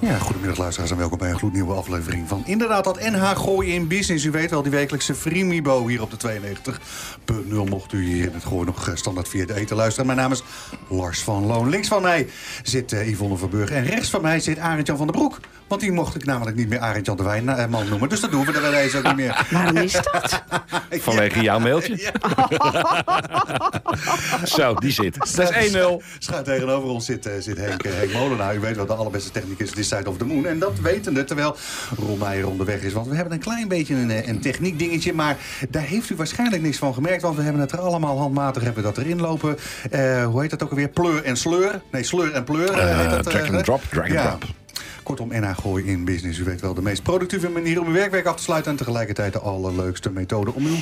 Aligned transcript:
Ja, 0.00 0.18
goedemiddag 0.18 0.58
luisteraars 0.58 0.90
en 0.90 0.96
welkom 0.96 1.18
bij 1.18 1.30
een 1.30 1.38
gloednieuwe 1.38 1.74
aflevering 1.74 2.28
van 2.28 2.42
inderdaad 2.46 2.84
dat 2.84 3.00
NH 3.00 3.30
Gooi 3.36 3.74
in 3.74 3.88
Business. 3.88 4.24
U 4.24 4.30
weet 4.30 4.50
wel, 4.50 4.62
die 4.62 4.70
wekelijkse 4.70 5.14
Freemibo 5.14 5.86
hier 5.86 6.02
op 6.02 6.20
de 6.20 6.40
92.0 7.32 7.68
mocht 7.68 7.92
u 7.92 8.04
hier 8.04 8.26
in 8.26 8.34
het 8.34 8.44
Gooi 8.44 8.64
nog 8.64 8.88
eh, 8.88 8.94
standaard 8.94 9.28
via 9.28 9.46
de 9.46 9.54
eten 9.54 9.76
luisteren. 9.76 10.06
Mijn 10.06 10.18
naam 10.18 10.32
is 10.32 10.42
Lars 10.88 11.20
van 11.20 11.46
Loon. 11.46 11.68
Links 11.68 11.88
van 11.88 12.02
mij 12.02 12.28
zit 12.62 12.92
uh, 12.92 13.08
Yvonne 13.08 13.36
Verburg 13.36 13.70
en 13.70 13.84
rechts 13.84 14.10
van 14.10 14.22
mij 14.22 14.40
zit 14.40 14.58
Arend-Jan 14.58 14.96
van 14.96 15.06
der 15.06 15.16
Broek. 15.16 15.40
Want 15.68 15.80
die 15.80 15.92
mocht 15.92 16.14
ik 16.14 16.24
namelijk 16.24 16.56
niet 16.56 16.68
meer 16.68 16.78
Arend-Jan 16.78 17.16
de 17.16 17.22
Wijnman 17.22 17.82
eh, 17.82 17.88
noemen. 17.88 18.08
Dus 18.08 18.20
dat 18.20 18.30
doen 18.30 18.44
we 18.44 18.52
er 18.52 18.70
deze 18.70 18.98
ook 18.98 19.04
niet 19.04 19.16
meer. 19.16 19.46
Waarom 19.50 19.76
is 19.76 19.92
dat? 19.92 20.42
Vanwege 20.90 21.40
jouw 21.40 21.58
mailtje? 21.58 21.98
Zo, 24.56 24.74
die 24.74 24.92
zit. 24.92 25.36
Dat 25.36 25.50
is 25.50 25.74
1-0. 25.74 25.78
Schuin 26.18 26.44
tegenover 26.44 26.88
ons 26.88 27.04
zit, 27.04 27.30
zit 27.38 27.56
Henk, 27.56 27.82
Henk 27.82 28.12
Molenaar. 28.12 28.54
U 28.56 28.60
weet 28.60 28.76
wat 28.76 28.88
de 28.88 28.94
allerbeste 28.94 29.30
techniek 29.30 29.58
is. 29.60 29.70
This 29.86 29.98
Side 29.98 30.10
of 30.10 30.16
the 30.16 30.24
Moon. 30.24 30.46
En 30.46 30.58
dat 30.58 30.80
wetende, 30.80 31.24
terwijl 31.24 31.56
Ron 31.96 32.18
Meijer 32.18 32.48
onderweg 32.48 32.82
is. 32.82 32.92
Want 32.92 33.06
we 33.06 33.14
hebben 33.14 33.32
een 33.32 33.40
klein 33.40 33.68
beetje 33.68 33.94
een, 33.94 34.28
een 34.28 34.40
techniek 34.40 34.78
dingetje. 34.78 35.12
Maar 35.12 35.36
daar 35.68 35.82
heeft 35.82 36.10
u 36.10 36.16
waarschijnlijk 36.16 36.62
niks 36.62 36.78
van 36.78 36.94
gemerkt. 36.94 37.22
Want 37.22 37.36
we 37.36 37.42
hebben 37.42 37.60
het 37.60 37.72
er 37.72 37.78
allemaal 37.78 38.18
handmatig 38.18 38.62
hebben 38.62 38.82
dat 38.82 38.98
erin 38.98 39.20
lopen. 39.20 39.56
Uh, 39.92 40.24
hoe 40.24 40.40
heet 40.40 40.50
dat 40.50 40.62
ook 40.62 40.70
alweer? 40.70 40.88
Pleur 40.88 41.24
en 41.24 41.36
sleur. 41.36 41.82
Nee, 41.90 42.02
sleur 42.02 42.32
en 42.32 42.44
pleur. 42.44 42.70
Uh, 42.70 42.98
heet 42.98 43.10
dat, 43.10 43.24
drag 43.24 43.50
and 43.50 43.64
drop, 43.64 43.82
drag 43.90 44.04
and 44.04 44.12
ja. 44.12 44.28
drop. 44.28 44.44
Kortom, 45.02 45.28
NH 45.28 45.58
Gooi 45.60 45.84
in 45.84 46.04
Business. 46.04 46.38
U 46.38 46.44
weet 46.44 46.60
wel, 46.60 46.74
de 46.74 46.82
meest 46.82 47.02
productieve 47.02 47.48
manier 47.48 47.80
om 47.80 47.86
uw 47.86 47.92
werkweek 47.92 48.26
af 48.26 48.36
te 48.36 48.42
sluiten... 48.42 48.70
en 48.70 48.76
tegelijkertijd 48.76 49.32
de 49.32 49.38
allerleukste 49.38 50.10
methode 50.10 50.54
om 50.54 50.66
uw 50.66 50.76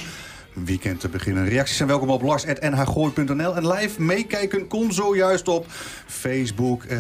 weekend 0.53 1.01
te 1.01 1.09
beginnen. 1.09 1.49
Reacties 1.49 1.77
zijn 1.77 1.89
welkom 1.89 2.11
op 2.11 2.23
lars.nhgooi.nl. 2.23 3.57
En 3.57 3.69
live 3.69 4.03
meekijken 4.03 4.67
kon 4.67 4.93
zojuist 4.93 5.49
op 5.49 5.67
Facebook. 6.07 6.85
Uh, 6.85 6.99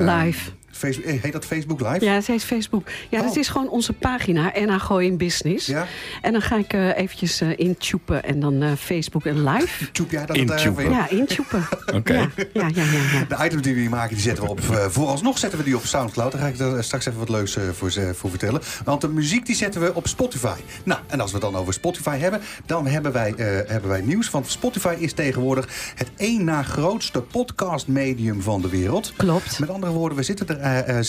live. 0.00 0.50
Facebook, 0.72 1.04
heet 1.06 1.32
dat 1.32 1.44
Facebook 1.44 1.80
Live? 1.80 2.04
Ja, 2.04 2.12
het 2.12 2.26
heet 2.26 2.44
Facebook. 2.44 2.88
Ja, 3.10 3.18
Oh. 3.18 3.26
dat 3.26 3.36
is 3.36 3.48
gewoon 3.48 3.68
onze 3.68 3.92
pagina, 3.92 4.52
NH 4.54 4.80
Gooi 4.80 5.06
in 5.06 5.16
Business. 5.16 5.66
Ja? 5.66 5.86
En 6.22 6.32
dan 6.32 6.42
ga 6.42 6.56
ik 6.56 6.72
uh, 6.72 6.96
eventjes 6.96 7.42
uh, 7.42 7.58
intupen 7.58 8.24
en 8.24 8.40
dan 8.40 8.62
uh, 8.62 8.72
Facebook 8.78 9.26
en 9.26 9.44
live. 9.44 9.90
Tjoep 9.92 10.10
jij 10.10 10.26
dat 10.26 10.36
Intupen. 10.36 10.90
Ja, 10.90 11.08
intupen. 11.08 11.66
Oké. 11.94 12.14
Ja, 12.14 12.28
ja, 12.52 12.68
ja, 12.74 12.82
ja, 12.82 13.18
ja. 13.28 13.36
De 13.36 13.44
items 13.44 13.62
die 13.62 13.74
we 13.74 13.80
hier 13.80 13.90
maken, 13.90 14.14
die 14.14 14.22
zetten 14.22 14.44
we 14.44 14.50
op. 14.50 14.60
Uh, 14.60 14.84
vooralsnog 14.88 15.38
zetten 15.38 15.58
we 15.58 15.64
die 15.64 15.76
op 15.76 15.84
Soundcloud. 15.84 16.32
Daar 16.32 16.40
ga 16.40 16.46
ik 16.46 16.58
er 16.58 16.84
straks 16.84 17.06
even 17.06 17.18
wat 17.18 17.28
leuks 17.28 17.56
uh, 17.56 17.62
voor, 17.72 17.92
uh, 17.98 18.10
voor 18.10 18.30
vertellen. 18.30 18.60
Want 18.84 19.00
de 19.00 19.08
muziek 19.08 19.46
die 19.46 19.56
zetten 19.56 19.80
we 19.80 19.94
op 19.94 20.06
Spotify. 20.06 20.58
Nou, 20.84 21.00
en 21.06 21.20
als 21.20 21.32
we 21.32 21.38
het 21.38 21.52
dan 21.52 21.60
over 21.60 21.72
Spotify 21.72 22.18
hebben, 22.18 22.40
dan 22.66 22.86
hebben 22.86 23.12
wij, 23.12 23.34
uh, 23.36 23.36
hebben 23.66 23.90
wij 23.90 24.00
nieuws. 24.00 24.30
Want 24.30 24.50
Spotify 24.50 24.94
is 24.98 25.12
tegenwoordig 25.12 25.92
het 25.94 26.10
één 26.16 26.44
na 26.44 26.62
grootste 26.62 27.22
podcastmedium 27.22 28.42
van 28.42 28.60
de 28.60 28.68
wereld. 28.68 29.12
Klopt. 29.16 29.58
Met 29.58 29.70
andere 29.70 29.92
woorden, 29.92 30.18
we, 30.18 30.22
zitten 30.22 30.48
er, 30.48 30.60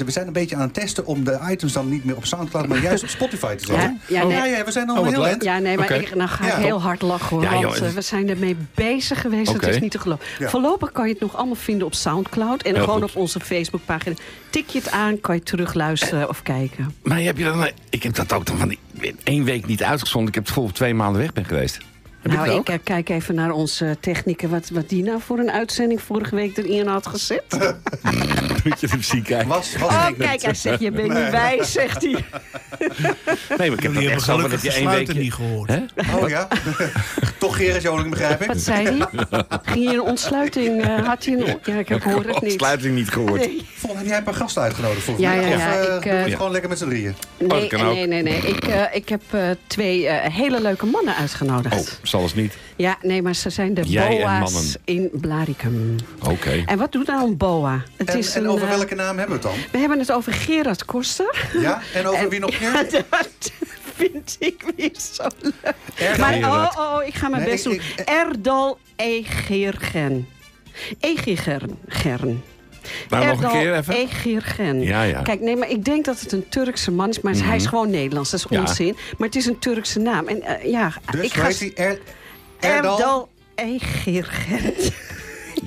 we 0.05 0.11
zijn 0.11 0.27
een 0.27 0.33
beetje 0.33 0.55
aan 0.55 0.61
het 0.61 0.73
testen 0.73 1.05
om 1.05 1.23
de 1.23 1.39
items 1.49 1.73
dan 1.73 1.89
niet 1.89 2.05
meer 2.05 2.15
op 2.15 2.25
Soundcloud, 2.25 2.67
maar 2.67 2.81
juist 2.81 3.03
op 3.03 3.09
Spotify 3.09 3.55
te 3.55 3.65
zetten. 3.65 3.99
Ja, 4.07 4.19
ja, 4.19 4.25
nee. 4.27 4.37
ja, 4.37 4.45
ja, 4.45 4.63
we 4.65 4.71
zijn 4.71 4.89
al 4.89 4.97
Oh, 4.99 5.07
heel 5.07 5.27
eind. 5.27 5.43
Ja, 5.43 5.57
nee, 5.59 5.75
maar 5.77 5.85
Oké. 5.85 5.93
ik, 5.95 6.13
dan 6.17 6.29
ga 6.29 6.45
ik 6.45 6.51
Ja. 6.51 6.57
heel 6.57 6.81
hard 6.81 7.01
lachen 7.01 7.27
hoor. 7.29 7.41
Ja, 7.43 7.61
want 7.61 7.81
uh, 7.81 7.89
we 7.89 8.01
zijn 8.01 8.29
ermee 8.29 8.55
bezig 8.73 9.21
geweest. 9.21 9.53
Het 9.53 9.67
is 9.67 9.79
niet 9.79 9.91
te 9.91 9.99
geloven. 9.99 10.25
Ja. 10.39 10.49
Voorlopig 10.49 10.91
kan 10.91 11.05
je 11.07 11.11
het 11.11 11.21
nog 11.21 11.35
allemaal 11.35 11.55
vinden 11.55 11.87
op 11.87 11.93
Soundcloud. 11.93 12.61
En 12.63 12.73
Heel 12.75 12.83
gewoon 12.83 13.01
goed. 13.01 13.09
op 13.09 13.15
onze 13.15 13.39
Facebookpagina. 13.39 14.15
Tik 14.49 14.67
je 14.69 14.79
het 14.79 14.91
aan, 14.91 15.21
kan 15.21 15.35
je 15.35 15.43
terugluisteren 15.43 16.29
of 16.29 16.41
kijken. 16.43 16.95
Maar 17.03 17.19
heb 17.21 17.37
je 17.37 17.43
dan... 17.43 17.67
Ik 17.89 18.03
heb 18.03 18.15
dat 18.15 18.33
ook 18.33 18.45
dan 18.45 18.57
van 18.57 18.67
die- 18.67 19.15
één 19.23 19.43
week 19.43 19.65
niet 19.65 19.83
uitgezonden. 19.83 20.27
Ik 20.29 20.35
heb 20.35 20.45
het 20.45 20.55
dat 20.55 20.65
ik 20.67 20.73
twee 20.73 20.93
maanden 20.93 21.21
weg 21.21 21.33
ben 21.33 21.45
geweest. 21.45 21.77
Heb 22.23 22.31
je 22.31 22.37
nou, 22.37 22.59
ik 22.59 22.69
uh, 22.69 22.75
kijk 22.83 23.09
even 23.09 23.35
naar 23.35 23.51
onze 23.51 23.97
techniker. 23.99 24.49
Wat, 24.49 24.69
wat 24.69 24.89
die 24.89 25.03
nou 25.03 25.19
voor 25.21 25.39
een 25.39 25.51
uitzending 25.51 26.01
vorige 26.01 26.35
week 26.35 26.57
erin 26.57 26.87
had 26.87 27.07
gezet. 27.07 27.43
Moet 28.63 28.79
je 28.79 28.87
hem 28.87 29.01
zien 29.01 29.23
kijken. 29.23 29.47
Was, 29.47 29.77
was 29.77 29.89
Oh, 29.89 30.07
kijk, 30.17 30.41
hij 30.41 30.53
zegt, 30.53 30.79
je 30.79 30.91
bent 30.91 31.07
niet 31.13 31.29
wijs, 31.29 31.71
zegt 31.71 32.01
hij. 32.01 32.11
Nee, 33.57 33.69
maar 33.69 33.77
ik 33.77 33.83
heb 33.83 33.93
dat 33.93 34.03
echt 34.03 34.21
zo 34.21 34.47
dat 34.47 34.61
je 34.61 34.71
één 34.73 34.89
week... 34.89 35.13
niet 35.13 35.33
gehoord. 35.33 35.69
Hè? 35.69 35.79
Oh 36.21 36.29
ja? 36.29 36.47
Toch 37.39 37.57
Gerrit 37.57 37.81
Joling, 37.81 38.09
begrijp 38.09 38.41
ik? 38.41 38.47
Wat 38.47 38.59
zei 38.59 38.85
hij? 38.85 39.07
Ging 39.63 39.75
hier 39.89 39.93
een 39.93 40.01
ontsluiting? 40.01 40.81
eh, 40.83 41.05
had 41.07 41.25
hij 41.25 41.33
een... 41.33 41.57
Ja, 41.63 41.75
ik 41.79 41.87
heb 41.89 42.03
hoor 42.03 42.23
het 42.25 42.41
niet. 42.41 42.51
Sluiting 42.51 42.95
niet 42.95 43.09
gehoord. 43.09 43.39
Nee, 43.45 43.65
Vol, 43.75 43.97
heb 43.97 44.05
jij 44.05 44.17
een 44.17 44.23
paar 44.23 44.33
gasten 44.33 44.61
uitgenodigd 44.61 45.01
volgens 45.03 45.25
Ja, 45.25 45.33
mij? 45.35 45.47
ja, 45.49 45.55
Of 45.55 45.61
ja, 45.61 45.73
eh, 45.79 45.95
ik, 45.95 46.05
eh, 46.05 46.23
het 46.23 46.33
gewoon 46.35 46.51
lekker 46.51 46.69
met 46.69 46.77
z'n 46.77 46.85
drieën? 46.87 47.15
nee, 47.37 47.63
ook. 47.63 47.71
nee, 47.93 48.07
nee, 48.07 48.23
nee. 48.23 48.37
Ik, 48.41 48.67
eh, 48.67 48.81
ik 48.91 49.09
heb 49.09 49.21
eh, 49.29 49.41
twee 49.67 50.07
eh, 50.07 50.33
hele 50.33 50.61
leuke 50.61 50.85
mannen 50.85 51.15
uitgenodigd. 51.15 51.75
Oh, 51.75 52.05
zal 52.13 52.21
eens 52.21 52.33
niet. 52.33 52.57
Ja, 52.75 52.97
nee, 53.01 53.21
maar 53.21 53.35
ze 53.35 53.49
zijn 53.49 53.73
de 53.73 53.81
Jij 53.83 54.19
boa's 54.39 54.75
in 54.85 55.09
Blaricum. 55.13 55.95
Oké. 56.29 56.63
En 56.65 56.77
wat 56.77 56.91
doet 56.91 57.07
nou 57.07 57.27
een 57.27 57.37
boa? 57.37 57.83
Het 57.97 58.09
En, 58.09 58.17
is 58.17 58.35
en 58.35 58.43
een, 58.43 58.49
over 58.49 58.67
eh, 58.67 58.75
welke 58.75 58.95
naam 58.95 59.17
hebben 59.17 59.41
we 59.41 59.47
het 59.47 59.71
We 59.71 59.77
hebben 59.77 59.99
het 59.99 60.11
over 60.11 60.33
Gerard 60.33 60.85
Koster. 60.85 61.47
dan? 61.53 61.61
Ja? 61.61 61.81
En 61.93 62.05
over 62.07 62.29
wie 62.29 62.39
nog 62.39 62.59
meer? 62.61 62.73
Dat 62.89 63.51
vind 63.95 64.35
ik 64.39 64.63
weer 64.75 64.91
zo 65.15 65.27
leuk. 65.41 65.53
Erdal. 65.95 66.17
Maar 66.17 66.37
oh, 66.37 66.71
oh, 66.77 66.95
oh, 66.95 67.05
ik 67.07 67.13
ga 67.13 67.29
mijn 67.29 67.41
Nee, 67.41 67.51
best 67.51 67.65
ik- 67.65 67.71
doen. 67.71 67.81
ik- 67.97 68.09
Erdal. 68.09 68.77
Egirgen. 68.95 70.27
Gern. 71.87 72.43
Nou, 73.09 73.25
nog 73.25 73.37
een 73.37 73.43
Erdal 73.43 73.61
keer 73.61 73.75
even. 73.75 73.93
Egirgen. 73.95 74.81
Ja, 74.81 75.03
ja. 75.03 75.21
Kijk, 75.21 75.39
nee, 75.41 75.55
maar 75.55 75.69
ik 75.69 75.85
denk 75.85 76.05
dat 76.05 76.19
het 76.19 76.31
een 76.31 76.49
Turkse 76.49 76.91
man 76.91 77.09
is, 77.09 77.21
maar 77.21 77.33
hij 77.35 77.55
is 77.55 77.65
gewoon 77.65 77.89
Nederlands. 77.89 78.31
Dat 78.31 78.39
is 78.39 78.45
Ja. 78.49 78.59
onzin. 78.59 78.95
Maar 79.17 79.27
het 79.27 79.37
is 79.37 79.45
een 79.45 79.59
Turkse 79.59 79.99
naam. 79.99 80.27
En 80.27 80.41
eh, 80.41 80.71
ja, 80.71 80.93
Dus 81.11 81.21
ik 81.21 81.33
ga 81.33 81.45
heet 81.45 81.59
die? 81.59 81.73
Er, 81.73 81.99
Erdal? 82.59 82.97
Erdal 82.97 83.29
Egirgen. 83.55 84.73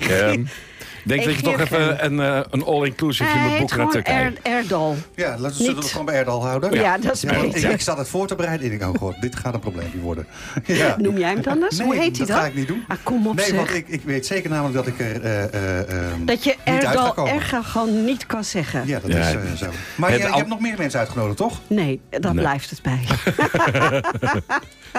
Ehm, 0.00 0.44
denk 1.08 1.24
dat 1.24 1.34
je 1.34 1.42
toch 1.42 1.60
even 1.60 2.04
een, 2.04 2.20
eh, 2.20 2.40
een 2.50 2.64
all-inclusive 2.64 3.38
moet 3.38 3.48
heet 3.50 3.58
boeken 3.58 3.76
naar 3.76 3.86
gewoon 3.86 3.90
Turkije. 4.04 4.24
Er, 4.24 4.32
Erdal. 4.42 4.96
Ja, 5.14 5.28
laten 5.28 5.42
we 5.46 5.52
zullen 5.52 5.66
we 5.66 5.72
Niet. 5.74 5.82
het 5.82 5.90
gewoon 5.90 6.06
bij 6.06 6.14
Erdal 6.14 6.46
houden. 6.46 6.72
Ja, 6.72 6.98
dat 6.98 7.14
is 7.14 7.20
Ja, 7.20 7.34
want 7.34 7.52
beter. 7.52 7.68
ik, 7.68 7.74
ik 7.74 7.80
zat 7.80 7.98
het 7.98 8.08
voor 8.08 8.26
te 8.26 8.34
bereiden 8.34 8.66
en 8.66 8.72
ik 8.72 8.78
denk, 8.78 8.94
oh 8.94 9.00
god, 9.00 9.20
dit 9.20 9.36
gaat 9.36 9.54
een 9.54 9.60
probleempje 9.60 9.98
worden. 9.98 10.26
Ja. 10.64 10.94
Noem 10.98 11.18
jij 11.18 11.30
hem 11.30 11.42
dan 11.42 11.62
eens? 11.62 11.78
Nee, 11.78 11.86
Hoe 11.86 11.96
heet 11.96 12.16
hij 12.16 12.26
dat 12.26 12.28
dan? 12.28 12.36
ga 12.36 12.44
ik 12.46 12.54
niet 12.54 12.68
doen. 12.68 12.84
Ah, 12.88 12.96
kom 13.02 13.26
op 13.26 13.34
Nee, 13.36 13.46
zeg. 13.46 13.56
want 13.56 13.74
ik, 13.74 13.88
ik 13.88 14.02
weet 14.04 14.26
zeker 14.26 14.50
namelijk 14.50 14.74
dat 14.74 14.86
ik 14.86 14.98
er 15.00 15.22
eh, 15.22 15.42
eh, 15.44 15.78
ehm, 16.10 16.24
Dat 16.24 16.44
je 16.44 16.56
Erdal. 16.64 17.26
Erga 17.28 17.62
gewoon 17.62 18.04
niet 18.04 18.26
kan 18.26 18.44
zeggen. 18.44 18.82
Ja, 18.86 18.98
dat 19.00 19.10
Ja. 19.12 19.18
is 19.18 19.34
eh, 19.34 19.40
zo. 19.56 19.66
Maar 19.96 20.10
Het 20.10 20.18
je, 20.20 20.24
je 20.26 20.30
al- 20.32 20.38
hebt 20.38 20.50
nog 20.50 20.60
meer 20.60 20.74
mensen 20.78 20.98
uitgenodigd, 21.00 21.36
toch? 21.36 21.60
Nee, 21.66 22.00
dat 22.10 22.22
Nee. 22.22 22.32
blijft 22.42 22.70
het 22.70 22.82
bij. 22.82 23.00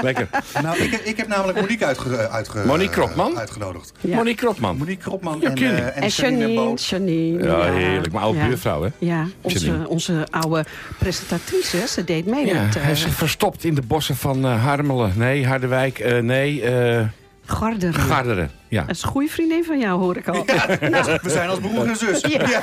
Lekker. 0.01 0.28
Nou, 0.63 0.78
ik, 0.78 0.91
heb- 0.91 1.01
ik 1.01 1.18
heb 1.18 1.28
namelijk 1.28 1.59
Monique 1.59 1.85
uitge, 1.85 2.29
uitge, 2.29 2.66
Monique 2.66 2.91
Kropman? 2.91 3.31
eh, 3.34 3.38
uitgenodigd. 3.39 3.91
Ja. 4.01 4.16
Monique 4.16 4.35
Kropman. 4.45 4.78
Monique 4.78 5.03
Kropman 5.03 5.44
en, 5.44 5.56
eh, 5.57 5.97
en, 5.97 6.03
En 6.03 6.09
Janine 6.09 6.40
Janine, 6.40 6.56
Boot. 6.66 6.85
Janine. 6.85 7.44
Ja, 7.44 7.72
heerlijk. 7.72 8.12
Mijn 8.12 8.24
oude 8.24 8.40
ja. 8.40 8.47
buurvrouw, 8.47 8.84
hè? 8.84 8.90
Ja, 8.97 9.25
onze, 9.41 9.85
onze 9.88 10.28
oude 10.30 10.66
presentatrice, 11.00 11.88
ze 11.88 12.03
deed 12.03 12.25
mee 12.25 12.46
Ja, 12.46 12.63
met 12.63 12.75
eh, 12.75 12.81
hij 12.81 12.91
is 12.91 13.06
verstopt 13.09 13.63
in 13.63 13.75
de 13.75 13.81
bossen 13.81 14.16
van 14.16 14.46
eh, 14.46 14.63
Harmelen. 14.63 15.12
Nee, 15.16 15.46
Harderwijk. 15.47 16.00
eh, 16.00 16.22
nee, 16.22 16.62
eh, 16.62 17.06
Garderen. 17.46 17.94
Garderen. 18.02 18.52
Ja. 18.70 18.82
Dat 18.82 18.96
is 18.96 19.02
een 19.04 19.10
goede 19.10 19.28
vriendin 19.30 19.64
van 19.64 19.80
jou, 19.80 20.00
hoor 20.00 20.18
ik 20.18 20.28
al. 20.28 20.46
Nou, 20.90 21.20
We 21.22 21.30
zijn 21.30 21.50
als 21.50 21.60
broer 21.60 21.86
en 21.88 21.96
zus. 21.96 22.22
Ja. 22.22 22.50
Ja. 22.50 22.62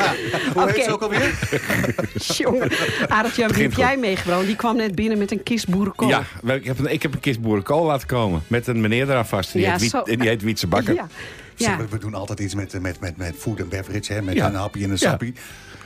Hoe 0.55 0.71
heet 0.71 0.85
ze 0.85 0.93
ook 0.93 1.03
alweer? 1.03 1.35
jongen. 2.37 2.69
Wie 2.69 3.43
heb 3.45 3.55
goed. 3.55 3.77
jij 3.77 3.97
meegebracht? 3.97 4.47
Die 4.47 4.57
kwam 4.57 4.77
net 4.77 4.95
binnen 4.95 5.19
met 5.19 5.31
een 5.33 5.43
kist 5.43 5.69
boerenkool. 5.69 6.09
Ja, 6.09 6.23
wel, 6.43 6.57
ik 6.57 6.65
heb, 6.65 6.79
een, 6.79 6.93
ik 6.93 7.03
heb 7.03 7.15
een 7.15 7.21
kist 7.21 7.41
boerenkool 7.41 7.85
laten 7.85 8.07
komen. 8.07 8.43
Met 8.47 8.67
een 8.67 8.81
meneer 8.81 9.11
eraan 9.11 9.27
vast. 9.27 9.53
Die, 9.53 9.63
Ja, 9.63 9.71
heet, 9.71 9.81
Wiet, 10.05 10.19
die 10.21 10.29
heet 10.29 10.43
Wietse 10.43 10.67
Bakker. 10.67 10.95
Ja. 10.95 11.07
Ja. 11.57 11.77
we- 11.77 11.87
We 11.91 11.99
doen 11.99 12.15
altijd 12.15 12.41
iets 12.41 12.55
met, 12.55 12.81
met, 12.81 13.01
met, 13.01 13.17
met 13.17 13.35
food 13.39 13.61
and 13.61 13.69
beverage, 13.69 14.13
hè? 14.13 14.23
met 14.23 14.35
Ja. 14.35 14.47
een 14.47 14.55
hapje 14.55 14.85
en 14.85 14.91
een 14.91 14.97
Ja. 15.01 15.09
sappie. 15.09 15.35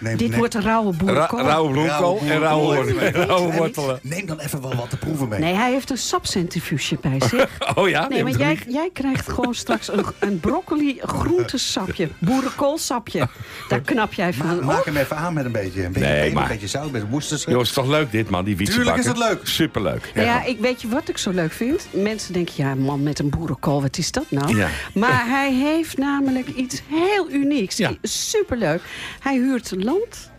Neem, 0.00 0.16
Dit 0.16 0.28
neem- 0.28 0.38
wordt 0.38 0.54
een 0.54 0.62
rauwe 0.62 0.90
Ra 0.90 0.96
boerenkool. 1.04 1.40
rauwe 1.40 1.70
bloemkool 1.72 2.20
en 2.26 2.38
rauwe, 2.40 2.74
wortelen. 2.74 3.12
rauwe 3.12 3.52
wortelen. 3.52 3.98
Neem 4.02 4.26
dan 4.26 4.38
even 4.38 4.60
wel 4.62 4.74
wat 4.74 4.90
te 4.90 4.96
proeven 4.96 5.28
mee. 5.28 5.40
Nee, 5.40 5.54
hij 5.54 5.70
heeft 5.72 5.90
een 5.90 5.98
sapcentrifuge 5.98 6.98
bij 7.00 7.20
zich. 7.28 7.58
Oh 7.74 7.88
ja? 7.88 8.08
Nee, 8.08 8.22
want 8.24 8.38
jij, 8.38 8.58
jij 8.68 8.90
krijgt 8.92 9.28
gewoon 9.32 9.54
straks 9.54 9.92
een, 9.92 10.04
een 10.18 10.40
broccoli 10.40 10.98
groentesapje. 11.02 12.08
Boerenkoolsapje. 12.18 13.28
Daar 13.68 13.80
knap 13.80 14.12
jij 14.12 14.32
Ma- 14.38 14.44
van 14.44 14.64
maak 14.64 14.78
op. 14.78 14.84
hem 14.84 14.96
even 14.96 15.16
aan 15.16 15.34
met 15.34 15.44
een 15.44 15.52
beetje. 15.52 15.84
Een 15.84 15.92
beetje, 15.92 16.08
Nee, 16.08 16.18
peper, 16.20 16.34
maar- 16.34 16.42
een 16.42 16.48
beetje 16.50 16.66
zout, 16.66 16.90
met. 16.90 17.02
Jongens, 17.10 17.68
is 17.68 17.72
toch 17.72 17.86
leuk 17.86 18.10
dit 18.12 18.30
man, 18.30 18.44
die 18.44 18.56
Wietse 18.56 18.74
Tuurlijk 18.74 18.96
is 18.96 19.06
het 19.06 19.18
leuk. 19.18 19.40
Superleuk. 19.42 20.10
Nou 20.14 20.26
ja, 20.26 20.44
ik 20.44 20.60
weet 20.60 20.82
je 20.82 20.88
wat 20.88 21.08
ik 21.08 21.18
zo 21.18 21.30
leuk 21.30 21.52
vind? 21.52 21.86
Mensen 21.92 22.32
denken, 22.32 22.54
ja, 22.56 22.74
man 22.74 23.02
met 23.02 23.18
een 23.18 23.30
boerenkool, 23.30 23.82
wat 23.82 23.98
is 23.98 24.12
dat 24.12 24.24
nou? 24.30 24.56
Ja. 24.56 24.68
Maar 24.94 25.26
hij 25.36 25.52
heeft 25.52 25.98
namelijk 25.98 26.48
iets 26.48 26.82
heel 26.90 27.30
unieks. 27.30 27.76
Ja. 27.76 27.92
Superleuk. 28.02 28.80
Hij 29.20 29.36
huurt 29.36 29.72
land. 29.76 30.30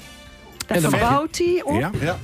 Daar 0.67 0.79
verbouwt 0.79 1.37
hij 1.37 1.61
op. 1.63 1.79
Ja? 1.79 1.91
Ja. 1.99 2.19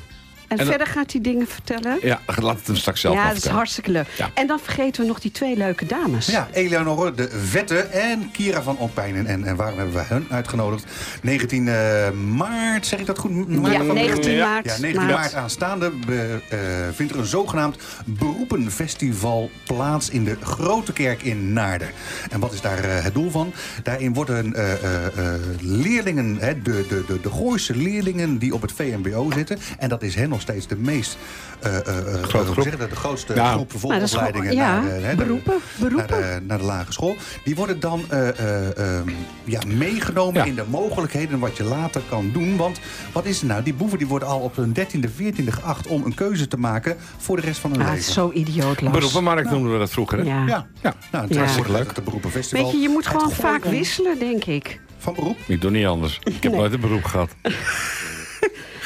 En, 0.59 0.65
verder 0.65 0.87
gaat 0.87 1.11
hij 1.11 1.21
dingen 1.21 1.47
vertellen. 1.47 1.97
Ja, 2.01 2.19
laat 2.39 2.57
het 2.57 2.67
hem 2.67 2.75
straks 2.75 3.01
zelf 3.01 3.15
ja, 3.15 3.27
dat 3.27 3.37
is 3.37 3.45
hartstikke 3.45 3.91
leuk. 3.91 4.07
Ja. 4.17 4.29
En 4.33 4.47
dan 4.47 4.59
vergeten 4.59 5.01
we 5.01 5.07
nog 5.07 5.19
die 5.19 5.31
twee 5.31 5.57
leuke 5.57 5.85
dames. 5.85 6.25
Ja, 6.25 6.47
Eleonore 6.51 7.13
de 7.13 7.29
Vette 7.45 7.77
en 7.79 8.31
Kira 8.31 8.61
van 8.61 8.79
Opijnen. 8.79 9.25
En, 9.25 9.43
en 9.43 9.55
waarom 9.55 9.77
hebben 9.77 9.95
we 9.95 10.01
hen 10.07 10.25
uitgenodigd? 10.29 10.85
19 11.21 11.67
eh, 11.67 12.11
maart, 12.11 12.85
zeg 12.87 12.99
ik 12.99 13.05
dat 13.05 13.17
goed? 13.19 13.47
Maart 13.47 13.73
Ja, 13.75 13.83
van- 13.83 13.95
19 13.95 14.31
Ja. 14.33 14.47
maart. 14.47 14.65
Ja, 14.65 14.77
19 14.79 15.05
maart 15.07 15.33
aanstaande 15.33 15.91
be- 16.05 16.41
eh, 16.49 16.59
vindt 16.93 17.13
er 17.13 17.19
een 17.19 17.25
zogenaamd 17.25 17.77
beroepenfestival 18.05 19.49
plaats 19.63 20.09
in 20.09 20.23
de 20.23 20.37
Grote 20.41 20.93
Kerk 20.93 21.23
in 21.23 21.53
Naarden. 21.53 21.89
En 22.29 22.39
wat 22.39 22.53
is 22.53 22.61
daar 22.61 22.83
eh, 22.83 23.03
het 23.03 23.13
doel 23.13 23.31
van? 23.31 23.53
Daarin 23.83 24.13
worden 24.13 24.53
eh, 24.53 24.73
eh, 24.73 25.05
eh, 25.05 25.41
leerlingen, 25.59 26.37
hè, 26.39 26.61
de, 26.61 26.85
de, 26.89 27.03
de, 27.07 27.21
de 27.21 27.29
Gooise 27.31 27.75
leerlingen 27.75 28.37
die 28.37 28.53
op 28.53 28.61
het 28.61 28.71
VMBO 28.71 29.31
zitten. 29.31 29.57
En 29.79 29.89
dat 29.89 30.03
is 30.03 30.15
hen 30.15 30.29
nog 30.29 30.41
steeds 30.45 30.67
de 30.67 30.75
meest 30.75 31.17
eh, 31.59 31.75
eh, 31.75 31.97
eh, 31.97 32.23
Grote 32.23 32.51
groep. 32.51 32.79
dat? 32.79 32.89
de 32.89 32.95
grootste 32.95 33.25
groep 33.33 33.37
dat 33.43 33.51
gewoon- 33.51 33.65
vervolgopleidingen 33.69 34.55
naar, 34.55 34.83
hè, 34.83 35.15
beroepen, 35.15 35.53
naar, 35.77 35.89
beroepen. 35.89 36.17
de, 36.17 36.39
naar 36.47 36.57
de 36.57 36.63
lage 36.63 36.91
school. 36.91 37.15
Die 37.43 37.55
worden 37.55 37.79
dan 37.79 38.03
eh, 38.09 38.27
eh, 38.39 38.77
ehm, 38.77 39.09
ja, 39.43 39.59
meegenomen 39.67 40.33
Ja. 40.33 40.43
in 40.45 40.55
de 40.55 40.63
mogelijkheden 40.69 41.39
wat 41.39 41.57
je 41.57 41.63
later 41.63 42.01
kan 42.09 42.29
doen. 42.33 42.57
Want 42.57 42.79
wat 43.11 43.25
is 43.25 43.41
er 43.41 43.47
nou? 43.47 43.63
Die 43.63 43.73
boeven 43.73 43.97
die 43.97 44.07
worden 44.07 44.27
al 44.27 44.39
op 44.39 44.55
hun 44.55 44.73
13e, 44.73 45.09
14e 45.09 45.51
geacht 45.51 45.87
om 45.87 46.03
een 46.05 46.13
keuze 46.13 46.47
te 46.47 46.57
maken 46.57 46.95
voor 47.17 47.35
de 47.35 47.41
rest 47.41 47.59
van 47.59 47.71
hun 47.71 47.79
Ah, 47.79 47.85
het 47.85 47.95
leven. 47.95 48.09
is 48.09 48.15
zo 48.15 48.31
idioot, 48.33 48.81
Lars. 48.81 48.97
Beroepenmarkt 48.97 49.49
noemden 49.49 49.71
we 49.71 49.77
dat 49.77 49.89
vroeger, 49.91 50.17
hè? 50.17 50.23
Ja. 50.23 50.43
Ja, 50.47 50.67
Ja. 50.81 50.93
nou, 51.11 51.25
het 51.27 51.35
Ja. 51.35 51.43
is 51.43 51.67
leuk. 51.67 51.95
Het 51.95 52.03
beroepenfestival. 52.03 52.63
Weet 52.63 52.73
je, 52.73 52.79
je 52.79 52.89
moet 52.89 53.05
Het 53.05 53.13
gewoon 53.15 53.31
vaak 53.31 53.65
wisselen, 53.65 54.19
denk 54.19 54.45
ik. 54.45 54.79
Van 54.97 55.13
beroep? 55.13 55.37
Ik 55.47 55.61
doe 55.61 55.71
niet 55.71 55.85
anders. 55.85 56.19
Ik 56.23 56.33
heb 56.43 56.51
Nee. 56.51 56.59
nooit 56.61 56.73
een 56.73 56.79
beroep 56.79 57.03
gehad. 57.03 57.29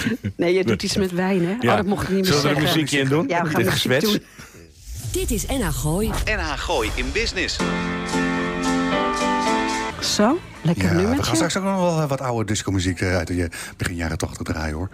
Nee, 0.35 0.53
je 0.53 0.63
doet 0.63 0.83
iets 0.83 0.95
met 0.97 1.11
wijn, 1.11 1.45
hè? 1.45 1.53
Oh, 1.69 1.75
dat 1.75 1.85
mocht 1.85 2.03
ik 2.03 2.09
niet 2.09 2.23
meer 2.23 2.33
Zullen 2.33 2.49
we 2.49 2.55
er 2.55 2.61
muziekje 2.61 2.99
in 2.99 3.07
doen? 3.07 3.27
Ja, 3.27 3.43
we 3.43 3.49
gaan 3.49 3.89
Dit 3.89 4.01
doen. 4.01 4.19
Dit 5.11 5.31
is 5.31 5.45
NH 5.45 5.67
Gooi. 5.69 6.07
NH 6.25 6.53
Gooi 6.57 6.89
in 6.95 7.05
Business. 7.13 7.57
Zo, 10.01 10.39
lekker 10.61 10.83
Ja, 10.83 10.89
we 10.89 10.95
nummertje. 10.95 11.23
gaan 11.25 11.35
straks 11.35 11.57
ook 11.57 11.63
nog 11.63 11.75
wel 11.79 12.01
eh, 12.01 12.09
wat 12.09 12.21
oude 12.21 12.45
discomuziek 12.45 13.01
eh, 13.01 13.15
uit 13.15 13.27
de 13.27 13.43
eh, 13.43 13.49
begin 13.77 13.95
jaren 13.95 14.17
80 14.17 14.41
draaien, 14.43 14.75
hoor. 14.75 14.89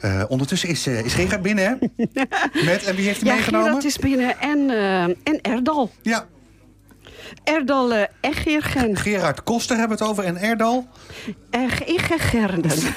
Eh, 0.00 0.22
ondertussen 0.28 0.68
is, 0.68 0.86
eh 0.86 1.04
is 1.04 1.14
Gerard 1.14 1.42
binnen, 1.42 1.64
hè? 1.64 2.04
Met, 2.64 2.84
en 2.84 2.94
wie 2.96 3.04
heeft 3.06 3.18
hem 3.20 3.28
Ja, 3.28 3.34
meegenomen? 3.34 3.66
Gerard 3.66 3.84
is 3.84 3.98
binnen 3.98 4.40
en, 4.40 4.70
eh, 4.70 5.02
en 5.02 5.40
Erdal. 5.42 5.90
Ja, 6.02 6.26
Erdal 7.44 7.92
uh, 7.92 8.02
Egergen. 8.20 8.96
Gerard 8.96 9.42
Koster 9.42 9.76
hebben 9.76 9.98
we 9.98 10.04
het 10.04 10.12
over 10.12 10.24
en 10.24 10.36
Erdal. 10.36 10.88
Egergerden. 11.86 12.70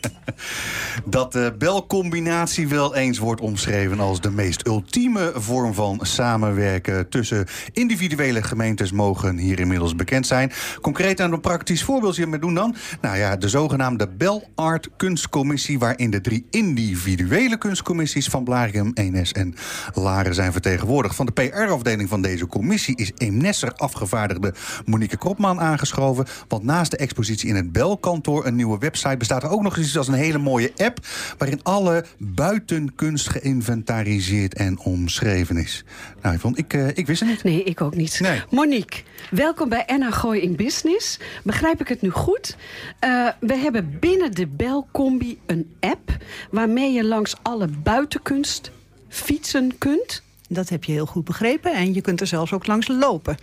Dat 1.04 1.32
de 1.32 1.54
belcombinatie 1.58 2.68
wel 2.68 2.94
eens 2.94 3.18
wordt 3.18 3.40
omschreven 3.40 4.00
als 4.00 4.20
de 4.20 4.30
meest 4.30 4.66
ultieme 4.66 5.32
vorm 5.34 5.74
van 5.74 5.98
samenwerken 6.02 7.08
tussen 7.08 7.46
individuele 7.72 8.42
gemeentes 8.42 8.92
mogen 8.92 9.38
hier 9.38 9.60
inmiddels 9.60 9.96
bekend 9.96 10.26
zijn. 10.26 10.52
Concreet 10.80 11.20
aan 11.20 11.32
een 11.32 11.40
praktisch 11.40 11.84
voorbeeld 11.84 12.16
hiermee 12.16 12.40
doen 12.40 12.54
dan. 12.54 12.74
Nou 13.00 13.16
ja, 13.16 13.36
de 13.36 13.48
zogenaamde 13.48 14.08
Bel 14.08 14.48
Art 14.54 14.88
Kunstcommissie, 14.96 15.78
waarin 15.78 16.10
de 16.10 16.20
drie 16.20 16.46
individuele 16.50 17.58
kunstcommissies 17.58 18.28
van 18.28 18.44
Blarikum, 18.44 18.90
Enes 18.94 19.32
en 19.32 19.54
Laren 19.94 20.34
zijn 20.34 20.52
vertegenwoordigd. 20.52 21.14
Van 21.14 21.26
de 21.26 21.32
PR-afdeling 21.32 22.08
van 22.08 22.22
deze 22.22 22.46
commissie 22.46 22.96
is 22.96 23.12
Eemnesser 23.16 23.72
afgevaardigde 23.72 24.54
Monique 24.84 25.16
Kropman 25.16 25.60
aangeschoven. 25.60 26.26
Want 26.48 26.62
naast 26.62 26.90
de 26.90 26.96
expositie 26.96 27.48
in 27.48 27.54
het 27.54 27.72
Belkantoor, 27.72 28.46
een 28.46 28.56
nieuwe 28.56 28.78
website, 28.78 29.16
bestaat 29.16 29.42
er 29.42 29.50
ook 29.50 29.62
nog 29.62 29.74
iets 29.90 29.98
als 29.98 30.08
een 30.08 30.24
hele 30.24 30.38
mooie 30.38 30.72
app. 30.76 30.98
Waarin 31.38 31.60
alle 31.62 32.04
buitenkunst 32.18 33.28
geïnventariseerd 33.28 34.54
en 34.54 34.78
omschreven 34.78 35.56
is. 35.56 35.84
Nou, 36.22 36.34
ik, 36.34 36.40
vond, 36.40 36.58
ik, 36.58 36.74
eh, 36.74 36.88
ik 36.88 37.06
wist 37.06 37.20
het 37.20 37.28
niet. 37.28 37.42
Nee, 37.42 37.62
ik 37.62 37.80
ook 37.80 37.94
niet. 37.94 38.20
Nee. 38.20 38.42
Monique, 38.50 39.02
welkom 39.30 39.68
bij 39.68 39.84
NH 39.86 40.12
Gooi 40.12 40.40
in 40.40 40.56
Business. 40.56 41.18
Begrijp 41.42 41.80
ik 41.80 41.88
het 41.88 42.02
nu 42.02 42.10
goed? 42.10 42.56
Eh, 42.98 43.28
we 43.40 43.56
hebben 43.56 43.96
binnen 44.00 44.32
de 44.32 44.46
Belcombi 44.46 45.38
een 45.46 45.74
app... 45.80 46.16
waarmee 46.50 46.92
je 46.92 47.04
langs 47.04 47.34
alle 47.42 47.68
buitenkunst 47.82 48.70
fietsen 49.08 49.78
kunt. 49.78 50.22
Dat 50.52 50.68
heb 50.68 50.84
je 50.84 50.92
heel 50.92 51.06
goed 51.06 51.24
begrepen. 51.24 51.72
En 51.74 51.94
je 51.94 52.00
kunt 52.00 52.20
er 52.20 52.26
zelfs 52.26 52.52
ook 52.52 52.66
langs 52.66 52.88
lopen. 52.88 53.36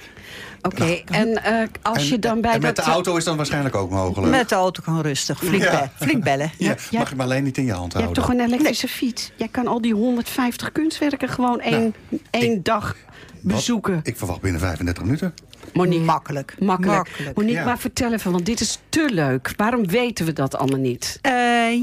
Oké, 0.61 1.01
en 1.05 1.43
eh, 1.43 1.67
als 1.81 1.97
En- 1.97 2.05
je 2.07 2.19
dan 2.19 2.41
bij 2.41 2.53
en 2.53 2.61
met 2.61 2.75
dat... 2.75 2.85
de 2.85 2.91
auto 2.91 3.15
is 3.17 3.23
dan 3.23 3.37
waarschijnlijk 3.37 3.75
ook 3.75 3.89
mogelijk. 3.89 4.31
Met 4.31 4.49
de 4.49 4.55
auto 4.55 4.81
kan 4.83 5.01
rustig. 5.01 5.37
Flink, 5.39 5.63
Ja. 5.63 5.91
be- 5.97 6.05
flink 6.05 6.23
bellen. 6.23 6.51
Ja, 6.57 6.75
Ja. 6.89 6.99
mag 6.99 7.09
je 7.09 7.15
hem 7.15 7.21
alleen 7.21 7.43
niet 7.43 7.57
in 7.57 7.65
je 7.65 7.71
hand 7.71 7.91
Je 7.93 7.97
hebt 7.99 8.17
houden. 8.17 8.37
toch 8.37 8.45
een 8.47 8.53
elektrische 8.53 8.87
fiets? 8.87 9.31
Jij 9.35 9.47
kan 9.47 9.67
al 9.67 9.81
die 9.81 9.93
150 9.93 10.71
kunstwerken 10.71 11.29
gewoon 11.29 11.59
één, 11.61 11.95
één 12.29 12.63
dag 12.63 12.95
bezoeken. 13.41 13.99
Ik 14.03 14.17
verwacht 14.17 14.41
binnen 14.41 14.61
35 14.61 15.03
minuten. 15.03 15.33
Monique, 15.73 16.03
Makkelijk. 16.05 16.55
makkelijk. 16.59 16.95
Makkelijk. 16.97 17.35
Monique, 17.35 17.57
Ja. 17.59 17.65
maar 17.65 17.79
vertel 17.79 18.13
even, 18.13 18.31
want 18.31 18.45
dit 18.45 18.59
is 18.59 18.79
te 18.89 19.09
leuk. 19.11 19.53
Waarom 19.55 19.87
weten 19.87 20.25
we 20.25 20.33
dat 20.33 20.55
allemaal 20.55 20.79
niet? 20.79 21.19
Eh, 21.21 21.31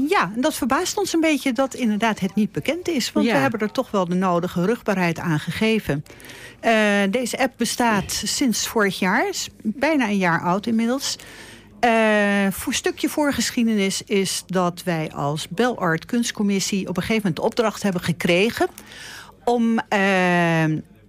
ja, 0.09 0.31
en 0.35 0.41
dat 0.41 0.55
verbaast 0.55 0.97
ons 0.97 1.13
een 1.13 1.19
beetje 1.19 1.51
dat 1.53 1.73
inderdaad 1.73 2.19
het 2.19 2.35
niet 2.35 2.51
bekend 2.51 2.87
is. 2.87 3.11
Want 3.11 3.25
Ja. 3.25 3.31
we 3.33 3.37
hebben 3.39 3.59
er 3.59 3.71
toch 3.71 3.91
wel 3.91 4.05
de 4.05 4.15
nodige 4.15 4.65
rugbaarheid 4.65 5.19
aan 5.19 5.39
gegeven. 5.39 6.05
Eh, 6.59 6.73
deze 7.09 7.39
app 7.39 7.53
bestaat 7.57 8.11
sinds 8.25 8.67
vorig 8.67 8.99
jaar. 8.99 9.27
Is 9.29 9.49
bijna 9.63 10.07
een 10.07 10.17
jaar 10.17 10.41
oud 10.41 10.65
inmiddels. 10.67 11.15
Eh, 11.79 11.91
voor 12.51 12.73
stukje 12.73 13.09
voorgeschiedenis 13.09 14.01
is 14.03 14.43
dat 14.47 14.83
wij 14.83 15.11
als 15.11 15.47
Belart 15.49 16.05
Kunstcommissie... 16.05 16.81
op 16.87 16.97
een 16.97 17.03
gegeven 17.03 17.15
moment 17.21 17.35
de 17.35 17.41
opdracht 17.41 17.83
hebben 17.83 18.01
gekregen... 18.01 18.67
om 19.43 19.79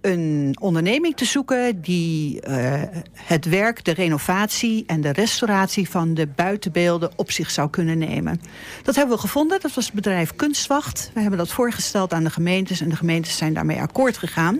een 0.01 0.55
onderneming 0.59 1.15
te 1.15 1.25
zoeken 1.25 1.81
die 1.81 2.41
eh, 2.41 2.81
het 3.13 3.45
werk, 3.45 3.83
de 3.83 3.93
renovatie 3.93 4.83
en 4.87 5.01
de 5.01 5.09
restauratie 5.09 5.89
van 5.89 6.13
de 6.13 6.27
buitenbeelden 6.27 7.11
op 7.15 7.31
zich 7.31 7.51
zou 7.51 7.69
kunnen 7.69 7.97
nemen. 7.97 8.41
Dat 8.83 8.95
hebben 8.95 9.15
we 9.15 9.21
gevonden. 9.21 9.59
Dat 9.59 9.73
was 9.73 9.85
het 9.85 9.93
bedrijf 9.93 10.35
Kunstwacht. 10.35 11.11
We 11.13 11.21
hebben 11.21 11.39
dat 11.39 11.51
voorgesteld 11.51 12.13
aan 12.13 12.23
de 12.23 12.29
gemeentes 12.29 12.81
en 12.81 12.89
de 12.89 12.95
gemeentes 12.95 13.37
zijn 13.37 13.53
daarmee 13.53 13.81
akkoord 13.81 14.17
gegaan. 14.17 14.59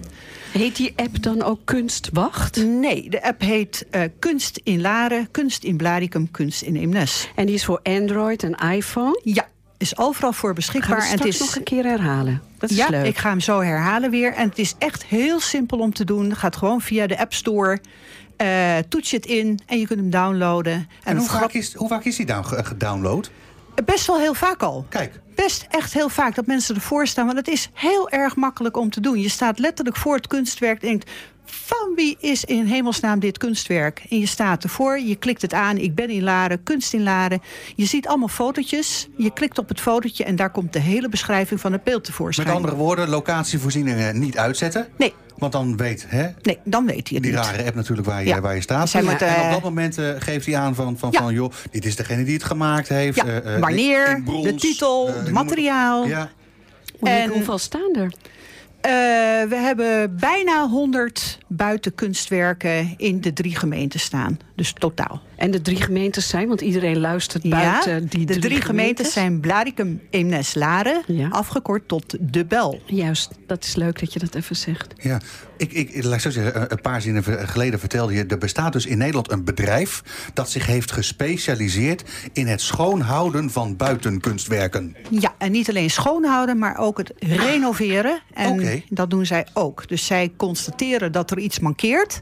Heet 0.52 0.76
die 0.76 0.94
app 0.96 1.24
dan 1.24 1.44
ook 1.44 1.60
Kunstwacht? 1.66 2.66
Nee, 2.66 3.10
de 3.10 3.24
app 3.24 3.42
heet 3.42 3.86
eh, 3.90 4.02
Kunst 4.20 4.60
in 4.64 4.82
Laren, 4.82 5.32
Kunst 5.32 5.64
in 5.64 5.78
Blaricum, 5.78 6.32
Kunst 6.32 6.62
in 6.62 6.76
Eemnes. 6.76 7.30
En 7.36 7.46
die 7.46 7.56
is 7.56 7.66
voor 7.66 7.80
Android 7.84 8.44
en 8.44 8.56
iPhone. 8.72 9.22
Ja, 9.24 9.48
is 9.78 9.98
overal 9.98 10.34
voor 10.34 10.46
Gaan 10.50 10.56
beschikbaar. 10.56 10.98
we 11.00 11.06
en 11.06 11.18
het 11.18 11.26
is 11.26 11.40
nog 11.40 11.56
een 11.56 11.64
keer 11.64 11.84
herhalen. 11.84 12.42
Dat 12.58 12.70
is 12.70 12.78
ja, 12.78 12.88
leuk. 12.90 13.06
ik 13.06 13.18
ga 13.18 13.30
hem 13.30 13.40
zo 13.40 13.62
herhalen 13.62 14.10
weer. 14.12 14.34
En 14.34 14.50
het 14.50 14.58
is 14.60 14.76
echt 14.78 15.06
heel 15.06 15.40
simpel 15.40 15.78
om 15.80 15.94
te 15.94 16.06
doen. 16.06 16.30
Het 16.30 16.38
gaat 16.38 16.56
gewoon 16.56 16.82
via 16.82 17.08
de 17.08 17.20
App 17.20 17.34
Store. 17.34 17.80
Eh, 18.38 18.76
toets 18.90 19.10
je 19.10 19.16
het 19.16 19.26
in 19.26 19.60
en 19.66 19.80
je 19.80 19.88
kunt 19.88 20.00
hem 20.00 20.10
downloaden. 20.10 20.74
En, 20.74 20.88
En 21.04 21.12
het 21.16 21.18
hoe 21.18 21.28
vaak, 21.28 21.38
grap- 21.38 21.52
is, 21.52 21.74
hoe 21.74 21.88
vaak 21.88 22.04
is 22.04 22.16
die 22.16 22.26
down, 22.26 22.44
ge- 22.48 22.64
gedownload? 22.64 23.30
Best 23.86 24.08
wel 24.08 24.20
heel 24.20 24.34
vaak 24.34 24.64
al. 24.64 24.86
Kijk, 24.90 25.20
Best 25.36 25.66
echt 25.70 25.94
heel 25.94 26.10
vaak 26.10 26.36
dat 26.36 26.46
mensen 26.46 26.76
ervoor 26.76 27.08
staan. 27.08 27.26
Want 27.26 27.38
het 27.38 27.48
is 27.48 27.70
heel 27.74 28.10
erg 28.10 28.36
makkelijk 28.36 28.78
om 28.78 28.90
te 28.90 29.00
doen. 29.02 29.20
Je 29.20 29.30
staat 29.30 29.60
letterlijk 29.60 29.98
voor 29.98 30.16
het 30.16 30.28
kunstwerk 30.28 30.82
en 30.82 30.88
denkt... 30.88 31.12
van 31.52 31.92
wie 31.96 32.18
is 32.20 32.44
in 32.46 32.66
hemelsnaam 32.66 33.20
dit 33.20 33.38
kunstwerk? 33.38 34.04
En 34.10 34.20
je 34.20 34.26
staat 34.26 34.64
ervoor, 34.64 35.00
je 35.00 35.16
klikt 35.16 35.42
het 35.42 35.54
aan. 35.54 35.78
Ik 35.78 35.96
ben 35.96 36.10
in 36.10 36.24
Laren, 36.24 36.64
kunst 36.64 36.94
in 36.94 37.04
Laren. 37.04 37.42
Je 37.76 37.86
ziet 37.86 38.08
allemaal 38.08 38.28
fotootjes. 38.28 39.08
Je 39.18 39.34
klikt 39.34 39.58
op 39.58 39.70
het 39.70 39.80
fotootje 39.82 40.24
en 40.24 40.36
daar 40.36 40.50
komt 40.52 40.74
de 40.74 40.80
hele 40.80 41.10
beschrijving 41.10 41.60
van 41.60 41.72
het 41.72 41.84
beeld 41.84 42.04
tevoorschijn. 42.04 42.48
met 42.48 42.56
andere 42.56 42.76
woorden, 42.76 43.10
locatievoorzieningen 43.10 44.20
niet 44.20 44.38
uitzetten. 44.38 44.88
Nee, 44.98 45.14
Want 45.38 45.52
dan 45.52 45.78
weet 45.78 46.06
hè, 46.08 46.28
nee, 46.42 46.58
dan 46.64 46.86
weet 46.86 47.08
hij 47.10 47.18
het 47.18 47.24
die 47.24 47.32
niet. 47.36 47.42
rare 47.46 47.64
app 47.66 47.76
natuurlijk 47.76 48.08
waar 48.08 48.22
je, 48.22 48.28
Ja. 48.28 48.42
waar 48.42 48.56
je 48.56 48.62
staat. 48.62 48.82
Dus 48.82 48.94
en 48.94 49.10
op 49.10 49.20
eh, 49.20 49.52
dat 49.52 49.64
moment 49.64 49.98
eh, 49.98 50.10
geeft 50.20 50.46
hij 50.46 50.58
aan 50.58 50.76
van, 50.76 50.98
van, 50.98 51.10
Ja. 51.12 51.20
van... 51.22 51.34
joh, 51.34 51.52
dit 51.72 51.86
is 51.86 51.96
degene 51.96 52.24
die 52.24 52.34
het 52.34 52.44
gemaakt 52.44 52.88
heeft. 52.88 53.16
Ja, 53.18 53.26
eh, 53.26 53.56
eh, 53.56 53.62
wanneer, 53.62 54.10
in 54.10 54.24
brons, 54.24 54.44
de 54.46 54.56
titel, 54.56 55.08
het 55.14 55.32
materiaal. 55.32 56.06
Ja, 56.08 56.30
en- 57.02 57.30
hoeveel 57.30 57.58
staan 57.58 57.96
er? 57.96 58.12
Eh, 58.82 58.92
we 59.50 59.56
hebben 59.56 60.16
bijna 60.16 60.68
100 60.68 61.38
buitenkunstwerken 61.48 62.94
in 62.98 63.22
de 63.22 63.34
drie 63.34 63.56
gemeenten 63.56 64.00
staan. 64.00 64.40
Dus 64.56 64.74
totaal. 64.74 65.22
En 65.36 65.52
de 65.52 65.62
drie 65.62 65.82
gemeentes 65.82 66.28
zijn, 66.30 66.48
want 66.48 66.62
iedereen 66.62 67.00
luistert 67.00 67.50
buiten 67.50 67.94
ja, 67.94 68.00
die 68.10 68.26
de 68.26 68.40
drie, 68.40 68.62
gemeentes 68.62 69.14
zijn 69.14 69.40
Blaricum, 69.40 70.02
Eemnes, 70.10 70.54
Laren. 70.56 71.02
Ja. 71.08 71.28
Afgekort 71.28 71.88
tot 71.88 72.16
De 72.20 72.46
Bel. 72.46 72.82
Juist, 72.86 73.32
dat 73.48 73.64
is 73.64 73.76
leuk 73.76 74.00
dat 74.00 74.14
je 74.14 74.20
dat 74.20 74.36
even 74.36 74.56
zegt. 74.56 74.94
ja. 74.98 75.20
Ik, 75.58 75.72
ik, 75.74 76.04
laat 76.04 76.14
ik 76.14 76.20
zo 76.20 76.30
zeggen, 76.30 76.62
een- 76.62 76.72
een 76.72 76.82
paar 76.82 77.02
zinnen 77.02 77.24
geleden 77.50 77.80
vertelde 77.80 78.14
je... 78.14 78.26
er 78.26 78.38
bestaat 78.38 78.74
dus 78.74 78.86
in 78.86 78.98
Nederland 78.98 79.32
een 79.32 79.44
bedrijf... 79.44 80.04
dat 80.34 80.50
zich 80.50 80.66
heeft 80.66 80.92
gespecialiseerd 80.92 82.04
in 82.34 82.48
het 82.48 82.62
schoonhouden 82.62 83.50
van 83.50 83.76
buitenkunstwerken. 83.76 84.96
Ja, 85.10 85.36
en 85.38 85.52
niet 85.52 85.70
alleen 85.70 85.90
schoonhouden, 85.90 86.58
maar 86.58 86.78
ook 86.78 86.98
het 86.98 87.14
renoveren. 87.20 88.20
En 88.34 88.52
Oké. 88.52 88.82
dat 88.90 89.10
doen 89.10 89.26
zij 89.26 89.48
ook. 89.54 89.88
Dus 89.88 90.06
zij 90.06 90.32
constateren 90.38 91.12
dat 91.12 91.32
er 91.32 91.37
iets 91.38 91.60
mankeert. 91.60 92.20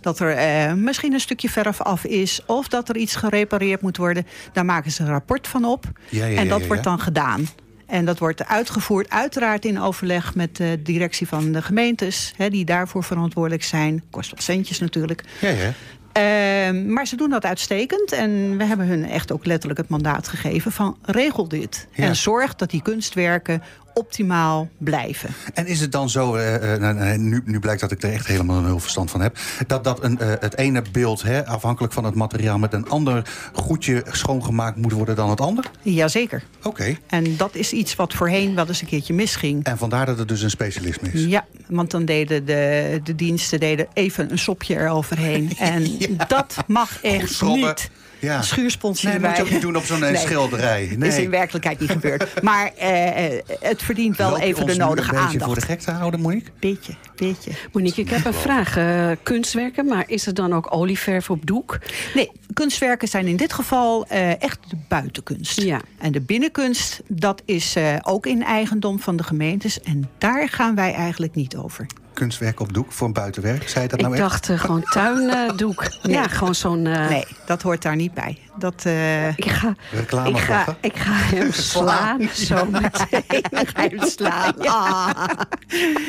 Dat 0.00 0.20
er 0.20 0.30
eh, 0.30 0.72
misschien 0.72 1.12
een 1.12 1.20
stukje 1.20 1.48
verf 1.48 1.80
af 1.80 2.04
is. 2.04 2.40
Of 2.46 2.68
dat 2.68 2.88
er 2.88 2.96
iets 2.96 3.16
gerepareerd 3.16 3.82
moet 3.82 3.96
worden. 3.96 4.26
Daar 4.52 4.64
maken 4.64 4.90
ze 4.90 5.02
een 5.02 5.08
rapport 5.08 5.48
van 5.48 5.64
op. 5.64 5.84
Ja, 6.08 6.26
ja, 6.26 6.38
en 6.38 6.48
dat 6.48 6.66
wordt 6.66 6.84
dan 6.84 7.00
gedaan. 7.00 7.48
En 7.86 8.04
dat 8.04 8.18
wordt 8.18 8.46
uitgevoerd 8.46 9.10
uiteraard 9.10 9.64
in 9.64 9.80
overleg 9.80 10.34
met 10.34 10.56
de 10.56 10.80
directie 10.82 11.28
van 11.28 11.52
de 11.52 11.62
gemeentes... 11.62 12.32
Hè, 12.36 12.50
die 12.50 12.64
daarvoor 12.64 13.04
verantwoordelijk 13.04 13.62
zijn. 13.62 14.02
Kost 14.10 14.30
wat 14.30 14.42
centjes 14.42 14.78
natuurlijk. 14.78 15.24
Ja, 15.40 15.48
ja. 15.48 15.72
Ehm, 16.18 16.92
maar 16.92 17.06
ze 17.06 17.16
doen 17.16 17.30
dat 17.30 17.44
uitstekend. 17.44 18.12
En 18.12 18.56
we 18.56 18.64
hebben 18.64 18.86
hun 18.86 19.04
echt 19.04 19.32
ook 19.32 19.46
letterlijk 19.46 19.80
het 19.80 19.88
mandaat 19.88 20.28
gegeven 20.28 20.72
van 20.72 20.96
regel 21.02 21.48
dit. 21.48 21.86
Ja. 21.92 22.04
En 22.04 22.16
zorg 22.16 22.54
dat 22.54 22.70
die 22.70 22.82
kunstwerken 22.82 23.62
optimaal 23.98 24.68
blijven. 24.78 25.30
En 25.54 25.66
is 25.66 25.80
het 25.80 25.92
dan 25.92 26.10
zo, 26.10 26.34
eh, 26.34 26.74
eh, 26.74 26.80
nou, 26.80 27.18
nu, 27.18 27.42
nu 27.44 27.58
blijkt 27.58 27.80
dat 27.80 27.90
ik 27.90 28.02
er 28.02 28.12
echt 28.12 28.26
helemaal 28.26 28.60
nul 28.60 28.78
verstand 28.78 29.10
van 29.10 29.20
heb... 29.20 29.38
dat, 29.66 29.84
dat 29.84 30.04
een, 30.04 30.18
eh, 30.18 30.32
het 30.40 30.56
ene 30.56 30.82
beeld, 30.92 31.22
hè, 31.22 31.46
afhankelijk 31.46 31.92
van 31.92 32.04
het 32.04 32.14
materiaal... 32.14 32.58
met 32.58 32.72
een 32.72 32.88
ander 32.88 33.30
goedje 33.52 34.04
schoongemaakt 34.10 34.76
moet 34.76 34.92
worden 34.92 35.16
dan 35.16 35.30
het 35.30 35.40
ander? 35.40 35.64
Jazeker. 35.82 36.42
Oké. 36.62 36.96
En 37.06 37.36
dat 37.36 37.54
is 37.54 37.72
iets 37.72 37.96
wat 37.96 38.14
voorheen 38.14 38.54
wel 38.54 38.66
eens 38.66 38.80
een 38.80 38.86
keertje 38.86 39.14
misging. 39.14 39.64
En 39.64 39.78
vandaar 39.78 40.06
dat 40.06 40.18
het 40.18 40.28
dus 40.28 40.42
een 40.42 40.50
specialisme 40.50 41.08
is. 41.12 41.24
Ja, 41.24 41.46
want 41.66 41.90
dan 41.90 42.04
deden 42.04 42.44
de, 42.44 43.00
de 43.04 43.14
diensten 43.14 43.60
deden 43.60 43.86
even 43.92 44.30
een 44.30 44.38
sopje 44.38 44.76
eroverheen. 44.76 45.50
En 45.58 45.82
dat 46.28 46.54
mag 46.66 47.02
echt 47.02 47.42
niet. 47.42 47.90
Ja. 48.20 48.42
Schuursponsje 48.42 49.08
Nee, 49.08 49.18
dat 49.18 49.28
moet 49.28 49.36
je 49.36 49.42
ook 49.42 49.50
niet 49.50 49.60
doen 49.60 49.76
op 49.76 49.84
zo'n 49.84 50.04
eh, 50.04 50.18
schilderij. 50.20 50.88
Dat 50.88 50.98
Nee. 50.98 51.08
is 51.08 51.16
in 51.18 51.30
werkelijkheid 51.30 51.80
niet 51.80 51.90
gebeurd. 51.90 52.42
Maar 52.42 52.70
eh, 52.76 53.38
het 53.60 53.82
verdient 53.82 54.16
wel 54.16 54.30
Loop 54.30 54.38
even 54.40 54.66
de 54.66 54.74
nodige 54.76 55.08
een 55.08 55.14
beetje 55.14 55.26
aandacht. 55.28 55.44
voor 55.44 55.54
de 55.54 55.60
gek 55.60 55.80
te 55.80 55.90
houden, 55.90 56.20
Monique? 56.20 56.50
Beetje, 56.60 56.92
beetje. 57.16 57.50
Monique, 57.72 58.00
ik 58.02 58.10
heb 58.10 58.24
een 58.24 58.34
vraag. 58.34 58.76
Eh, 58.76 59.10
kunstwerken, 59.22 59.86
maar 59.86 60.04
is 60.06 60.26
er 60.26 60.34
dan 60.34 60.52
ook 60.54 60.74
olieverf 60.74 61.30
op 61.30 61.46
doek? 61.46 61.78
Nee, 62.14 62.30
kunstwerken 62.52 63.08
zijn 63.08 63.26
in 63.26 63.36
dit 63.36 63.52
geval 63.52 64.06
eh, 64.06 64.42
echt 64.42 64.58
de 64.68 64.76
buitenkunst. 64.88 65.60
Ja. 65.60 65.80
En 65.98 66.12
de 66.12 66.20
binnenkunst, 66.20 67.00
dat 67.08 67.42
is 67.44 67.76
eh, 67.76 67.96
ook 68.02 68.26
in 68.26 68.42
eigendom 68.42 69.00
van 69.00 69.16
de 69.16 69.22
gemeentes. 69.22 69.80
En 69.82 70.08
daar 70.18 70.48
gaan 70.48 70.74
wij 70.74 70.92
eigenlijk 70.94 71.34
niet 71.34 71.56
over. 71.56 71.86
Kunstwerk 72.18 72.60
op 72.60 72.72
doek 72.72 72.92
voor 72.92 73.06
een 73.06 73.12
buitenwerk, 73.12 73.68
zei 73.68 73.82
je 73.84 73.88
dat 73.90 74.00
nou 74.00 74.14
ik 74.14 74.20
echt? 74.20 74.30
dacht 74.30 74.48
eh, 74.48 74.58
gewoon 74.60 74.82
tuindoek. 74.82 75.84
Ja, 76.02 76.28
gewoon 76.28 76.54
zo'n... 76.54 76.86
eh, 76.86 77.08
Nee, 77.08 77.24
dat 77.46 77.62
hoort 77.62 77.82
daar 77.82 77.96
niet 77.96 78.14
bij. 78.14 78.38
Dat, 78.56 78.82
eh, 78.84 79.28
Ik 79.38 79.50
ga, 79.50 79.74
Reclame 79.92 80.28
ik, 80.28 80.36
ga, 80.38 80.76
ik 80.80 80.96
ga 80.96 81.10
hem 81.12 81.52
slaan 81.72 82.28
zo 82.34 82.64
meteen. 82.64 83.22
ik 83.28 83.68
ga 83.74 83.80
hem 83.88 84.08
slaan. 84.08 84.58
Ah. 84.66 85.24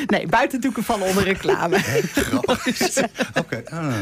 Nee, 0.06 0.26
buitendoeken 0.26 0.82
vallen 0.84 1.06
onder 1.06 1.22
reclame. 1.24 1.78
Grappig. 2.12 2.96
Oké. 3.34 3.62
ah. 3.70 3.94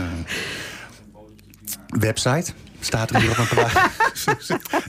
Website. 1.88 2.52
Staat 2.80 3.10
er 3.10 3.20
hier 3.20 3.30
op 3.30 3.38
een 3.38 3.48
plaat. 3.48 3.72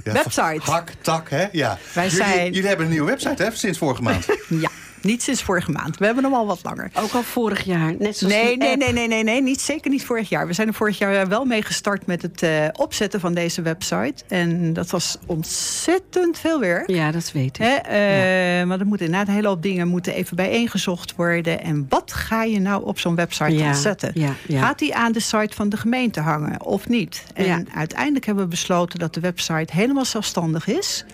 ja, 0.04 0.12
Website. 0.14 0.60
Hak, 0.72 0.92
tak, 1.02 1.30
hè? 1.30 1.46
Ja. 1.52 1.78
Wij 1.94 2.08
jullie, 2.10 2.26
zijn- 2.26 2.52
jullie 2.54 2.68
hebben 2.68 2.86
een 2.86 2.92
nieuwe 2.92 3.08
website, 3.08 3.44
hè? 3.44 3.52
Sinds 3.52 3.78
vorige 3.78 4.02
maand. 4.02 4.26
Ja, 4.48 4.70
niet 5.02 5.24
sinds 5.24 5.42
vorige 5.44 5.72
maand. 5.72 5.98
We 5.98 6.06
hebben 6.06 6.24
hem 6.24 6.34
al 6.34 6.46
wat 6.46 6.60
langer. 6.64 6.92
Ook 6.94 7.12
al 7.12 7.24
vorig 7.24 7.64
jaar. 7.64 7.96
Net 8.00 8.18
zoals 8.18 8.34
Nee, 8.34 8.58
nee, 8.58 8.78
nee, 8.78 8.94
nee, 8.94 9.08
nee, 9.08 9.24
nee, 9.24 9.42
niet, 9.42 9.62
zeker 9.62 9.92
niet 9.92 10.06
vorig 10.06 10.30
jaar. 10.30 10.48
We 10.48 10.54
zijn 10.54 10.68
er 10.68 10.74
vorig 10.74 10.98
jaar 10.98 11.28
wel 11.28 11.46
mee 11.46 11.62
gestart 11.62 12.06
met 12.06 12.22
het 12.22 12.44
eh, 12.44 12.66
opzetten 12.74 13.20
van 13.20 13.34
deze 13.34 13.62
website. 13.62 14.24
En 14.28 14.74
dat 14.74 14.90
was 14.90 15.18
ontzettend 15.26 16.40
veel 16.40 16.60
werk. 16.60 16.90
Ja, 16.90 17.12
dat 17.12 17.32
weet 17.32 17.60
ik. 17.60 17.66
Hè, 17.66 17.76
eh, 17.76 18.68
Maar 18.68 18.80
er 18.80 18.86
moeten 18.86 19.06
inderdaad 19.06 19.28
een 19.28 19.34
hele 19.34 19.48
hoop 19.48 19.62
dingen 19.64 19.88
moeten 19.88 20.14
even 20.14 20.36
bijeengezocht 20.36 21.16
worden. 21.16 21.62
En 21.62 21.86
wat 21.90 22.14
ga 22.14 22.44
je 22.44 22.60
nou 22.60 22.86
op 22.86 23.00
zo'n 23.00 23.16
website 23.16 23.54
Ja, 23.54 23.74
zetten? 23.74 24.12
ja. 24.14 24.34
Gaat 24.60 24.80
die 24.80 24.96
aan 24.96 25.12
de 25.12 25.20
site 25.20 25.56
van 25.56 25.70
de 25.70 25.78
gemeente 25.78 26.20
hangen 26.20 26.62
of 26.66 26.88
niet? 26.88 27.24
En 27.34 27.68
uiteindelijk 27.76 28.26
hebben 28.26 28.44
we 28.44 28.50
besloten 28.50 29.00
dat 29.00 29.14
de 29.14 29.20
website 29.20 29.74
helemaal 29.76 30.06
zelfstandig 30.06 30.68
is. 30.68 31.06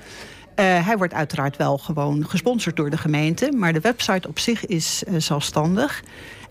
Eh, 0.56 0.86
hij 0.86 0.98
wordt 0.98 1.14
uiteraard 1.14 1.58
wel 1.58 1.78
gewoon 1.78 2.26
gesponsord 2.30 2.76
door 2.76 2.90
de 2.90 2.98
gemeente. 2.98 3.52
Maar 3.52 3.74
de 3.74 3.80
website 3.80 4.28
op 4.28 4.40
zich 4.40 4.66
is 4.66 5.04
eh, 5.04 5.14
zelfstandig. 5.18 6.04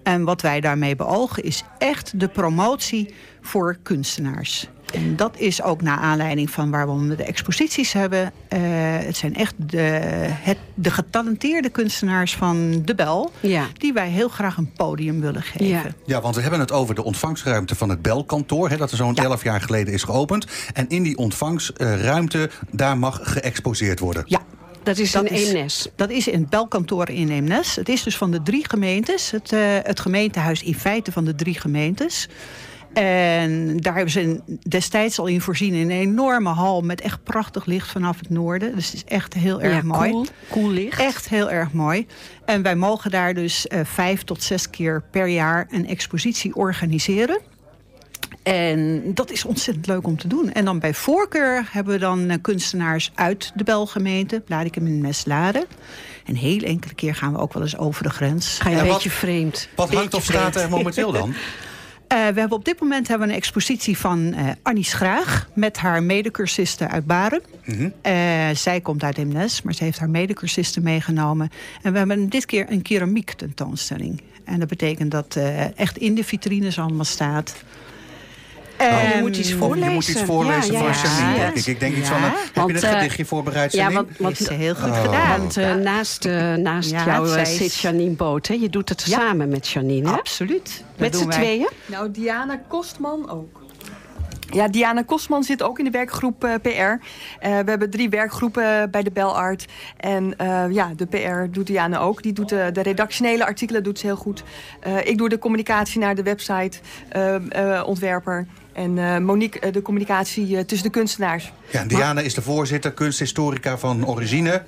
En 0.03 0.25
wat 0.25 0.41
wij 0.43 0.61
daarmee 0.61 0.97
beogen 0.97 1.43
is 1.43 1.63
echt 1.79 2.21
de 2.21 2.29
promotie 2.29 3.15
voor 3.47 3.77
kunstenaars. 3.83 4.69
En 4.95 5.17
dat 5.17 5.39
is 5.39 5.63
ook 5.63 5.83
naar 5.83 5.99
aanleiding 5.99 6.51
van 6.51 6.71
waar 6.71 6.99
we 7.09 7.17
de 7.17 7.25
exposities 7.25 7.93
hebben. 7.93 8.33
Eh, 8.49 8.61
het 8.99 9.17
zijn 9.17 9.35
echt 9.35 9.55
de, 9.57 9.79
het, 10.31 10.57
de 10.75 10.91
getalenteerde 10.91 11.69
kunstenaars 11.69 12.35
van 12.35 12.83
de 12.85 12.95
Bel... 12.95 13.33
Ja. 13.41 13.67
die 13.73 13.93
wij 13.93 14.09
heel 14.09 14.29
graag 14.29 14.57
een 14.57 14.73
podium 14.73 15.21
willen 15.21 15.43
geven. 15.43 15.67
Ja. 15.67 15.83
Ja, 16.05 16.21
want 16.21 16.35
we 16.35 16.41
hebben 16.41 16.61
het 16.61 16.73
over 16.73 16.95
de 16.95 17.05
ontvangstruimte 17.05 17.75
van 17.75 17.89
het 17.89 18.03
belkantoor. 18.03 18.69
Hè, 18.71 18.77
dat 18.77 18.91
er 18.91 18.97
zo'n 18.97 19.15
Ja. 19.15 19.23
11 19.23 19.43
jaar 19.43 19.61
geleden 19.61 19.95
is 19.95 20.03
geopend. 20.03 20.47
En 20.75 20.89
in 20.89 21.03
die 21.03 21.17
ontvangstruimte, 21.17 22.51
daar 22.71 22.99
mag 22.99 23.21
geëxposeerd 23.23 23.99
worden. 24.01 24.23
Ja, 24.27 24.41
Dat 24.83 24.99
is 24.99 25.13
Dat 25.13 25.31
is- 25.31 25.47
Eemnes. 25.49 25.89
Dat 25.97 26.11
is 26.11 26.29
in 26.29 26.41
het 26.41 26.51
belkantoor 26.51 27.09
in 27.09 27.29
Eemnes. 27.31 27.77
Het 27.77 27.89
is 27.89 28.03
dus 28.03 28.17
van 28.17 28.31
de 28.31 28.43
drie 28.43 28.69
gemeentes. 28.69 29.31
Het, 29.31 29.53
eh, 29.53 29.61
het 29.83 30.01
gemeentehuis 30.01 30.63
in 30.63 30.75
feite 30.75 31.13
van 31.13 31.25
de 31.25 31.35
drie 31.35 31.61
gemeentes. 31.61 32.29
En 32.95 33.77
daar 33.77 33.95
hebben 33.95 34.13
ze 34.13 34.41
destijds 34.69 35.19
al 35.19 35.27
in 35.27 35.41
voorzien 35.41 35.75
in 35.75 35.91
een 35.91 35.97
enorme 36.01 36.49
hal... 36.49 36.81
met 36.81 37.01
echt 37.01 37.23
prachtig 37.25 37.65
licht 37.67 37.91
vanaf 37.91 38.19
het 38.19 38.31
noorden. 38.31 38.75
Dus 38.75 38.87
het 38.87 38.95
is 38.95 39.05
echt 39.05 39.35
heel 39.35 39.61
erg 39.63 39.75
ja, 39.77 39.83
mooi. 39.83 40.11
Cool, 40.11 40.27
cool 40.51 40.71
licht. 40.71 41.01
Echt 41.01 41.29
heel 41.29 41.51
erg 41.51 41.73
mooi. 41.73 42.07
En 42.45 42.63
wij 42.63 42.77
mogen 42.77 43.11
daar 43.11 43.35
dus 43.35 43.67
eh, 43.67 43.81
vijf 43.85 44.23
tot 44.23 44.43
zes 44.43 44.71
keer 44.71 45.03
per 45.11 45.27
jaar 45.27 45.67
een 45.71 45.89
expositie 45.89 46.55
organiseren. 46.55 47.41
En 48.43 49.03
dat 49.15 49.31
is 49.31 49.45
ontzettend 49.45 49.87
leuk 49.87 50.07
om 50.07 50.17
te 50.17 50.29
doen. 50.29 50.53
En 50.53 50.65
dan 50.65 50.79
bij 50.79 50.95
voorkeur 50.95 51.69
hebben 51.71 51.93
we 51.95 51.99
dan 52.01 52.29
eh, 52.31 52.37
kunstenaars 52.43 53.13
uit 53.15 53.53
de 53.55 53.65
Belgemeente, 53.65 54.41
Bladikum 54.41 54.87
en 54.87 55.01
Meslade. 55.01 55.67
En 56.25 56.35
heel 56.35 56.61
enkele 56.61 56.95
keer 56.95 57.15
gaan 57.15 57.33
we 57.33 57.39
ook 57.39 57.53
wel 57.53 57.63
eens 57.63 57.77
over 57.79 58.03
de 58.03 58.11
grens. 58.11 58.59
Ga 58.59 58.69
je 58.69 58.75
En 58.75 58.81
een 58.81 58.87
wat- 58.87 58.95
beetje 58.97 59.11
vreemd. 59.11 59.69
Wat 59.77 59.89
hangt 59.89 60.03
Beetje 60.03 60.17
of 60.17 60.25
staat 60.25 60.53
vreemd. 60.53 60.57
er 60.57 60.77
momenteel 60.77 61.13
dan? 61.13 61.35
Eh, 62.15 62.21
we 62.21 62.41
hebben 62.41 62.59
op 62.59 62.65
dit 62.65 62.81
moment 62.81 63.09
hebben 63.09 63.27
we 63.27 63.33
een 63.33 63.39
expositie 63.39 63.99
van 63.99 64.33
eh, 64.33 64.47
Annie 64.63 64.85
Schraag... 64.85 65.49
met 65.55 65.77
haar 65.77 66.03
medecursisten 66.03 66.91
uit 66.91 67.07
Baren. 67.07 67.43
Eh, 68.03 68.15
zij 68.55 68.81
komt 68.81 69.03
uit 69.03 69.19
Eemnes, 69.19 69.63
maar 69.63 69.75
ze 69.75 69.85
heeft 69.85 69.99
haar 69.99 70.11
medecursisten 70.11 70.83
meegenomen. 70.83 71.51
En 71.83 71.93
we 71.93 71.99
hebben 71.99 72.29
dit 72.29 72.47
keer 72.47 72.67
een 72.71 72.83
keramiek 72.83 73.33
tentoonstelling. 73.33 74.23
En 74.45 74.59
dat 74.59 74.69
betekent 74.69 75.11
dat 75.11 75.39
echt 75.77 75.97
in 75.97 76.15
de 76.15 76.25
vitrines 76.25 76.79
allemaal 76.79 77.05
staat. 77.05 77.55
Oh, 78.93 79.15
je 79.15 79.21
moet 79.21 79.37
iets 79.37 79.53
voorlezen. 79.53 79.89
je 79.89 79.95
moet 79.95 80.09
iets 80.09 80.23
voorlezen 80.23 80.73
Ja, 80.73 80.83
ja, 80.83 80.93
Janine, 81.03 81.37
ja. 81.37 81.45
denk 81.45 81.57
ik. 81.57 81.67
Ik 81.67 81.81
denk 81.81 81.97
iets 81.97 82.09
van, 82.09 82.17
een, 82.17 82.23
heb 82.23 82.55
want, 82.55 82.71
je 82.71 82.77
een 82.77 82.83
eh, 82.83 82.97
gedichtje 82.99 83.25
voorbereid, 83.25 83.73
Ja, 83.73 83.91
want, 83.93 84.09
want, 84.19 84.39
Heeft 84.39 84.51
ze 84.51 84.55
heel 84.55 84.75
goed 84.75 84.91
Oh. 84.91 85.03
gedaan. 85.03 85.39
want 85.39 85.57
eh, 85.57 85.75
naast, 85.75 86.25
eh, 86.25 86.55
naast 86.55 86.91
Ja, 86.91 87.05
jou 87.05 87.41
is- 87.41 87.57
zit 87.57 87.75
Janine 87.75 88.15
Boot. 88.15 88.47
Hè? 88.49 88.55
Je 88.55 88.71
doet 88.71 88.89
het 88.89 89.03
Ja. 89.07 89.19
samen 89.19 89.49
met 89.49 89.69
Janine. 89.69 90.09
Hè? 90.09 90.15
Absoluut. 90.17 90.85
Dat 90.91 90.99
Met 90.99 91.17
z'n 91.17 91.29
tweeën? 91.29 91.69
Nou, 91.87 92.11
Diana 92.11 92.61
Kostman 92.69 93.31
ook. 93.31 93.63
Ja, 94.51 94.69
Diana 94.69 95.03
Kostman 95.03 95.43
zit 95.45 95.63
ook 95.63 95.79
in 95.79 95.85
de 95.85 95.91
werkgroep 95.91 96.45
eh, 96.45 96.55
PR. 96.63 96.69
Eh, 96.69 96.99
we 97.41 97.49
hebben 97.71 97.91
drie 97.91 98.09
werkgroepen 98.09 98.91
bij 98.91 99.03
de 99.03 99.11
Belart. 99.11 99.67
En 99.97 100.39
eh, 100.39 100.65
ja, 100.71 100.91
de 100.97 101.07
PR 101.07 101.51
doet 101.53 101.67
Diana 101.67 101.99
ook. 101.99 102.23
Die 102.23 102.33
doet 102.33 102.49
de, 102.49 102.71
de 102.73 102.83
redactionele 102.83 103.45
artikelen 103.47 103.83
doet 103.83 103.99
ze 103.99 104.07
heel 104.07 104.17
goed. 104.17 104.43
Eh, 104.81 104.97
ik 105.07 105.19
doe 105.19 105.29
de 105.29 105.39
communicatie 105.39 106.01
naar 106.01 106.15
de 106.15 106.23
website, 106.23 106.79
ontwerper. 107.85 108.47
En 108.75 108.99
eh, 108.99 109.19
Monique 109.19 109.61
eh, 109.61 109.73
de 109.73 109.83
communicatie 109.83 110.57
eh, 110.57 110.65
tussen 110.65 110.87
de 110.87 110.93
kunstenaars. 110.99 111.53
Ja, 111.71 111.81
en 111.81 111.89
Diana 111.89 112.21
is 112.21 112.35
de 112.35 112.43
voorzitter, 112.43 112.93
kunsthistorica 112.93 113.79
van 113.79 114.07
Origine. 114.07 114.63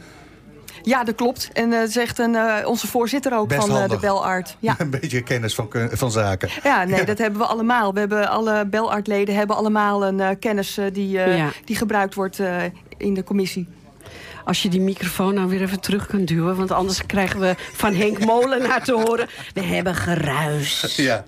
Ja, 0.82 1.04
dat 1.04 1.14
klopt. 1.14 1.50
En 1.52 1.72
eh 1.72 1.88
zegt 1.88 2.18
een, 2.18 2.34
eh, 2.34 2.68
onze 2.68 2.86
voorzitter 2.86 3.38
ook 3.38 3.48
Best 3.48 3.66
van 3.66 3.76
eh, 3.82 3.88
de. 3.88 3.98
Belart. 3.98 4.56
Ja. 4.58 4.74
Een 4.78 4.90
beetje 4.90 5.22
kennis 5.22 5.54
van, 5.54 5.68
van 5.92 6.10
zaken. 6.10 6.48
Ja, 6.62 6.84
nee, 6.84 7.04
dat 7.04 7.18
hebben 7.18 7.40
we 7.40 7.46
allemaal. 7.46 7.92
We 7.92 7.98
hebben 7.98 8.28
alle 8.28 8.66
Belartleden 8.66 9.34
hebben 9.34 9.56
allemaal 9.56 10.06
een 10.06 10.20
eh, 10.20 10.28
kennis 10.40 10.78
die, 10.92 11.20
eh, 11.22 11.36
Ja. 11.36 11.50
die 11.64 11.76
gebruikt 11.76 12.14
wordt 12.14 12.38
eh, 12.38 12.56
in 12.96 13.14
de 13.14 13.22
commissie. 13.24 13.68
Als 14.44 14.62
je 14.62 14.68
die 14.68 14.80
microfoon 14.80 15.34
nou 15.34 15.48
weer 15.48 15.62
even 15.62 15.80
terug 15.80 16.06
kunt 16.06 16.28
duwen. 16.28 16.56
Want 16.56 16.70
anders 16.70 17.06
krijgen 17.06 17.40
we 17.40 17.54
van 17.72 17.94
Henk 17.94 18.24
Molenaar 18.24 18.84
te 18.84 18.92
horen. 18.92 19.28
We 19.54 19.62
hebben 19.62 19.94
geruis. 19.94 20.94
Ja. 20.96 21.24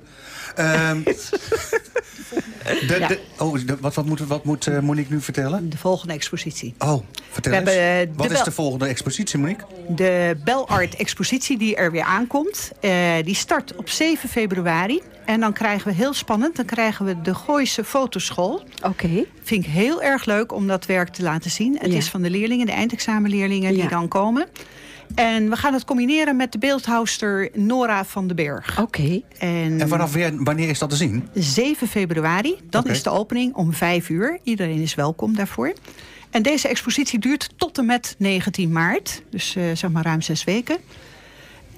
Ehm, 0.58 1.02
de, 1.04 2.96
Ja. 2.98 3.08
de, 3.08 3.18
oh, 3.38 3.58
de- 3.66 3.76
wat, 3.80 3.94
wat 3.94 4.04
moet, 4.06 4.20
wat 4.20 4.44
moet 4.44 4.66
eh, 4.66 4.78
Monique 4.80 5.12
nu 5.12 5.20
vertellen? 5.20 5.70
De 5.70 5.76
volgende 5.78 6.12
expositie. 6.14 6.74
Oh, 6.78 7.02
vertel 7.30 7.52
We 7.52 7.58
eens. 7.58 7.70
hebben, 7.70 8.08
eh, 8.10 8.16
wat 8.16 8.30
is 8.30 8.42
de 8.42 8.50
volgende 8.50 8.86
expositie, 8.86 9.38
Monique? 9.38 9.64
De 9.88 10.36
Belart-expositie 10.44 11.58
die 11.58 11.76
er 11.76 11.90
weer 11.90 12.02
aankomt, 12.02 12.70
eh, 12.80 12.92
die 13.24 13.34
start 13.34 13.76
op 13.76 13.88
7 13.88 14.28
februari. 14.28 15.02
En 15.26 15.40
dan 15.40 15.52
krijgen 15.52 15.88
we 15.88 15.94
heel 15.94 16.12
spannend, 16.14 16.56
dan 16.56 16.64
krijgen 16.64 17.04
we 17.04 17.20
de 17.22 17.34
Gooise 17.34 17.84
Fotoschool. 17.84 18.62
Oké. 18.84 19.24
Vind 19.42 19.64
ik 19.64 19.70
heel 19.70 20.02
erg 20.02 20.24
leuk 20.24 20.52
om 20.52 20.66
dat 20.66 20.86
werk 20.86 21.08
te 21.08 21.22
laten 21.22 21.50
zien. 21.50 21.76
Het 21.80 21.90
Ja. 21.92 21.96
is 21.96 22.08
van 22.08 22.22
de 22.22 22.30
leerlingen, 22.30 22.66
de 22.66 22.72
eindexamenleerlingen 22.72 23.72
Ja. 23.74 23.80
die 23.80 23.88
dan 23.88 24.08
komen. 24.08 24.46
En 25.14 25.50
we 25.50 25.56
gaan 25.56 25.72
het 25.72 25.84
combineren 25.84 26.36
met 26.36 26.52
de 26.52 26.58
beeldhouster 26.58 27.50
Nora 27.54 28.04
van 28.04 28.26
den 28.26 28.36
Berg. 28.36 28.80
Oké. 28.80 29.20
En, 29.38 29.80
En 29.80 29.88
vanaf 29.88 30.12
weer, 30.12 30.42
wanneer 30.44 30.68
is 30.68 30.78
dat 30.78 30.90
te 30.90 30.96
zien? 30.96 31.28
7 31.34 31.88
februari, 31.88 32.56
dan 32.70 32.82
Oké. 32.82 32.90
is 32.90 33.02
de 33.02 33.10
opening 33.10 33.54
om 33.54 33.72
5 33.72 34.08
uur. 34.08 34.38
Iedereen 34.42 34.80
is 34.80 34.94
welkom 34.94 35.36
daarvoor. 35.36 35.72
En 36.30 36.42
deze 36.42 36.68
expositie 36.68 37.18
duurt 37.18 37.50
tot 37.56 37.78
en 37.78 37.86
met 37.86 38.14
19 38.18 38.72
maart. 38.72 39.22
Dus 39.30 39.56
uh, 39.56 39.64
zeg 39.74 39.90
maar 39.90 40.04
ruim 40.04 40.20
zes 40.22 40.44
weken. 40.44 40.76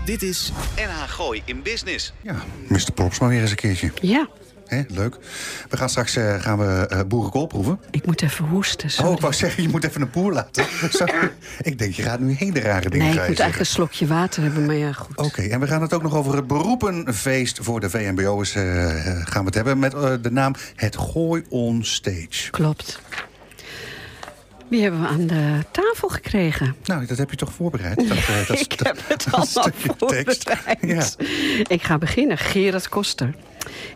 Dit 0.04 0.22
is 0.22 0.52
NH 0.76 1.02
Gooi 1.08 1.42
in 1.44 1.62
Business. 1.62 2.12
Ja, 2.22 2.34
Mr. 2.68 2.92
Props 2.94 3.18
maar 3.18 3.28
weer 3.28 3.40
eens 3.40 3.50
een 3.50 3.56
keertje. 3.56 3.92
Ja. 4.00 4.28
He, 4.66 4.82
leuk. 4.88 5.16
We 5.68 5.76
gaan 5.76 5.88
straks 5.88 6.16
uh, 6.16 6.40
gaan 6.40 6.58
we 6.58 6.88
uh, 6.92 7.00
boerenkool 7.08 7.46
proeven. 7.46 7.80
Ik 7.90 8.06
moet 8.06 8.22
even 8.22 8.44
hoesten. 8.44 8.90
Sorry. 8.90 9.08
Oh, 9.08 9.14
ik 9.14 9.20
wou 9.20 9.34
zeggen, 9.34 9.62
je 9.62 9.68
moet 9.68 9.84
even 9.84 10.00
een 10.00 10.10
poer 10.10 10.32
laten. 10.32 10.64
Ik 11.60 11.78
denk, 11.78 11.94
je 11.94 12.02
gaat 12.02 12.20
nu 12.20 12.34
hele 12.34 12.60
rare 12.60 12.90
dingen 12.90 13.06
Nee, 13.06 13.14
ik 13.14 13.28
moet 13.28 13.40
eigenlijk 13.40 13.58
een 13.58 13.66
slokje 13.66 14.06
water 14.06 14.42
hebben, 14.42 14.66
maar 14.66 14.74
ja, 14.74 14.92
goed. 14.92 15.16
Oké, 15.16 15.26
okay, 15.26 15.50
en 15.50 15.60
we 15.60 15.66
gaan 15.66 15.82
het 15.82 15.92
ook 15.92 16.02
nog 16.02 16.14
over 16.14 16.36
het 16.36 16.46
beroepenfeest 16.46 17.58
voor 17.62 17.80
de 17.80 17.90
VMBO'ers 17.90 18.54
uh, 18.54 18.62
gaan 19.24 19.40
we 19.40 19.44
het 19.44 19.54
hebben. 19.54 19.78
Met 19.78 19.90
de 20.22 20.30
naam 20.30 20.54
Het 20.76 20.96
Gooi 20.96 21.44
On 21.48 21.84
Stage. 21.84 22.50
Klopt. 22.50 23.00
Wie 24.72 24.82
hebben 24.82 25.00
we 25.00 25.06
aan 25.06 25.26
de 25.26 25.64
tafel 25.70 26.08
gekregen? 26.08 26.76
Nou, 26.84 27.06
dat 27.06 27.18
heb 27.18 27.30
je 27.30 27.36
toch 27.36 27.52
voorbereid? 27.52 27.96
Dat, 27.96 28.16
uh, 28.16 28.46
dat, 28.48 28.60
ik 28.66 28.72
heb 28.82 28.98
het 29.06 29.26
allemaal 29.30 29.68
voorbereid. 29.74 30.44
Ja. 30.80 31.06
Ik 31.66 31.82
ga 31.82 31.98
beginnen. 31.98 32.38
Gerard 32.38 32.88
Koster 32.88 33.34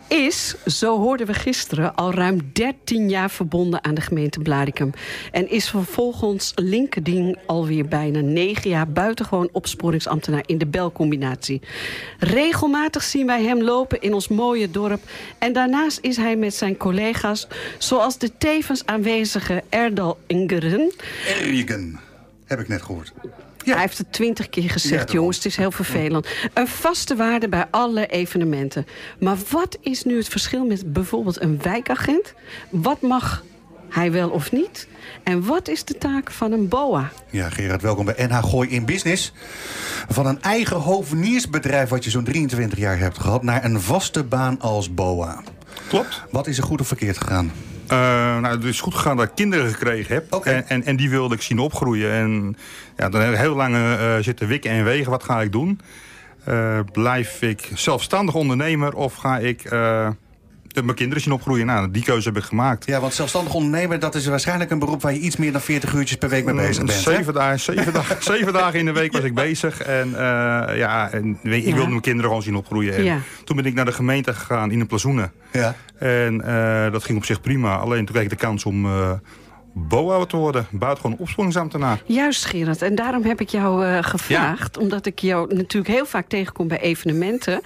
is, 0.08 0.54
zo 0.66 0.98
hoorden 0.98 1.26
we 1.26 1.34
gisteren, 1.34 1.94
al 1.94 2.12
ruim 2.12 2.50
13 2.52 3.08
jaar 3.08 3.30
verbonden 3.30 3.84
aan 3.84 3.94
de 3.94 4.00
gemeente 4.00 4.40
Blaricum. 4.40 4.92
En 5.32 5.50
is 5.50 5.68
vervolgens 5.68 6.52
LinkedIn 6.54 7.38
alweer 7.46 7.88
bijna 7.88 8.20
9 8.20 8.70
jaar 8.70 8.88
buitengewoon 8.88 9.48
opsporingsambtenaar 9.52 10.42
in 10.46 10.58
de 10.58 10.66
belcombinatie. 10.66 11.60
Regelmatig 12.18 13.02
zien 13.02 13.26
wij 13.26 13.42
hem 13.42 13.62
lopen 13.62 14.00
in 14.00 14.14
ons 14.14 14.28
mooie 14.28 14.70
dorp. 14.70 15.00
En 15.38 15.52
daarnaast 15.52 15.98
is 16.00 16.16
hij 16.16 16.36
met 16.36 16.54
zijn 16.54 16.76
collega's, 16.76 17.46
zoals 17.78 18.18
de 18.18 18.30
tevens 18.38 18.86
aanwezige 18.86 19.62
Erdal 19.68 20.18
Ingeren. 20.26 20.92
Ergen, 21.28 22.00
heb 22.44 22.60
ik 22.60 22.68
net 22.68 22.82
gehoord. 22.82 23.12
Ja. 23.66 23.72
Hij 23.72 23.82
heeft 23.82 23.98
het 23.98 24.12
twintig 24.12 24.48
keer 24.48 24.70
gezegd, 24.70 25.08
Ja, 25.08 25.14
jongens. 25.14 25.36
Het 25.36 25.46
is 25.46 25.56
heel 25.56 25.70
vervelend. 25.70 26.26
Een 26.54 26.68
vaste 26.68 27.16
waarde 27.16 27.48
bij 27.48 27.66
alle 27.70 28.06
evenementen. 28.06 28.86
Maar 29.20 29.36
wat 29.50 29.78
is 29.80 30.02
nu 30.02 30.16
het 30.16 30.28
verschil 30.28 30.64
met 30.64 30.92
bijvoorbeeld 30.92 31.40
een 31.40 31.62
wijkagent? 31.62 32.34
Wat 32.70 33.00
mag 33.00 33.44
hij 33.88 34.12
wel 34.12 34.30
of 34.30 34.52
niet? 34.52 34.88
En 35.22 35.46
wat 35.46 35.68
is 35.68 35.84
de 35.84 35.98
taak 35.98 36.30
van 36.30 36.52
een 36.52 36.68
BOA? 36.68 37.12
Ja, 37.30 37.50
Gerard, 37.50 37.82
welkom 37.82 38.04
bij 38.04 38.26
NH 38.26 38.44
Gooi 38.44 38.68
in 38.68 38.84
Business. 38.84 39.32
Van 40.08 40.26
een 40.26 40.42
eigen 40.42 40.76
hoveniersbedrijf 40.76 41.88
wat 41.88 42.04
je 42.04 42.10
zo'n 42.10 42.24
23 42.24 42.78
jaar 42.78 42.98
hebt 42.98 43.18
gehad... 43.18 43.42
naar 43.42 43.64
een 43.64 43.80
vaste 43.80 44.24
baan 44.24 44.60
als 44.60 44.94
BOA. 44.94 45.42
Klopt. 45.88 46.22
Wat 46.30 46.46
is 46.46 46.58
er 46.58 46.64
goed 46.64 46.80
of 46.80 46.86
verkeerd 46.86 47.18
gegaan? 47.18 47.52
Uh, 47.92 47.98
nou, 48.38 48.46
het 48.46 48.64
is 48.64 48.80
goed 48.80 48.94
gegaan 48.94 49.16
dat 49.16 49.26
ik 49.26 49.34
kinderen 49.34 49.70
gekregen 49.70 50.14
heb. 50.14 50.34
Okay. 50.34 50.54
En, 50.54 50.68
en, 50.68 50.84
en, 50.84 50.96
die 50.96 51.10
wilde 51.10 51.34
ik 51.34 51.42
zien 51.42 51.58
opgroeien. 51.58 52.10
En 52.10 52.56
ja, 52.96 53.08
dan 53.08 53.20
heb 53.20 53.32
ik 53.32 53.38
heel 53.38 53.54
lang 53.54 53.74
uh, 53.74 54.16
zitten 54.20 54.48
wikken 54.48 54.70
en 54.70 54.84
wegen. 54.84 55.10
Wat 55.10 55.24
ga 55.24 55.40
ik 55.40 55.52
doen? 55.52 55.80
Uh, 56.48 56.78
blijf 56.92 57.42
ik 57.42 57.70
zelfstandig 57.74 58.34
ondernemer 58.34 58.94
of 58.94 59.14
ga 59.14 59.38
ik 59.38 59.62
mijn 60.84 60.96
kinderen 60.96 61.22
zien 61.22 61.32
opgroeien? 61.32 61.66
Nou, 61.66 61.90
die 61.90 62.02
keuze 62.02 62.28
heb 62.28 62.36
ik 62.38 62.44
gemaakt. 62.44 62.86
Ja, 62.86 63.00
want 63.00 63.14
zelfstandig 63.14 63.54
ondernemer, 63.54 63.98
dat 63.98 64.14
is 64.14 64.26
waarschijnlijk 64.26 64.70
een 64.70 64.78
beroep... 64.78 65.02
waar 65.02 65.12
je 65.12 65.18
iets 65.18 65.36
meer 65.36 65.52
dan 65.52 65.60
40 65.60 65.94
uurtjes 65.94 66.18
per 66.18 66.28
week 66.28 66.44
mee 66.44 66.54
bezig 66.54 66.84
bent. 66.84 66.98
Zeven, 66.98 67.34
dagen, 67.34 67.60
zeven, 67.60 67.92
dagen, 67.92 68.16
zeven 68.34 68.52
dagen 68.52 68.78
in 68.78 68.84
de 68.84 68.92
week 68.92 69.12
was 69.12 69.22
ik 69.22 69.34
bezig. 69.34 69.80
En, 69.80 70.10
ja, 70.76 71.10
en 71.10 71.38
ik 71.42 71.64
Ja. 71.64 71.74
wilde 71.74 71.88
mijn 71.88 72.00
kinderen 72.00 72.26
gewoon 72.28 72.42
zien 72.42 72.56
opgroeien. 72.56 72.94
En 72.94 73.04
Ja. 73.04 73.18
Toen 73.44 73.56
ben 73.56 73.64
ik 73.66 73.74
naar 73.74 73.84
de 73.84 73.92
gemeente 73.92 74.34
gegaan 74.34 74.70
in 74.70 74.80
een 74.80 74.86
plazoenen. 74.86 75.32
Ja. 75.52 75.74
En 75.98 76.40
eh, 76.40 76.92
dat 76.92 77.04
ging 77.04 77.18
op 77.18 77.24
zich 77.24 77.40
prima. 77.40 77.76
Alleen 77.76 78.04
toen 78.04 78.14
kreeg 78.14 78.24
ik 78.24 78.30
de 78.30 78.36
kans 78.46 78.64
om 78.64 78.84
eh 78.86 79.10
BOA 79.78 80.24
te 80.24 80.36
worden. 80.36 80.66
Buitengewoon 80.70 81.18
opsporingsambtenaar. 81.18 82.02
Juist, 82.04 82.44
Gerard. 82.44 82.82
En 82.82 82.94
daarom 82.94 83.24
heb 83.24 83.40
ik 83.40 83.48
jou 83.48 83.86
eh, 83.86 83.98
gevraagd. 84.00 84.78
Omdat 84.78 85.06
ik 85.06 85.18
jou 85.18 85.54
natuurlijk 85.54 85.94
heel 85.94 86.06
vaak 86.06 86.28
tegenkom 86.28 86.68
bij 86.68 86.80
evenementen. 86.80 87.60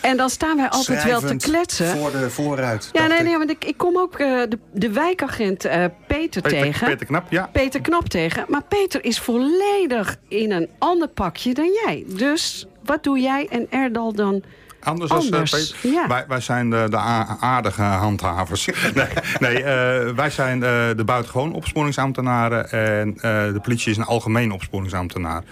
En 0.00 0.16
dan 0.16 0.30
staan 0.30 0.56
wij 0.56 0.68
altijd 0.68 1.04
wel 1.04 1.20
te 1.20 1.36
kletsen. 1.36 1.86
Voor 1.86 2.10
de 2.10 2.30
vooruit. 2.30 2.90
Ja, 2.92 3.06
nee, 3.06 3.18
ik. 3.18 3.24
nee, 3.24 3.38
want 3.38 3.50
ik, 3.50 3.64
ik 3.64 3.76
kom 3.76 3.98
ook 3.98 4.18
eh, 4.18 4.42
de, 4.48 4.58
de 4.72 4.90
wijkagent 4.90 5.64
eh, 5.64 5.84
Peter, 6.06 6.42
Peter, 6.42 6.60
tegen. 6.60 6.86
Peter 6.88 7.06
Knap, 7.06 7.30
ja. 7.30 7.48
Peter 7.52 7.80
Knap 7.80 8.08
tegen. 8.08 8.44
Maar 8.48 8.62
Peter 8.62 9.04
is 9.04 9.18
volledig 9.18 10.16
in 10.28 10.52
een 10.52 10.68
ander 10.78 11.08
pakje 11.08 11.54
dan 11.54 11.70
jij. 11.84 12.04
Dus 12.06 12.66
wat 12.84 13.02
doe 13.02 13.18
jij 13.18 13.46
en 13.50 13.66
Erdal 13.70 14.12
dan 14.12 14.42
Anders, 14.82 15.10
als? 15.10 15.28
Peter. 15.28 15.90
ja. 15.90 16.06
Wij, 16.06 16.24
wij 16.28 16.40
zijn 16.40 16.70
de, 16.70 16.86
de 16.90 16.96
aardige 17.40 17.82
handhavers. 17.82 18.66
nee, 18.94 19.06
nee 19.38 19.62
eh, 19.62 20.14
wij 20.14 20.30
zijn 20.30 20.62
eh, 20.62 20.70
de 20.96 21.04
buitengewoon 21.04 21.52
opsporingsambtenaren. 21.52 22.70
En 22.70 23.14
eh, 23.14 23.52
de 23.52 23.60
politie 23.62 23.90
is 23.90 23.96
een 23.96 24.04
algemeen 24.04 24.52
opsporingsambtenaar. 24.52 25.42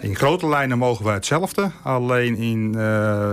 In 0.00 0.16
grote 0.16 0.48
lijnen 0.48 0.78
mogen 0.78 1.04
wij 1.04 1.14
hetzelfde. 1.14 1.70
Alleen 1.82 2.36
in 2.36 2.74
eh, 2.76 3.30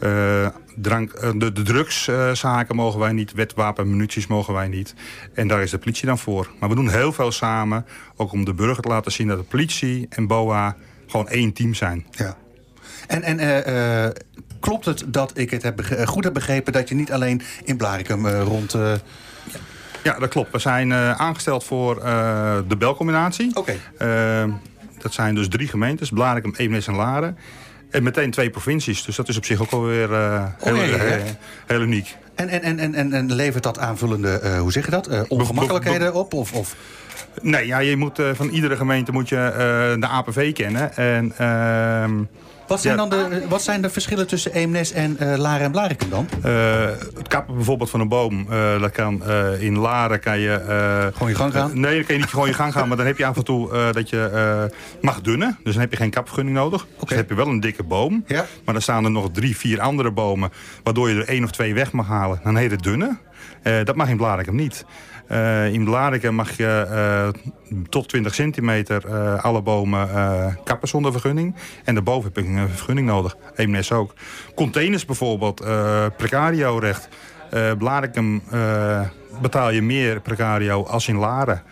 eh, 0.00 0.48
drank, 0.76 1.12
eh, 1.12 1.30
de, 1.34 1.52
de 1.52 1.62
drugszaken 1.62 2.76
mogen 2.76 3.00
wij 3.00 3.12
niet. 3.12 3.32
Wetwapen, 3.32 3.90
munities 3.90 4.26
mogen 4.26 4.54
wij 4.54 4.68
niet. 4.68 4.94
En 5.34 5.48
daar 5.48 5.62
is 5.62 5.70
de 5.70 5.78
politie 5.78 6.06
dan 6.06 6.18
voor. 6.18 6.50
Maar 6.60 6.68
we 6.68 6.74
doen 6.74 6.88
heel 6.90 7.12
veel 7.12 7.32
samen. 7.32 7.86
Ook 8.16 8.32
om 8.32 8.44
de 8.44 8.54
burger 8.54 8.82
te 8.82 8.88
laten 8.88 9.12
zien 9.12 9.26
dat 9.26 9.38
de 9.38 9.44
politie 9.44 10.06
en 10.08 10.26
BOA 10.26 10.76
gewoon 11.06 11.28
één 11.28 11.52
team 11.52 11.74
zijn. 11.74 12.06
Ja. 12.10 12.36
En, 13.06 13.22
en 13.22 13.38
eh, 13.38 14.04
eh, 14.04 14.12
klopt 14.66 14.84
het 14.84 15.04
dat 15.06 15.30
ik 15.34 15.50
het 15.50 15.62
heb 15.62 15.80
eh, 15.80 16.06
goed 16.06 16.24
heb 16.24 16.32
begrepen... 16.32 16.72
dat 16.72 16.88
je 16.88 16.94
niet 16.94 17.12
alleen 17.12 17.42
in 17.64 17.76
Blaricum 17.76 18.26
eh, 18.26 18.42
rond... 18.42 18.74
eh, 18.74 18.92
Ja, 20.02 20.18
dat 20.18 20.28
klopt. 20.28 20.52
We 20.52 20.58
zijn 20.58 20.92
aangesteld 20.92 21.64
voor 21.64 21.94
de 22.68 22.76
belcombinatie. 22.78 23.56
Oké. 23.56 23.74
Dat 24.98 25.12
zijn 25.12 25.34
dus 25.34 25.48
drie 25.48 25.68
gemeentes, 25.68 26.10
Blarikum, 26.10 26.54
Eemnes 26.56 26.86
en 26.86 26.94
Laren. 26.94 27.38
En 27.90 28.02
meteen 28.02 28.30
twee 28.30 28.50
provincies. 28.50 29.04
Dus 29.04 29.16
dat 29.16 29.28
is 29.28 29.36
op 29.36 29.44
zich 29.44 29.60
ook 29.60 29.70
alweer 29.70 30.12
eh 30.12 30.44
heel, 30.58 30.74
Oh, 30.74 30.86
ja, 30.86 30.96
ja, 30.96 31.04
ja. 31.04 31.22
heel 31.66 31.80
uniek. 31.80 32.16
En, 32.34 32.48
en, 32.48 32.62
en, 32.78 32.94
en, 32.94 33.12
en, 33.12 33.34
levert 33.34 33.62
dat 33.62 33.78
aanvullende, 33.78 34.58
hoe 34.58 34.72
zeg 34.72 34.84
je 34.84 34.90
dat, 34.90 35.28
ongemakkelijkheden 35.28 36.14
op? 36.14 36.34
Of, 36.34 36.52
of, 36.52 36.76
Nee, 37.42 37.66
ja, 37.66 37.78
je 37.78 37.96
moet, 37.96 38.20
van 38.32 38.48
iedere 38.48 38.76
gemeente 38.76 39.12
moet 39.12 39.28
je 39.28 39.96
de 40.00 40.06
APV 40.06 40.52
kennen. 40.52 40.96
En 40.96 41.32
ehm, 41.36 42.22
wat, 42.66 42.80
zijn 42.80 42.96
Ja. 42.96 43.06
dan 43.06 43.30
de, 43.30 43.48
wat 43.48 43.62
zijn 43.62 43.82
de 43.82 43.90
verschillen 43.90 44.26
tussen 44.26 44.52
Eemnes 44.52 44.92
en 44.92 45.18
eh 45.18 45.38
Laren 45.38 45.64
en 45.64 45.70
Blaricum 45.70 46.10
dan? 46.10 46.28
eh, 46.42 46.86
het 47.16 47.28
kappen 47.28 47.54
bijvoorbeeld 47.54 47.90
van 47.90 48.00
een 48.00 48.08
boom, 48.08 48.46
eh, 48.50 48.80
dat 48.80 48.90
kan 48.90 49.22
in 49.58 49.78
Laren 49.78 50.20
kan 50.20 50.38
je... 50.38 50.60
Gewoon 51.12 51.28
je 51.28 51.34
gang 51.34 51.52
gaan? 51.52 51.80
nee, 51.80 51.94
dan 51.96 52.04
kan 52.04 52.14
je 52.14 52.20
niet 52.20 52.30
gewoon 52.30 52.48
je 52.48 52.54
gang 52.54 52.72
gaan, 52.72 52.88
maar 52.88 52.96
dan 52.96 53.06
heb 53.06 53.18
je 53.18 53.26
af 53.26 53.36
en 53.36 53.44
toe 53.44 53.92
dat 53.92 54.10
je 54.10 54.70
mag 55.00 55.20
dunnen. 55.20 55.58
Dus 55.62 55.72
dan 55.72 55.82
heb 55.82 55.90
je 55.90 55.96
geen 55.96 56.10
kapvergunning 56.10 56.56
nodig. 56.56 56.86
Dus 56.98 57.08
dan 57.08 57.18
heb 57.18 57.28
je 57.28 57.34
wel 57.34 57.46
een 57.46 57.60
dikke 57.60 57.82
boom. 57.82 58.24
Ja. 58.26 58.44
Maar 58.64 58.74
dan 58.74 58.82
staan 58.82 59.04
er 59.04 59.10
nog 59.10 59.28
drie, 59.32 59.56
vier 59.56 59.80
andere 59.80 60.10
bomen... 60.10 60.50
waardoor 60.82 61.10
je 61.10 61.14
er 61.20 61.28
één 61.28 61.44
of 61.44 61.50
twee 61.50 61.74
weg 61.74 61.92
mag 61.92 62.06
halen. 62.06 62.40
Dan 62.44 62.56
heet 62.56 62.70
het 62.70 62.82
dunnen. 62.82 63.18
Eh, 63.62 63.84
dat 63.84 63.96
mag 63.96 64.08
in 64.08 64.16
Blarikum 64.16 64.54
niet. 64.54 64.84
Eh, 65.28 65.72
in 65.72 65.84
Blarikum 65.84 66.34
mag 66.34 66.56
je 66.56 66.86
eh, 66.90 67.28
tot 67.88 68.08
20 68.08 68.34
centimeter 68.34 69.06
eh, 69.06 69.44
alle 69.44 69.62
bomen 69.62 70.08
kappen 70.64 70.88
zonder 70.88 71.12
vergunning. 71.12 71.54
En 71.84 71.94
daarboven 71.94 72.30
heb 72.34 72.44
je 72.44 72.50
een 72.50 72.68
vergunning 72.68 73.06
nodig. 73.06 73.36
Eemnes 73.54 73.92
ook. 73.92 74.14
Containers 74.54 75.04
bijvoorbeeld, 75.04 75.64
precario-recht. 76.16 77.08
Blarikum 77.78 78.42
eh, 78.50 79.00
betaal 79.40 79.70
je 79.70 79.82
meer 79.82 80.20
precario 80.20 80.84
als 80.84 81.08
in 81.08 81.16
Laren. 81.16 81.62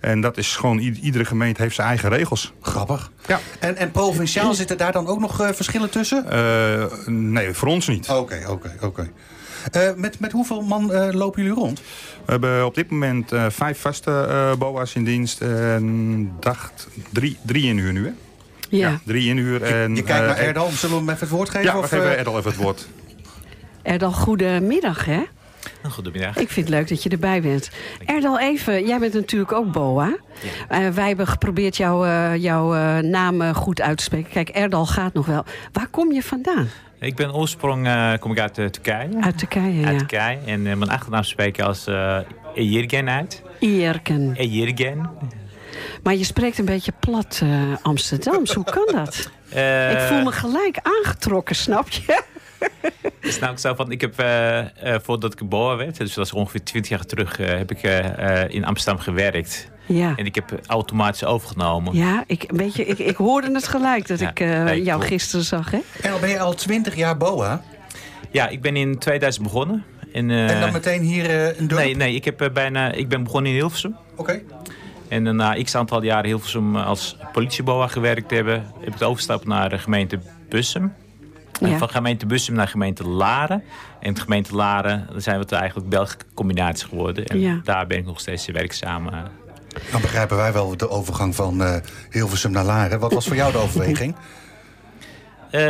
En 0.00 0.20
dat 0.20 0.36
is 0.36 0.56
gewoon, 0.56 0.78
iedere 0.78 1.24
gemeente 1.24 1.62
heeft 1.62 1.74
zijn 1.74 1.88
eigen 1.88 2.08
regels. 2.08 2.52
Grappig. 2.60 3.10
Ja. 3.26 3.40
En, 3.58 3.76
en 3.76 3.90
provinciaal 3.90 4.54
zitten 4.54 4.78
daar 4.78 4.92
dan 4.92 5.06
ook 5.06 5.20
nog 5.20 5.36
verschillen 5.36 5.90
tussen? 5.90 6.24
Nee, 7.32 7.52
voor 7.52 7.68
ons 7.68 7.88
niet. 7.88 8.08
Oké, 8.08 8.44
oké, 8.48 8.72
oké. 8.80 9.10
Met, 9.96 10.20
met 10.20 10.32
hoeveel 10.32 10.62
man 10.62 10.92
eh, 10.92 11.08
lopen 11.12 11.42
jullie 11.42 11.56
rond? 11.56 11.80
We 12.24 12.30
hebben 12.30 12.66
op 12.66 12.74
dit 12.74 12.90
moment 12.90 13.32
eh, 13.32 13.46
vijf 13.48 13.80
vaste 13.80 14.10
eh, 14.10 14.54
BOA's 14.58 14.94
in 14.94 15.04
dienst. 15.04 15.40
En 15.40 16.32
dacht 16.40 16.88
drie, 17.10 17.36
drie 17.42 17.64
inhuur 17.64 17.92
nu, 17.92 18.04
hè? 18.06 18.12
ja. 18.76 19.00
drie 19.04 19.28
inhuur. 19.28 19.62
En, 19.62 19.96
je 19.96 20.02
kijkt 20.02 20.26
naar 20.26 20.36
eh, 20.36 20.46
Erdal, 20.46 20.68
zullen 20.68 20.96
we 20.96 21.02
hem 21.02 21.10
even 21.10 21.26
het 21.26 21.36
woord 21.36 21.50
geven? 21.50 21.66
Ja, 21.66 21.80
we 21.80 21.88
geven 21.88 22.12
eh, 22.12 22.18
Erdal 22.18 22.38
even 22.38 22.50
het 22.50 22.60
woord. 22.60 22.88
Erdal, 23.82 24.12
goedemiddag, 24.12 25.04
hè? 25.04 25.22
Goedemiddag. 25.90 26.36
Ik 26.36 26.50
vind 26.50 26.68
het 26.68 26.76
leuk 26.76 26.88
dat 26.88 27.02
je 27.02 27.08
erbij 27.08 27.42
bent. 27.42 27.70
Erdal, 28.04 28.40
even, 28.40 28.86
jij 28.86 28.98
bent 28.98 29.12
natuurlijk 29.14 29.52
ook 29.52 29.72
BOA. 29.72 30.16
Eh, 30.68 30.88
wij 30.88 31.08
hebben 31.08 31.26
geprobeerd 31.26 31.76
jou, 31.76 32.06
eh, 32.06 32.36
jouw 32.36 32.74
eh, 32.74 32.98
naam 32.98 33.42
eh, 33.42 33.54
goed 33.54 33.80
uit 33.80 33.96
te 33.96 34.04
spreken. 34.04 34.30
Kijk, 34.30 34.48
Erdal 34.48 34.86
gaat 34.86 35.14
nog 35.14 35.26
wel. 35.26 35.44
Waar 35.72 35.88
kom 35.88 36.12
je 36.12 36.22
vandaan? 36.22 36.68
Ik 37.02 37.14
ben 37.14 37.34
oorsprong 37.34 37.86
eh, 37.86 38.12
kom 38.18 38.32
ik 38.32 38.38
uit 38.38 38.58
eh, 38.58 38.66
Turkije. 38.66 39.08
Uit 39.20 39.38
Turkije, 39.38 39.86
Uit 39.86 39.92
ja. 39.92 39.98
Turkije. 39.98 40.38
En 40.46 40.66
eh, 40.66 40.76
mijn 40.76 40.90
achternaam 40.90 41.22
spreek 41.22 41.58
ik 41.58 41.64
als 41.64 41.86
Ejirgen 42.54 43.10
uit. 43.10 43.42
Ierken. 43.58 44.34
Ejirgen. 44.36 45.10
Maar 46.02 46.14
je 46.14 46.24
spreekt 46.24 46.58
een 46.58 46.64
beetje 46.64 46.92
plat 47.00 47.42
Amsterdams. 47.82 48.54
Hoe 48.54 48.64
kan 48.64 48.88
dat? 48.92 49.30
Ik 49.92 49.98
voel 49.98 50.22
me 50.22 50.32
gelijk 50.32 50.78
aangetrokken, 50.82 51.56
snap 51.56 51.88
je? 51.88 52.22
Is 53.20 53.34
namelijk 53.34 53.60
zo 53.60 53.74
van, 53.74 53.90
ik 53.90 54.00
heb, 54.00 54.18
eh, 54.18 54.94
voordat 55.02 55.32
ik 55.32 55.38
geboren 55.38 55.76
werd, 55.76 55.96
dus 55.96 56.14
dat 56.14 56.26
is 56.26 56.32
ongeveer 56.32 56.64
20 56.64 56.90
jaar 56.90 57.04
terug, 57.04 57.36
heb 57.36 57.70
ik 57.70 57.82
in 58.52 58.64
Amsterdam 58.64 59.02
gewerkt. 59.02 59.70
Ja. 59.86 60.12
En 60.16 60.24
ik 60.26 60.34
heb 60.34 60.60
automatisch 60.66 61.24
overgenomen. 61.24 61.94
Ja, 61.94 62.24
ik, 62.26 62.44
weet 62.48 62.74
je, 62.76 62.84
ik, 62.86 62.98
ik 62.98 63.16
hoorde 63.16 63.50
het 63.52 63.68
gelijk 63.68 64.06
dat 64.06 64.18
Ja, 64.20 64.30
ik 64.30 64.40
eh, 64.40 64.62
nee, 64.62 64.82
jou 64.82 65.02
gisteren 65.02 65.44
zag. 65.44 65.70
Hè? 65.70 65.78
En 66.02 66.12
al 66.12 66.18
ben 66.18 66.28
je 66.28 66.38
al 66.40 66.54
20 66.54 66.96
jaar 66.96 67.16
BOA. 67.16 67.62
Ja, 68.30 68.48
ik 68.48 68.60
ben 68.62 68.76
in 68.76 68.98
2000 68.98 69.44
begonnen. 69.44 69.84
En, 70.12 70.30
eh, 70.30 70.50
en 70.50 70.60
dan 70.60 70.72
meteen 70.72 71.02
hier 71.02 71.30
eh 71.30 71.58
een 71.58 71.68
dorp? 71.68 71.82
nee, 71.82 71.96
nee, 71.96 72.14
ik, 72.14 72.24
heb, 72.24 72.50
bijna, 72.52 72.92
ik 72.92 73.08
ben 73.08 73.22
begonnen 73.24 73.50
in 73.50 73.56
Hilversum. 73.56 73.96
Oké. 74.16 74.42
En 75.08 75.36
na 75.36 75.62
x 75.62 75.74
aantal 75.74 76.02
jaren 76.02 76.26
Hilversum 76.26 76.76
als 76.76 77.16
politieboa 77.32 77.86
gewerkt 77.86 78.30
hebben, 78.30 78.72
heb 78.80 78.88
ik 78.92 78.98
de 78.98 79.04
overstap 79.04 79.46
naar 79.46 79.68
de 79.68 79.78
gemeente 79.78 80.18
Bussum. 80.48 80.92
En 81.60 81.68
Ja. 81.70 81.78
van 81.78 81.88
gemeente 81.88 82.26
Bussum 82.26 82.54
naar 82.54 82.68
gemeente 82.68 83.08
Laren. 83.08 83.62
En 84.00 84.14
de 84.14 84.20
gemeente 84.20 84.54
Laren, 84.54 85.08
zijn 85.16 85.36
we 85.36 85.42
het 85.42 85.52
eigenlijk 85.52 85.88
Belgische 85.88 86.18
combinatie 86.34 86.88
geworden. 86.88 87.26
En 87.26 87.40
Ja. 87.40 87.60
daar 87.64 87.86
ben 87.86 87.98
ik 87.98 88.04
nog 88.04 88.20
steeds 88.20 88.46
werkzaam. 88.46 89.08
Dan 89.90 90.00
begrijpen 90.00 90.36
wij 90.36 90.52
wel 90.52 90.76
de 90.76 90.88
overgang 90.88 91.34
van 91.34 91.62
eh, 91.62 91.76
Hilversum 92.10 92.50
naar 92.50 92.64
Laren. 92.64 93.00
Wat 93.00 93.12
was 93.12 93.26
voor 93.26 93.36
jou 93.36 93.52
de 93.52 93.58
overweging? 93.66 94.14
Eh, 95.52 95.62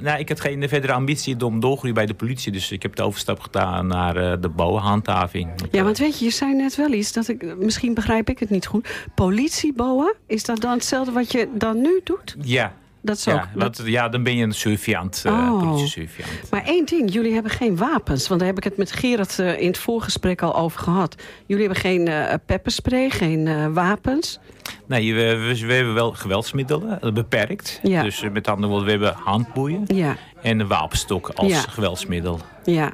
nou, 0.00 0.18
ik 0.18 0.28
had 0.28 0.40
geen 0.40 0.68
verdere 0.68 0.92
ambitie 0.92 1.44
om 1.44 1.60
doorgroeien 1.60 1.94
bij 1.94 2.06
de 2.06 2.14
politie. 2.14 2.52
Dus 2.52 2.72
ik 2.72 2.82
heb 2.82 2.96
de 2.96 3.02
overstap 3.02 3.40
gedaan 3.40 3.86
naar 3.86 4.16
eh, 4.16 4.40
de 4.40 4.48
BOA-handhaving. 4.48 5.50
Ja, 5.70 5.82
want 5.82 5.98
weet 5.98 6.18
je, 6.18 6.24
je 6.24 6.30
zei 6.30 6.54
net 6.54 6.76
wel 6.76 6.92
iets 6.92 7.12
dat 7.12 7.28
ik, 7.28 7.56
misschien 7.56 7.94
begrijp 7.94 8.28
ik 8.28 8.38
het 8.38 8.50
niet 8.50 8.66
goed. 8.66 8.88
Politieboa, 9.14 10.14
is 10.26 10.44
dat 10.44 10.60
dan 10.60 10.72
hetzelfde 10.72 11.12
wat 11.12 11.32
je 11.32 11.48
dan 11.54 11.80
nu 11.80 12.00
doet? 12.04 12.36
Ja. 12.42 12.72
Dat 13.02 13.16
is 13.16 13.24
Ja, 13.24 13.34
ook. 13.54 13.60
dat- 13.60 13.82
ja, 13.84 14.08
dan 14.08 14.22
ben 14.22 14.36
je 14.36 14.44
een 14.44 14.52
surveillant, 14.54 15.22
eh 15.26 15.32
Oh. 15.32 15.58
politie-surveillant. 15.62 16.50
Maar 16.50 16.64
één 16.64 16.84
ding, 16.86 17.12
jullie 17.12 17.32
hebben 17.32 17.50
geen 17.52 17.76
wapens. 17.76 18.28
Want 18.28 18.40
daar 18.40 18.48
heb 18.48 18.58
ik 18.58 18.64
het 18.64 18.76
met 18.76 18.92
Gerard 18.92 19.38
eh, 19.38 19.60
in 19.60 19.66
het 19.66 19.78
voorgesprek 19.78 20.42
al 20.42 20.56
over 20.56 20.80
gehad. 20.80 21.14
Jullie 21.46 21.64
hebben 21.64 21.82
geen 21.82 22.08
eh 22.08 22.34
pepperspray, 22.46 23.10
geen 23.10 23.72
wapens. 23.74 24.38
Nee, 24.86 25.14
we, 25.14 25.36
we, 25.36 25.66
we 25.66 25.72
hebben 25.72 25.94
wel 25.94 26.12
geweldsmiddelen, 26.12 27.14
beperkt. 27.14 27.80
Ja. 27.82 28.02
Dus 28.02 28.22
met 28.32 28.48
andere 28.48 28.68
woorden, 28.72 28.98
we 28.98 29.04
hebben 29.04 29.22
handboeien 29.24 29.82
Ja, 29.86 30.16
en 30.42 30.60
een 30.60 30.66
wapenstok 30.68 31.28
als 31.28 31.64
geweldsmiddel. 31.68 32.40
ja. 32.64 32.92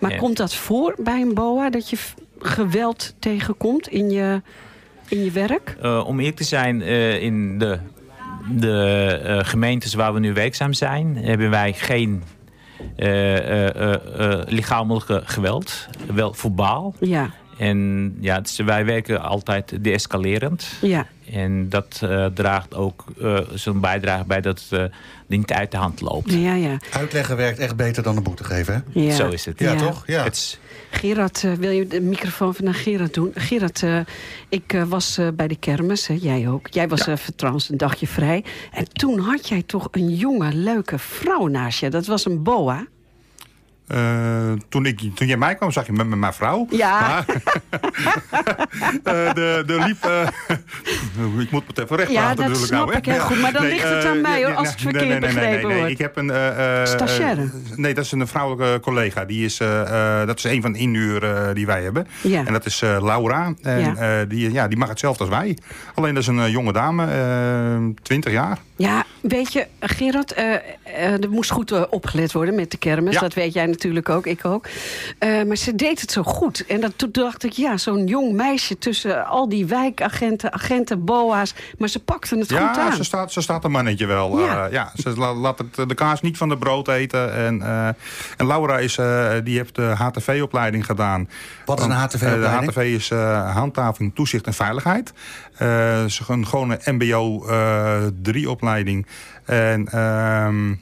Maar 0.00 0.16
komt 0.16 0.36
dat 0.36 0.54
voor 0.54 0.94
bij 0.98 1.20
een 1.20 1.34
boa, 1.34 1.70
dat 1.70 1.90
je 1.90 1.96
geweld 2.38 3.14
tegenkomt 3.18 3.88
in 3.88 4.10
je, 4.10 4.42
in 5.08 5.24
je 5.24 5.30
werk? 5.30 5.76
Om 6.06 6.18
eerlijk 6.18 6.36
te 6.36 6.44
zijn, 6.44 6.82
in 7.20 7.58
de, 7.58 7.78
de 8.50 9.06
eh, 9.24 9.38
gemeentes 9.44 9.94
waar 9.94 10.12
we 10.14 10.20
nu 10.20 10.32
werkzaam 10.32 10.72
zijn, 10.72 11.16
hebben 11.16 11.50
wij 11.50 11.72
geen 11.72 12.22
eh, 12.96 13.36
eh, 13.36 13.74
eh, 13.76 13.94
eh, 14.32 14.40
lichamelijke 14.46 15.22
geweld, 15.24 15.88
wel 16.14 16.34
verbaal. 16.34 16.94
Ja, 17.00 17.30
En 17.58 18.16
ja, 18.20 18.40
dus 18.40 18.56
wij 18.56 18.84
werken 18.84 19.22
altijd 19.22 19.84
deescalerend. 19.84 20.66
ja. 20.80 21.06
En 21.32 21.68
dat 21.68 22.00
eh, 22.02 22.26
draagt 22.26 22.74
ook 22.74 23.04
eh, 23.20 23.38
zo'n 23.54 23.80
bijdrage 23.80 24.24
bij 24.24 24.40
dat 24.40 24.62
het 24.68 24.80
eh, 24.80 24.84
niet 25.26 25.52
uit 25.52 25.70
de 25.70 25.76
hand 25.76 26.00
loopt. 26.00 26.32
Ja, 26.32 26.54
ja. 26.54 26.76
Uitleggen 26.92 27.36
werkt 27.36 27.58
echt 27.58 27.76
beter 27.76 28.02
dan 28.02 28.16
een 28.16 28.22
boete 28.22 28.44
geven, 28.44 28.74
hè? 28.92 29.00
ja. 29.00 29.14
Zo 29.14 29.28
is 29.28 29.44
het. 29.44 29.58
Ja, 29.58 29.72
Ja. 29.72 29.78
toch? 29.78 30.02
Ja. 30.06 30.22
Het 30.24 30.34
is- 30.34 30.58
Gerard, 30.96 31.44
eh, 31.44 31.52
wil 31.52 31.70
je 31.70 31.86
de 31.86 32.00
microfoon 32.00 32.54
van 32.54 32.64
naar 32.64 32.74
Gerard 32.74 33.14
doen? 33.14 33.30
Gerard, 33.34 33.82
eh, 33.82 34.00
ik 34.48 34.72
eh, 34.72 34.82
was 34.82 35.18
bij 35.34 35.48
de 35.48 35.56
kermis, 35.56 36.06
hè, 36.06 36.18
jij 36.20 36.48
ook. 36.48 36.68
Jij 36.70 36.88
was 36.88 37.06
even 37.06 37.34
trouwens 37.36 37.68
een 37.68 37.76
dagje 37.76 38.06
vrij. 38.06 38.44
En 38.72 38.92
toen 38.92 39.18
had 39.18 39.48
jij 39.48 39.62
toch 39.62 39.88
een 39.90 40.14
jonge, 40.14 40.52
leuke 40.52 40.98
vrouw 40.98 41.46
naast 41.46 41.80
je. 41.80 41.90
Dat 41.90 42.06
was 42.06 42.24
een 42.24 42.42
boa. 42.42 42.86
Eh, 43.86 44.52
toen, 44.68 44.86
ik, 44.86 45.00
toen 45.14 45.26
jij 45.26 45.36
mij 45.36 45.54
kwam, 45.54 45.72
zag 45.72 45.86
je 45.86 45.92
met, 45.92 46.06
met 46.06 46.18
mijn 46.18 46.32
vrouw. 46.32 46.66
Ja. 46.70 47.00
Maar, 47.00 47.24
eh, 49.04 49.34
de, 49.34 49.62
de 49.66 49.82
liep... 49.86 50.04
eh, 50.04 50.28
ik 51.44 51.50
moet 51.50 51.62
het 51.66 51.78
even 51.78 51.96
recht 51.96 52.10
Ja, 52.10 52.20
praten 52.20 52.36
dat 52.36 52.46
natuurlijk 52.46 52.72
snap 52.72 52.86
nou, 52.86 52.98
ik 52.98 53.04
heel 53.06 53.20
goed. 53.20 53.40
Maar 53.40 53.52
dan 53.52 53.66
ligt 53.66 53.88
het 53.88 54.04
aan 54.04 54.20
mij, 54.20 54.44
hoor, 54.44 54.54
als 54.54 54.68
het 54.70 54.80
verkeerd 54.80 55.08
nee, 55.08 55.18
nee, 55.18 55.34
begrepen 55.34 55.74
wordt. 55.76 55.90
Ik 55.90 55.98
heb 55.98 56.16
een... 56.16 56.30
Stagiaire? 56.86 57.50
nee, 57.76 57.94
dat 57.94 58.04
is 58.04 58.12
een 58.12 58.26
vrouwelijke 58.26 58.80
collega. 58.80 59.24
Die 59.24 59.44
is, 59.44 59.56
dat 60.26 60.38
is 60.38 60.44
een 60.44 60.62
van 60.62 60.72
de 60.72 60.78
inhuur 60.78 61.24
eh, 61.24 61.54
die 61.54 61.66
wij 61.66 61.82
hebben. 61.82 62.06
Ja. 62.20 62.46
En 62.46 62.52
dat 62.52 62.66
is 62.66 62.80
Laura. 62.80 63.54
En 63.62 63.80
Ja. 63.80 64.24
die, 64.24 64.52
ja, 64.52 64.68
die 64.68 64.78
mag 64.78 64.88
hetzelfde 64.88 65.24
als 65.24 65.32
wij. 65.32 65.58
Alleen 65.94 66.14
dat 66.14 66.22
is 66.22 66.28
een 66.28 66.50
jonge 66.50 66.72
dame, 66.72 67.04
eh 67.04 67.94
20 68.02 68.32
jaar. 68.32 68.58
Ja, 68.76 69.04
weet 69.20 69.52
je, 69.52 69.66
Gerard, 69.80 70.36
er 70.36 71.30
moest 71.30 71.50
goed 71.50 71.88
opgelet 71.88 72.32
worden 72.32 72.54
met 72.54 72.70
de 72.70 72.76
kermis. 72.76 73.14
Ja. 73.14 73.20
Dat 73.20 73.34
weet 73.34 73.52
jij 73.52 73.66
natuurlijk 73.76 74.08
ook, 74.08 74.26
ik 74.26 74.44
ook. 74.44 74.66
Eh, 75.18 75.42
maar 75.42 75.56
ze 75.56 75.74
deed 75.74 76.00
het 76.00 76.10
zo 76.10 76.22
goed. 76.22 76.66
En 76.66 76.80
dat, 76.80 76.92
toen 76.96 77.08
dacht 77.12 77.44
ik, 77.44 77.52
ja, 77.52 77.76
zo'n 77.76 78.06
jong 78.06 78.32
meisje 78.32 78.78
tussen 78.78 79.26
al 79.26 79.48
die 79.48 79.66
wijkagenten, 79.66 80.52
agenten, 80.52 81.04
boa's. 81.04 81.54
Maar 81.78 81.88
ze 81.88 81.98
pakten 81.98 82.38
het 82.38 82.48
goed 82.52 82.58
Ja, 82.60 82.76
aan. 82.78 82.92
ze 82.96 83.04
staat, 83.04 83.32
ze 83.32 83.40
staat 83.40 83.64
een 83.64 83.70
mannetje 83.70 84.06
wel. 84.06 84.38
Ja. 84.38 84.44
Ja. 84.54 84.66
ja, 84.70 84.92
ze 84.96 85.10
la- 85.16 85.34
laat 85.34 85.58
het, 85.58 85.88
de 85.88 85.94
kaas 85.94 86.20
niet 86.22 86.36
van 86.36 86.48
de 86.48 86.56
brood 86.58 86.88
eten. 86.88 87.34
En, 87.34 87.62
eh, 87.62 87.86
en 88.36 88.46
Laura 88.46 88.78
is, 88.78 88.98
eh, 88.98 89.32
die 89.44 89.56
heeft 89.56 89.74
de 89.74 89.82
HTV-opleiding 89.82 90.86
gedaan. 90.86 91.28
Wat 91.64 91.78
is 91.78 91.84
een 91.84 91.90
eh, 91.90 92.02
HTV-opleiding? 92.02 92.72
de 92.72 92.80
HTV 92.80 92.94
is 92.94 93.10
eh, 93.10 93.54
handhaving, 93.56 94.14
toezicht 94.14 94.46
en 94.46 94.54
veiligheid. 94.54 95.12
Eh 95.56 96.04
ze 96.04 96.22
een 96.26 96.46
gewone 96.46 96.78
mbo 96.84 97.44
3-opleiding. 98.30 99.06
en... 99.44 99.88
ehm, 99.88 100.74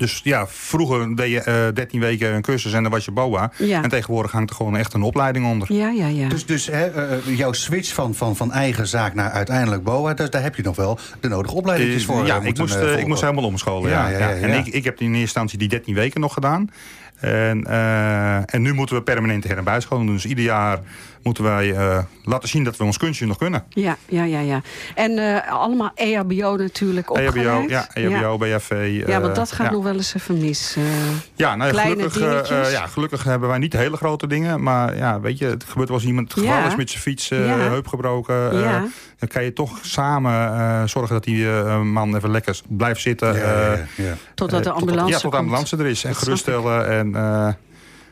dus 0.00 0.20
ja, 0.24 0.46
vroeger 0.46 1.16
deed 1.16 1.30
je 1.30 1.40
eh 1.40 1.74
13 1.74 2.00
weken 2.00 2.34
een 2.34 2.42
cursus 2.42 2.72
en 2.72 2.82
dan 2.82 2.92
was 2.92 3.04
je 3.04 3.10
BOA. 3.10 3.52
Ja. 3.56 3.82
En 3.82 3.88
tegenwoordig 3.88 4.32
hangt 4.32 4.50
er 4.50 4.56
gewoon 4.56 4.76
echt 4.76 4.92
een 4.92 5.02
opleiding 5.02 5.46
onder. 5.46 5.72
Ja, 5.72 5.88
ja, 5.88 6.06
ja. 6.06 6.28
Dus, 6.28 6.46
dus 6.46 6.66
hè, 6.66 6.86
eh, 6.86 7.36
jouw 7.36 7.52
switch 7.52 7.94
van, 7.94 8.14
van, 8.14 8.36
van 8.36 8.52
eigen 8.52 8.86
zaak 8.86 9.14
naar 9.14 9.30
uiteindelijk 9.30 9.82
BOA... 9.82 10.14
Dus 10.14 10.30
daar 10.30 10.42
heb 10.42 10.54
je 10.54 10.62
nog 10.62 10.76
wel 10.76 10.98
de 11.20 11.28
nodige 11.28 11.54
opleidingjes 11.54 12.04
voor. 12.04 12.26
ja, 12.26 12.40
eh, 12.40 12.46
ik 12.46 12.58
moest, 12.58 12.74
eh, 12.74 12.92
eh, 12.92 12.98
ik 12.98 13.06
moest 13.06 13.20
helemaal 13.20 13.44
omscholen. 13.44 13.90
Ja, 13.90 14.08
Ja, 14.08 14.18
ja, 14.18 14.18
ja, 14.18 14.28
ja, 14.28 14.40
En 14.40 14.48
ja. 14.48 14.54
ik, 14.54 14.66
ik 14.66 14.84
heb 14.84 15.00
in 15.00 15.06
eerste 15.06 15.20
instantie 15.20 15.58
die 15.58 15.68
13 15.68 15.94
weken 15.94 16.20
nog 16.20 16.32
gedaan. 16.32 16.70
En, 17.20 17.64
eh, 17.66 18.54
en 18.54 18.62
nu 18.62 18.74
moeten 18.74 18.96
we 18.96 19.02
permanent 19.02 19.44
her 19.44 19.58
en 19.58 19.64
bijscholen. 19.64 20.06
Dus 20.06 20.26
ieder 20.26 20.44
jaar 20.44 20.78
moeten 21.22 21.44
wij 21.44 21.74
eh, 21.74 21.98
laten 22.24 22.48
zien 22.48 22.64
dat 22.64 22.76
we 22.76 22.84
ons 22.84 22.96
kunstje 22.96 23.26
nog 23.26 23.36
kunnen. 23.36 23.64
Ja, 23.68 23.96
ja, 24.08 24.24
ja, 24.24 24.40
ja. 24.40 24.62
En 24.94 25.18
eh, 25.18 25.52
allemaal 25.52 25.90
E 25.94 26.12
EHBO 26.14 26.56
natuurlijk 26.56 27.10
opgeleid. 27.10 27.36
EHBO, 27.36 27.64
ja, 27.68 27.88
EHBO, 27.94 28.38
BHV. 28.38 29.02
Ja, 29.06 29.14
eh, 29.16 29.22
want 29.22 29.34
dat 29.34 29.52
gaat 29.52 29.66
ja. 29.66 29.72
nog 29.72 29.82
wel 29.82 29.94
eens 29.94 30.14
even 30.14 30.38
mis. 30.38 30.76
Ja, 31.34 31.56
nou, 31.56 31.70
kleine 31.70 32.10
gelukkig, 32.10 32.70
ja, 32.72 32.86
gelukkig 32.86 33.24
hebben 33.24 33.48
wij 33.48 33.58
niet 33.58 33.72
hele 33.72 33.96
grote 33.96 34.26
dingen. 34.26 34.62
Maar 34.62 34.96
ja, 34.96 35.20
weet 35.20 35.38
je, 35.38 35.44
het 35.46 35.64
gebeurt 35.64 35.88
wel 35.88 35.98
eens 35.98 36.06
iemand 36.06 36.32
Ja. 36.34 36.40
gevallen 36.42 36.66
is 36.66 36.76
met 36.76 36.90
zijn 36.90 37.02
fiets, 37.02 37.28
Ja. 37.28 37.36
heup 37.36 37.86
gebroken. 37.86 38.58
Ja. 38.58 38.86
Dan 39.18 39.28
kan 39.28 39.44
je 39.44 39.52
toch 39.52 39.78
samen 39.82 40.32
eh, 40.32 40.82
zorgen 40.84 41.14
dat 41.14 41.24
die 41.24 41.50
eh, 41.50 41.80
man 41.80 42.16
even 42.16 42.30
lekker 42.30 42.60
blijft 42.68 43.00
zitten. 43.00 43.34
Ja, 43.34 43.40
eh, 43.42 43.78
ja, 43.96 44.04
ja. 44.04 44.14
Totdat 44.34 44.64
de 44.64 44.70
ambulance 44.70 45.06
Ja, 45.12 45.12
tot 45.12 45.22
de 45.22 45.28
komt. 45.28 45.34
ambulance 45.40 45.76
er 45.76 45.86
is. 45.86 46.04
En 46.04 46.14
geruststellen 46.14 46.88
en 46.88 47.14
eh, 47.14 47.48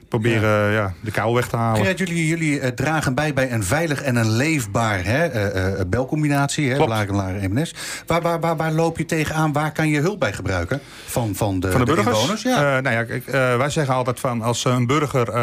proberen 0.08 0.70
ja. 0.72 0.92
de 1.00 1.10
kou 1.10 1.34
weg 1.34 1.48
te 1.48 1.56
halen. 1.56 1.80
Gerard, 1.80 1.98
jullie, 1.98 2.26
jullie 2.26 2.60
eh, 2.60 2.70
dragen 2.70 3.14
bij 3.14 3.34
bij 3.34 3.52
een 3.52 3.64
veilig 3.64 4.02
en 4.02 4.16
een 4.16 4.30
leefbaar 4.30 5.04
hè, 5.04 5.26
eh, 5.26 5.80
eh, 5.80 5.86
belcombinatie, 5.86 6.70
hè, 6.70 6.86
Laren, 6.86 7.52
MNS. 7.52 7.74
Waar, 8.06 8.22
waar, 8.22 8.40
waar, 8.40 8.56
waar 8.56 8.72
loop 8.72 8.98
je 8.98 9.04
tegenaan? 9.04 9.52
Waar 9.52 9.72
kan 9.72 9.88
je 9.88 10.00
hulp 10.00 10.20
bij 10.20 10.32
gebruiken 10.32 10.80
van, 11.06 11.34
van, 11.34 11.60
de, 11.60 11.70
Van 11.70 11.84
de 11.84 11.94
burgers? 11.94 12.16
inwoners? 12.16 12.42
Ja. 12.42 12.80
Nou 12.80 12.96
ja, 12.96 13.04
kijk, 13.04 13.24
wij 13.58 13.70
zeggen 13.70 13.94
altijd 13.94 14.20
van 14.20 14.42
als 14.42 14.64
een 14.64 14.86
burger 14.86 15.34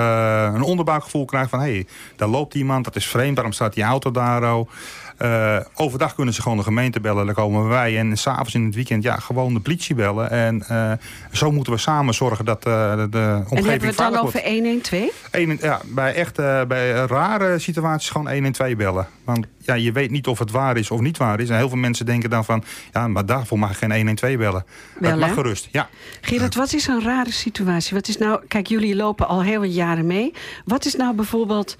een 0.55 0.61
onderbuikgevoel 0.61 1.25
krijgt 1.25 1.49
van 1.49 1.59
hé, 1.59 1.71
hey, 1.71 1.87
daar 2.15 2.27
loopt 2.27 2.53
iemand, 2.55 2.85
dat 2.85 2.95
is 2.95 3.07
vreemd, 3.07 3.35
waarom 3.35 3.53
staat 3.53 3.73
die 3.73 3.83
auto 3.83 4.11
daar? 4.11 4.53
oh? 4.53 4.69
Eh, 5.17 5.57
overdag 5.73 6.15
kunnen 6.15 6.33
ze 6.33 6.41
gewoon 6.41 6.57
de 6.57 6.63
gemeente 6.63 6.99
bellen, 6.99 7.25
dan 7.25 7.35
komen 7.35 7.67
wij. 7.67 7.97
En 7.97 8.17
s'avonds 8.17 8.53
in 8.53 8.65
het 8.65 8.75
weekend, 8.75 9.03
ja, 9.03 9.15
gewoon 9.15 9.53
de 9.53 9.59
politie 9.59 9.95
bellen. 9.95 10.29
En 10.29 10.63
eh, 10.67 10.91
zo 11.31 11.51
moeten 11.51 11.73
we 11.73 11.79
samen 11.79 12.13
zorgen 12.13 12.45
dat 12.45 12.65
eh, 12.65 12.95
de, 12.95 13.09
de 13.09 13.17
En 13.17 13.35
omgeving 13.35 13.65
hebben 13.65 13.79
we 13.79 13.85
het 13.85 13.97
dan 13.97 14.11
veilig 14.11 14.21
over 14.21 14.41
wordt. 14.41 14.47
112? 14.47 15.27
Eén- 15.31 15.57
ja, 15.61 15.81
bij 15.85 16.13
echt 16.13 16.35
bij 16.67 16.91
rare 16.91 17.59
situaties 17.59 18.09
gewoon 18.09 18.31
112 18.31 18.75
bellen. 18.75 19.07
Want 19.23 19.45
ja, 19.57 19.73
je 19.73 19.91
weet 19.91 20.11
niet 20.11 20.27
of 20.27 20.39
het 20.39 20.51
waar 20.51 20.77
is 20.77 20.91
of 20.91 20.99
niet 20.99 21.17
waar 21.17 21.39
is. 21.39 21.49
En 21.49 21.57
heel 21.57 21.69
veel 21.69 21.77
mensen 21.77 22.05
denken 22.05 22.29
dan 22.29 22.45
van... 22.45 22.63
ja, 22.93 23.07
maar 23.07 23.25
daarvoor 23.25 23.59
mag 23.59 23.71
ik 23.71 23.77
geen 23.77 23.91
112 23.95 24.37
bellen. 24.37 24.65
Wel, 24.99 25.09
dat 25.09 25.19
mag 25.19 25.29
hè? 25.29 25.33
gerust, 25.33 25.67
ja. 25.71 25.89
Gerard, 26.21 26.55
wat 26.55 26.73
is 26.73 26.87
een 26.87 27.03
rare 27.03 27.31
situatie? 27.31 27.95
Wat 27.95 28.07
is 28.07 28.17
nou, 28.17 28.41
kijk, 28.47 28.67
jullie 28.67 28.95
lopen 28.95 29.27
al 29.27 29.43
heel 29.43 29.59
wat 29.59 29.75
jaren 29.75 30.05
mee. 30.05 30.33
Wat 30.65 30.85
is 30.85 30.95
nou 30.95 31.15
bijvoorbeeld 31.15 31.75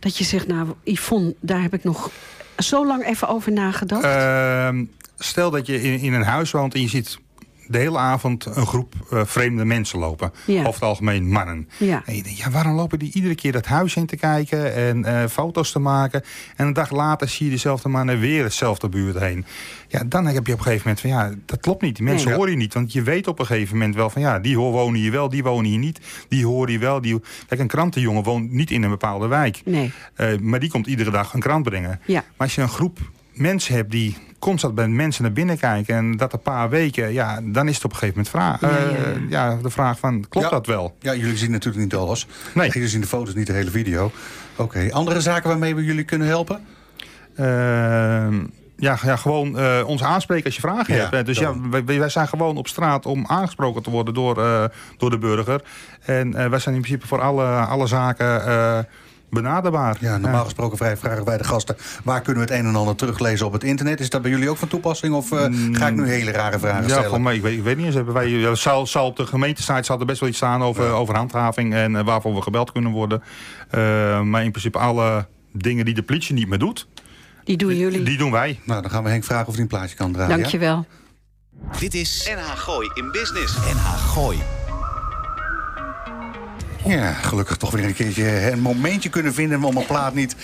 dat 0.00 0.18
je 0.18 0.24
zegt, 0.24 0.46
nou, 0.46 0.68
Yvonne, 0.84 1.34
daar 1.40 1.62
heb 1.62 1.74
ik 1.74 1.84
nog 1.84 2.10
zo 2.58 2.86
lang 2.86 3.06
even 3.06 3.28
over 3.28 3.52
nagedacht? 3.52 4.04
Ehm, 4.04 4.84
stel 5.18 5.50
dat 5.50 5.66
je 5.66 5.82
in, 5.82 6.00
in 6.00 6.12
een 6.12 6.22
huis 6.22 6.50
woont 6.50 6.74
en 6.74 6.80
je 6.80 6.88
ziet 6.88 7.18
de 7.68 7.78
hele 7.78 7.98
avond 7.98 8.44
een 8.44 8.66
groep 8.66 8.94
eh, 9.10 9.20
vreemde 9.24 9.64
mensen 9.64 9.98
lopen. 9.98 10.32
Ja. 10.46 10.58
Over 10.60 10.72
het 10.72 10.82
algemeen 10.82 11.28
mannen. 11.30 11.68
Ja. 11.76 12.02
En 12.06 12.14
je 12.16 12.22
denkt, 12.22 12.38
ja, 12.38 12.50
waarom 12.50 12.72
lopen 12.74 12.98
die 12.98 13.12
iedere 13.12 13.34
keer 13.34 13.52
dat 13.52 13.66
huis 13.66 13.96
in 13.96 14.06
te 14.06 14.16
kijken 14.16 14.74
en 14.74 15.04
eh, 15.04 15.26
foto's 15.28 15.72
te 15.72 15.78
maken? 15.78 16.22
En 16.56 16.66
een 16.66 16.72
dag 16.72 16.90
later 16.90 17.28
zie 17.28 17.46
je 17.46 17.52
dezelfde 17.52 17.88
mannen 17.88 18.18
weer 18.20 18.42
hetzelfde 18.42 18.88
buurt 18.88 19.18
heen. 19.18 19.44
Ja, 19.88 20.04
dan 20.06 20.26
heb 20.26 20.46
je 20.46 20.52
op 20.52 20.58
een 20.58 20.64
gegeven 20.64 20.82
moment 20.88 21.00
van, 21.00 21.10
ja, 21.10 21.34
dat 21.46 21.60
klopt 21.60 21.82
niet. 21.82 21.96
Die 21.96 22.04
mensen 22.04 22.28
Nee. 22.28 22.36
horen 22.36 22.50
je 22.52 22.56
niet. 22.58 22.74
Want 22.74 22.92
je 22.92 23.02
weet 23.02 23.26
op 23.26 23.38
een 23.38 23.46
gegeven 23.46 23.76
moment 23.76 23.94
wel 23.94 24.10
van, 24.10 24.22
ja, 24.22 24.38
die 24.38 24.56
hoor- 24.56 24.72
wonen 24.72 25.00
hier 25.00 25.10
wel, 25.12 25.28
die 25.28 25.42
wonen 25.42 25.70
hier 25.70 25.78
niet. 25.78 26.00
Die 26.28 26.46
horen 26.46 26.68
hier 26.70 26.80
wel. 26.80 27.00
Die... 27.00 27.20
Kijk, 27.48 27.60
een 27.60 27.66
krantenjongen 27.66 28.22
woont 28.22 28.50
niet 28.50 28.70
in 28.70 28.82
een 28.82 28.90
bepaalde 28.90 29.26
wijk. 29.26 29.60
Nee. 29.64 29.92
Eh, 30.14 30.38
maar 30.38 30.60
die 30.60 30.70
komt 30.70 30.86
iedere 30.86 31.10
dag 31.10 31.34
een 31.34 31.40
krant 31.40 31.62
brengen. 31.64 32.00
Ja. 32.06 32.14
Maar 32.14 32.46
als 32.46 32.54
je 32.54 32.62
een 32.62 32.68
groep 32.68 32.98
mensen 33.32 33.74
hebt 33.74 33.90
die 33.90 34.16
constant 34.38 34.74
bij 34.74 34.88
mensen 34.88 35.22
naar 35.22 35.32
binnen 35.32 35.58
kijken... 35.58 35.94
en 35.96 36.16
dat 36.16 36.32
een 36.32 36.42
paar 36.42 36.68
weken, 36.70 37.12
ja, 37.12 37.40
dan 37.42 37.68
is 37.68 37.74
het 37.74 37.84
op 37.84 37.90
een 37.92 37.96
gegeven 37.96 38.24
moment 38.24 38.58
vraag, 38.60 38.60
Ja, 38.60 38.78
eh, 38.78 39.14
ja, 39.28 39.50
ja, 39.50 39.56
de 39.62 39.70
vraag 39.70 39.98
van, 39.98 40.24
klopt 40.28 40.46
Ja. 40.46 40.52
dat 40.52 40.66
wel? 40.66 40.96
Ja, 41.00 41.14
jullie 41.14 41.36
zien 41.36 41.50
natuurlijk 41.50 41.84
niet 41.84 41.94
alles. 41.94 42.26
Nee. 42.54 42.70
Jullie 42.70 42.88
zien 42.88 43.00
de 43.00 43.06
foto's, 43.06 43.34
niet 43.34 43.46
de 43.46 43.52
hele 43.52 43.70
video. 43.70 44.10
Oké, 44.56 44.88
andere 44.92 45.20
zaken 45.20 45.48
waarmee 45.48 45.74
we 45.74 45.84
jullie 45.84 46.04
kunnen 46.04 46.26
helpen? 46.26 46.60
Ehm, 47.36 48.34
ja, 48.76 48.98
ja, 49.02 49.16
gewoon 49.16 49.58
eh, 49.58 49.82
ons 49.86 50.02
aanspreken 50.02 50.44
als 50.44 50.54
je 50.54 50.60
vragen 50.60 50.94
Ja, 50.94 51.00
hebt. 51.00 51.12
hè. 51.12 51.22
Dus 51.24 51.38
ja, 51.38 51.54
wij, 51.70 51.84
wij 51.84 52.08
zijn 52.08 52.28
gewoon 52.28 52.56
op 52.56 52.68
straat 52.68 53.06
om 53.06 53.26
aangesproken 53.26 53.82
te 53.82 53.90
worden 53.90 54.14
door, 54.14 54.42
eh, 54.44 54.64
door 54.96 55.10
de 55.10 55.18
burger. 55.18 55.62
En 56.04 56.34
eh, 56.34 56.48
wij 56.50 56.58
zijn 56.58 56.74
in 56.74 56.80
principe 56.80 57.06
voor 57.06 57.20
alle, 57.20 57.44
alle 57.46 57.86
zaken 57.86 58.46
eh, 58.46 58.78
benaderbaar. 59.30 59.96
Ja, 60.00 60.16
normaal 60.18 60.44
gesproken 60.44 60.76
vrij 60.78 60.96
vragen 60.96 61.24
wij 61.24 61.38
de 61.38 61.44
gasten... 61.44 61.76
waar 62.04 62.20
kunnen 62.22 62.46
we 62.46 62.52
het 62.52 62.60
een 62.60 62.66
en 62.68 62.74
ander 62.76 62.94
teruglezen 62.94 63.46
op 63.46 63.52
het 63.52 63.64
internet? 63.64 64.00
Is 64.00 64.10
dat 64.10 64.22
bij 64.22 64.30
jullie 64.30 64.50
ook 64.50 64.56
van 64.56 64.68
toepassing? 64.68 65.14
Of 65.14 65.32
eh, 65.32 65.38
ga 65.72 65.86
ik 65.88 65.94
nu 65.94 66.08
hele 66.08 66.30
rare 66.30 66.58
vragen 66.58 66.82
Ja, 66.82 66.88
stellen? 66.88 67.10
voor 67.10 67.20
mij, 67.20 67.34
ik 67.34 67.42
weet, 67.42 67.56
ik 67.56 67.62
weet 67.62 67.76
niet 67.76 67.86
eens. 67.86 67.94
Hebben 67.94 68.14
wij, 68.14 68.28
ja, 68.28 68.54
zal, 68.54 68.86
zal 68.86 69.06
op 69.06 69.16
de 69.16 69.26
gemeentesite 69.26 69.82
zal 69.84 70.00
er 70.00 70.06
best 70.06 70.20
wel 70.20 70.28
iets 70.28 70.38
staan 70.38 70.62
over, 70.62 70.90
over 70.90 71.16
handhaving 71.16 71.74
en 71.74 71.96
eh, 71.96 72.04
waarvoor 72.04 72.34
we 72.34 72.42
gebeld 72.42 72.72
kunnen 72.72 72.92
worden. 72.92 73.22
Eh, 73.70 73.80
maar 74.20 74.44
in 74.44 74.50
principe 74.50 74.78
alle 74.78 75.26
dingen 75.52 75.84
die 75.84 75.94
de 75.94 76.02
politie 76.02 76.34
niet 76.34 76.48
meer 76.48 76.58
doet, 76.58 76.86
Die 77.44 77.56
doen 77.56 77.76
jullie. 77.76 78.02
die 78.02 78.18
doen 78.18 78.30
wij. 78.30 78.60
Nou, 78.64 78.82
dan 78.82 78.90
gaan 78.90 79.02
we 79.02 79.08
Henk 79.10 79.24
vragen 79.24 79.46
of 79.46 79.52
hij 79.52 79.62
een 79.62 79.68
plaatje 79.68 79.96
kan 79.96 80.12
draaien. 80.12 80.30
ja? 80.30 80.36
Dankjewel. 80.36 80.86
Dit 81.78 81.94
is 81.94 82.30
NH 82.36 82.56
Gooi 82.58 82.90
in 82.94 83.10
Business. 83.12 83.56
NH 83.56 83.86
Gooi. 84.12 84.38
Ja, 86.88 87.12
gelukkig 87.12 87.56
toch 87.56 87.70
weer 87.70 87.84
een 87.84 87.94
keertje 87.94 88.50
een 88.50 88.60
momentje 88.60 89.08
kunnen 89.08 89.34
vinden... 89.34 89.64
om 89.64 89.76
een 89.76 89.86
plaat 89.86 90.14
niet 90.14 90.36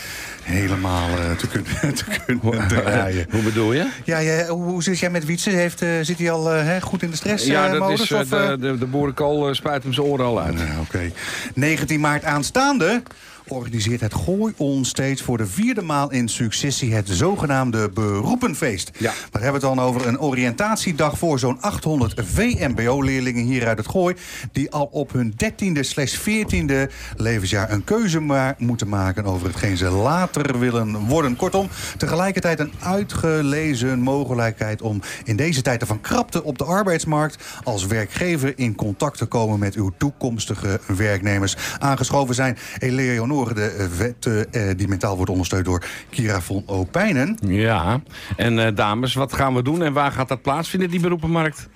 helemaal 0.42 1.09
eh, 1.09 1.37
te 1.37 1.48
kunnen, 1.48 1.94
te 1.94 2.04
kunnen 2.26 2.68
draaien. 2.83 3.26
Hoe 3.30 3.42
bedoel 3.42 3.72
je? 3.72 3.88
Ja, 4.04 4.18
ja, 4.18 4.46
hoe, 4.46 4.83
zit 4.83 4.98
jij 4.98 5.11
met 5.11 5.24
Wietse? 5.24 5.50
Heeft, 5.50 5.83
eh, 5.83 5.88
zit 6.02 6.18
hij 6.18 6.30
al 6.30 6.52
eh, 6.52 6.83
goed 6.83 7.02
in 7.02 7.11
de 7.11 7.16
stress? 7.16 7.46
Ja, 7.46 7.68
dat 7.68 7.78
modus, 7.78 8.00
is, 8.00 8.12
of, 8.12 8.28
de, 8.28 8.57
de, 8.61 8.78
de 8.78 8.87
boerenkool 8.87 9.54
spuit 9.54 9.83
hem 9.83 9.92
zijn 9.92 10.07
oren 10.07 10.26
al 10.26 10.40
uit. 10.40 10.61
Oké. 10.80 11.12
19 11.54 12.00
maart 12.00 12.24
aanstaande 12.24 13.02
organiseert 13.48 14.00
het 14.00 14.14
Gooi 14.14 14.54
On 14.57 14.85
steeds 14.85 15.22
voor 15.22 15.38
de 15.38 15.46
vierde 15.46 15.83
maal 15.83 16.11
in 16.11 16.28
successie 16.28 16.94
het 16.94 17.09
zogenaamde 17.09 17.90
Beroepenfeest. 17.90 18.90
Ja. 18.98 19.12
Daar 19.30 19.42
hebben 19.42 19.61
we 19.61 19.66
het 19.66 19.76
dan 19.76 19.87
over 19.87 20.07
een 20.07 20.20
oriëntatiedag 20.20 21.18
voor 21.18 21.38
zo'n 21.38 21.61
800 21.61 22.14
VMBO-leerlingen 22.16 23.44
hier 23.44 23.66
uit 23.66 23.78
het 23.78 23.88
Gooi... 23.88 24.14
die 24.52 24.70
al 24.70 24.88
op 24.92 25.12
hun 25.12 25.35
13e 25.44 25.80
slash 25.80 26.18
14e 26.18 26.92
levensjaar 27.16 27.70
een 27.70 27.85
keuze 27.85 28.20
ma- 28.20 28.54
moeten 28.59 28.88
maken... 28.88 29.24
over 29.24 29.46
hetgeen 29.46 29.76
ze 29.76 29.90
later 29.90 30.59
willen 30.59 30.98
worden. 30.98 31.37
Kortom, 31.37 31.68
tegelijkertijd 31.96 32.59
een 32.59 32.72
uitgelezen 32.80 34.00
mogelijkheid... 34.00 34.83
om 34.83 35.00
in 35.24 35.37
deze 35.37 35.62
tijd 35.62 35.83
van 35.87 36.00
krapte 36.00 36.44
op 36.44 36.59
de 36.59 36.64
arbeidsmarkt... 36.64 37.44
als 37.62 37.87
werkgever 37.87 38.52
in 38.59 38.74
contact 38.74 39.18
te 39.18 39.26
komen 39.26 39.59
met 39.59 39.74
uw 39.74 39.92
toekomstige 39.98 40.80
werknemers. 40.87 41.57
Aangeschoven 41.78 42.35
zijn 42.35 42.59
Eleonore 42.78 43.34
de 43.42 43.88
Wette, 43.99 44.47
eh, 44.51 44.62
die 44.77 44.88
mentaal 44.88 45.16
wordt 45.16 45.31
ondersteund 45.31 45.64
door 45.64 45.85
Kira 46.11 46.40
von 46.40 46.62
Opijnen. 46.66 47.38
Ja, 47.47 48.01
en 48.37 48.66
eh, 48.66 48.75
dames, 48.75 49.14
wat 49.14 49.33
gaan 49.33 49.55
we 49.55 49.62
doen 49.62 49.83
en 49.83 49.92
waar 49.92 50.12
gaat 50.12 50.29
dat 50.29 50.42
plaatsvinden, 50.42 50.90
die 50.90 51.01
beroepenmarkt? 51.01 51.68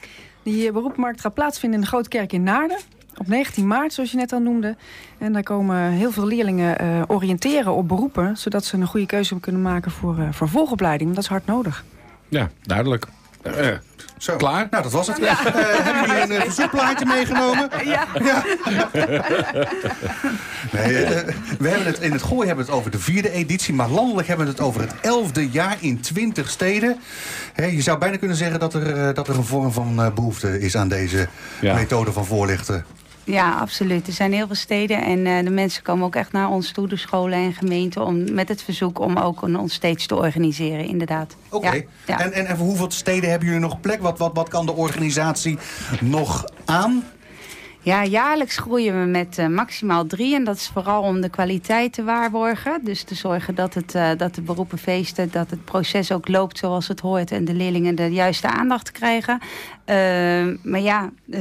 Die 0.42 0.66
eh, 0.66 0.72
beroepmarkt 0.72 1.20
gaat 1.20 1.34
plaatsvinden 1.34 1.78
in 1.78 1.84
de 1.84 1.90
Grote 1.90 2.08
Kerk 2.08 2.32
in 2.32 2.42
Naarden. 2.42 2.78
Op 3.16 3.26
19 3.26 3.66
maart, 3.66 3.92
zoals 3.92 4.10
je 4.10 4.16
net 4.16 4.32
al 4.32 4.40
noemde. 4.40 4.76
En 5.18 5.32
daar 5.32 5.42
komen 5.42 5.90
heel 5.90 6.10
veel 6.10 6.26
leerlingen 6.26 6.78
eh, 6.78 7.02
oriënteren 7.06 7.72
op 7.72 7.88
beroepen... 7.88 8.36
zodat 8.36 8.64
ze 8.64 8.76
een 8.76 8.86
goede 8.86 9.06
keuze 9.06 9.40
kunnen 9.40 9.62
maken 9.62 9.90
voor 9.90 10.18
eh 10.18 10.28
vervolgopleiding. 10.30 11.14
Dat 11.14 11.22
is 11.22 11.28
hard 11.28 11.46
nodig. 11.46 11.84
Ja, 12.28 12.50
duidelijk. 12.62 13.06
Eh, 13.56 13.76
Zo. 14.18 14.36
Klaar? 14.36 14.66
Nou, 14.70 14.82
dat 14.82 14.92
was 14.92 15.06
het. 15.06 15.18
Eh, 15.28 15.34
hebben 15.44 16.06
jullie 16.06 16.22
een 16.22 16.32
uh, 16.32 16.40
verzoekplaatje 16.42 17.06
meegenomen? 17.06 17.68
Ja. 17.84 18.06
Nee, 20.72 21.04
eh, 21.04 21.34
we 21.58 21.68
hebben 21.68 21.86
het, 21.86 21.98
in 21.98 22.12
het 22.12 22.22
Gooi 22.22 22.46
hebben 22.46 22.64
we 22.64 22.70
het 22.70 22.80
over 22.80 22.90
de 22.90 22.98
vierde 22.98 23.30
editie... 23.30 23.74
maar 23.74 23.88
landelijk 23.88 24.28
hebben 24.28 24.46
we 24.46 24.52
het 24.52 24.60
over 24.60 24.80
het 24.80 24.92
elfde 25.00 25.48
jaar 25.50 25.76
in 25.80 26.00
20 26.00 26.50
steden. 26.50 26.96
Hè, 27.52 27.64
je 27.64 27.82
zou 27.82 27.98
bijna 27.98 28.16
kunnen 28.16 28.36
zeggen 28.36 28.60
dat 28.60 28.74
er, 28.74 28.96
eh, 29.08 29.14
dat 29.14 29.28
er 29.28 29.36
een 29.36 29.44
vorm 29.44 29.72
van 29.72 30.02
eh, 30.02 30.12
behoefte 30.12 30.60
is... 30.60 30.76
aan 30.76 30.88
deze 30.88 31.28
Ja. 31.60 31.74
methode 31.74 32.12
van 32.12 32.26
voorlichten. 32.26 32.84
Ja, 33.28 33.52
absoluut. 33.52 34.06
Er 34.06 34.12
zijn 34.12 34.32
heel 34.32 34.46
veel 34.46 34.56
steden 34.56 35.02
en 35.02 35.26
eh, 35.26 35.44
de 35.44 35.50
mensen 35.50 35.82
komen 35.82 36.06
ook 36.06 36.14
echt 36.14 36.32
naar 36.32 36.48
ons 36.48 36.70
toe, 36.70 36.88
de 36.88 36.96
scholen 36.96 37.38
en 37.38 37.52
gemeenten, 37.52 38.04
om, 38.04 38.34
met 38.34 38.48
het 38.48 38.62
verzoek 38.62 38.98
om 38.98 39.16
ook 39.16 39.42
een 39.42 39.58
onstage 39.58 40.06
te 40.06 40.14
organiseren, 40.14 40.84
inderdaad. 40.84 41.36
Oké. 41.50 41.72
Ja, 41.72 41.82
ja. 42.06 42.18
En, 42.18 42.32
en, 42.32 42.46
en 42.46 42.56
voor 42.56 42.66
hoeveel 42.66 42.90
steden 42.90 43.30
hebben 43.30 43.48
jullie 43.48 43.62
nog 43.62 43.80
plek? 43.80 44.00
Wat, 44.00 44.18
wat, 44.18 44.30
wat 44.34 44.48
kan 44.48 44.66
de 44.66 44.72
organisatie 44.72 45.58
nog 46.00 46.44
aan? 46.64 47.04
Ja, 47.80 48.04
jaarlijks 48.04 48.56
groeien 48.56 49.00
we 49.00 49.06
met 49.06 49.38
eh, 49.38 49.46
maximaal 49.46 50.06
drie. 50.06 50.34
En 50.34 50.44
dat 50.44 50.56
is 50.56 50.70
vooral 50.72 51.02
om 51.02 51.20
de 51.20 51.28
kwaliteit 51.28 51.92
te 51.92 52.04
waarborgen. 52.04 52.80
Dus 52.84 53.02
te 53.02 53.14
zorgen 53.14 53.54
dat, 53.54 53.74
het, 53.74 53.94
eh, 53.94 54.10
dat 54.16 54.34
de 54.34 54.40
beroepenfeesten, 54.40 55.30
dat 55.30 55.50
het 55.50 55.64
proces 55.64 56.12
ook 56.12 56.28
loopt 56.28 56.58
zoals 56.58 56.88
het 56.88 57.00
hoort. 57.00 57.30
En 57.30 57.44
de 57.44 57.54
leerlingen 57.54 57.94
de 57.94 58.10
juiste 58.10 58.48
aandacht 58.48 58.90
krijgen. 58.90 59.40
Eh, 59.88 59.94
maar 60.62 60.80
ja, 60.80 61.10
eh, 61.30 61.40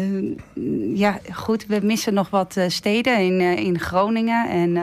ja, 0.95 1.19
goed, 1.33 1.65
we 1.67 1.79
missen 1.83 2.13
nog 2.13 2.29
wat 2.29 2.57
eh, 2.57 2.63
steden 2.67 3.19
in, 3.19 3.39
eh, 3.41 3.65
in 3.65 3.79
Groningen 3.79 4.49
en 4.49 4.77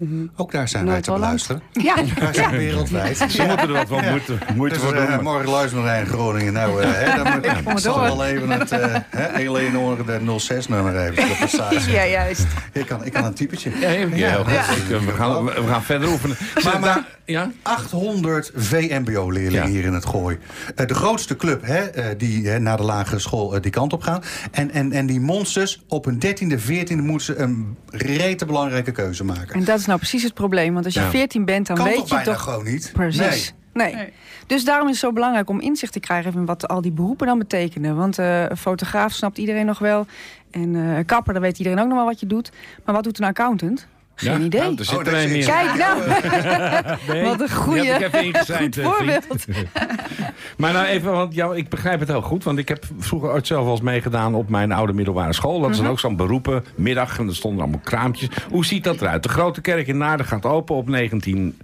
eh, 0.00 0.08
Ook 0.36 0.52
daar 0.52 0.68
zijn 0.68 0.86
wij 0.86 1.00
te 1.00 1.12
beluisteren. 1.12 1.62
Ja, 1.72 1.94
Wij 2.18 2.32
zijn 2.34 2.50
wereldwijd. 2.50 3.16
Ze 3.16 3.24
moeten 3.46 3.58
er 3.68 3.72
wat 3.72 3.88
van 3.88 4.04
moeite, 4.08 4.38
moeite 4.54 4.76
Dus 4.78 4.84
voor 4.84 4.94
doen. 5.06 5.22
morgen 5.22 5.48
luisteren 5.50 5.84
naar 5.84 6.00
in 6.00 6.06
Groningen. 6.06 6.52
Nou, 6.52 6.82
hè, 6.84 7.22
dan 7.24 7.62
moet 7.72 7.80
zal 7.80 7.94
door. 7.94 8.02
wel 8.02 8.24
even 8.24 8.50
het 8.50 8.72
uh, 8.72 8.96
Eleonore 9.36 10.04
de 10.04 10.38
06-nummer 10.54 10.96
even 11.06 11.92
ja, 11.92 12.04
juist. 12.06 12.46
Ik 12.72 12.86
kan, 12.86 13.04
ik 13.04 13.12
kan 13.12 13.24
een 13.24 13.34
typetje. 13.34 13.70
Ja, 13.80 13.88
heel 13.88 14.44
goed. 14.44 14.76
Ik, 14.76 15.00
We, 15.06 15.12
gaan, 15.12 15.44
we 15.44 15.66
gaan 15.68 15.82
verder 15.82 16.08
oefenen. 16.08 16.36
Maar- 16.64 16.80
maar- 16.80 17.06
ja? 17.24 17.50
800 17.62 18.52
VMBO-leerlingen 18.54 19.66
Ja. 19.66 19.72
hier 19.74 19.84
in 19.84 19.92
het 19.92 20.06
Gooi. 20.06 20.38
De 20.86 20.94
grootste 20.94 21.36
club 21.36 21.66
hè, 21.66 21.78
eh, 21.78 22.04
die 22.18 22.48
hè, 22.48 22.58
naar 22.58 22.76
de 22.76 22.82
lagere 23.00 23.18
school 23.18 23.54
eh, 23.54 23.62
die 23.62 23.70
kant 23.70 23.92
op 23.92 24.02
gaan. 24.02 24.22
En, 24.50 24.70
en, 24.70 24.92
en 24.92 25.06
die 25.06 25.20
monsters 25.20 25.82
op 25.88 26.04
hun 26.04 26.20
13e, 26.26 26.60
14e 26.60 26.96
moeten 26.96 27.26
ze 27.26 27.36
een 27.36 27.76
rete 27.90 28.46
belangrijke 28.46 28.92
keuze 28.92 29.24
maken. 29.24 29.54
En 29.54 29.64
dat 29.64 29.78
is 29.78 29.86
nou 29.86 29.98
precies 29.98 30.22
het 30.22 30.34
probleem. 30.34 30.72
Want 30.72 30.84
als 30.84 30.94
je 30.94 31.00
Ja. 31.00 31.10
14 31.10 31.44
bent, 31.44 31.66
dan 31.66 31.76
kan 31.76 31.84
weet 31.84 31.96
toch 31.96 32.08
je 32.08 32.14
bijna 32.14 32.32
toch... 32.32 32.42
gewoon 32.42 32.64
niet? 32.64 32.90
Precies. 32.92 33.54
Nee. 33.72 34.12
Dus 34.46 34.64
daarom 34.64 34.86
is 34.86 34.92
het 34.92 35.00
zo 35.00 35.12
belangrijk 35.12 35.48
om 35.48 35.60
inzicht 35.60 35.92
te 35.92 36.00
krijgen 36.00 36.32
in 36.32 36.46
wat 36.46 36.68
al 36.68 36.80
die 36.80 36.92
beroepen 36.92 37.26
dan 37.26 37.38
betekenen. 37.38 37.96
Want 37.96 38.18
eh, 38.18 38.42
een 38.48 38.56
fotograaf 38.56 39.12
snapt 39.12 39.38
iedereen 39.38 39.66
nog 39.66 39.78
wel. 39.78 40.06
En 40.50 40.74
een 40.74 41.04
kapper, 41.04 41.32
dan 41.32 41.42
weet 41.42 41.58
iedereen 41.58 41.78
ook 41.78 41.88
nog 41.88 41.96
wel 41.96 42.06
wat 42.06 42.20
je 42.20 42.26
doet. 42.26 42.50
Maar 42.84 42.94
wat 42.94 43.04
doet 43.04 43.18
een 43.18 43.24
accountant? 43.26 43.86
Geen 44.20 44.38
Ja? 44.40 44.46
idee. 44.46 44.60
Nou, 44.60 44.74
er 44.78 44.84
zit 44.84 44.94
Oh, 44.98 45.06
er 45.06 45.12
daar 45.12 45.22
een. 45.22 45.44
Kijk 45.44 45.76
nou, 45.76 46.02
Nee, 47.08 47.24
wat 47.36 47.40
een 47.40 47.48
ingezijnd, 48.24 48.76
goed 48.76 48.84
voorbeeld. 48.84 49.44
Maar 50.56 50.72
nou 50.72 50.86
even, 50.86 51.12
want 51.12 51.34
jou, 51.34 51.56
ik 51.56 51.68
begrijp 51.68 52.00
het 52.00 52.08
heel 52.08 52.22
goed. 52.22 52.44
Want 52.44 52.58
ik 52.58 52.68
heb 52.68 52.84
vroeger 52.98 53.30
ooit 53.30 53.46
zelf 53.46 53.62
wel 53.64 53.72
eens 53.72 53.80
meegedaan 53.80 54.34
op 54.34 54.48
mijn 54.48 54.72
oude 54.72 54.92
middelbare 54.92 55.32
school. 55.32 55.60
Dat 55.60 55.70
is 55.70 55.76
dan 55.76 55.88
ook 55.88 56.00
zo'n 56.00 56.16
beroepen, 56.16 56.64
middag. 56.74 57.18
En 57.18 57.28
er 57.28 57.34
stonden 57.34 57.62
allemaal 57.62 57.80
kraampjes. 57.84 58.28
Hoe 58.50 58.64
ziet 58.64 58.84
dat 58.84 59.00
eruit? 59.00 59.22
De 59.22 59.28
grote 59.28 59.60
kerk 59.60 59.86
in 59.86 59.96
Naarden 59.96 60.26
gaat 60.26 60.46
open 60.46 60.74
op 60.74 60.88
19 60.88 61.58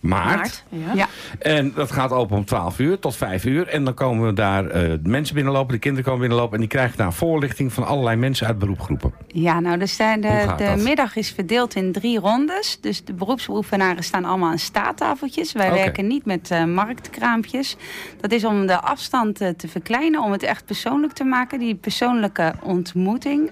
maart. 0.00 0.36
Maart, 0.36 0.64
ja. 0.68 0.94
Ja. 0.94 1.08
En 1.38 1.72
dat 1.74 1.92
gaat 1.92 2.12
open 2.12 2.36
om 2.36 2.44
12 2.44 2.78
uur 2.78 2.98
tot 2.98 3.16
5 3.16 3.44
uur. 3.44 3.68
En 3.68 3.84
dan 3.84 3.94
komen 3.94 4.26
we 4.26 4.32
daar 4.32 4.66
eh, 4.66 4.98
mensen 5.02 5.34
binnenlopen, 5.34 5.72
de 5.72 5.78
kinderen 5.78 6.04
komen 6.04 6.20
binnenlopen... 6.20 6.54
en 6.54 6.60
die 6.60 6.70
krijgen 6.70 6.96
daar 6.96 7.12
voorlichting 7.12 7.72
van 7.72 7.86
allerlei 7.86 8.16
mensen 8.16 8.46
uit 8.46 8.58
beroepsgroepen. 8.58 9.12
Ja, 9.26 9.60
nou, 9.60 9.78
dus 9.78 9.96
de, 9.96 10.16
de, 10.20 10.54
de 10.56 10.82
middag 10.82 11.16
is 11.16 11.30
verdeeld 11.30 11.74
in 11.74 11.92
drie 11.92 12.18
rondes. 12.18 12.78
Dus 12.80 13.04
de 13.04 13.12
beroepsbeoefenaren 13.12 14.04
staan 14.04 14.24
allemaal 14.24 14.50
aan 14.50 14.58
staattafeltjes. 14.58 15.52
Wij 15.52 15.72
werken 15.72 16.06
niet 16.06 16.24
met 16.24 16.50
eh, 16.50 16.64
marktkraampjes. 16.64 17.76
Dat 18.20 18.32
is 18.32 18.44
om 18.44 18.66
de 18.66 18.80
afstand 18.80 19.40
eh, 19.40 19.48
te 19.48 19.68
verkleinen, 19.68 20.22
om 20.22 20.32
het 20.32 20.42
echt 20.42 20.64
persoonlijk 20.64 21.12
te 21.12 21.24
maken. 21.24 21.58
Die 21.58 21.74
persoonlijke 21.74 22.52
ontmoeting 22.62 23.50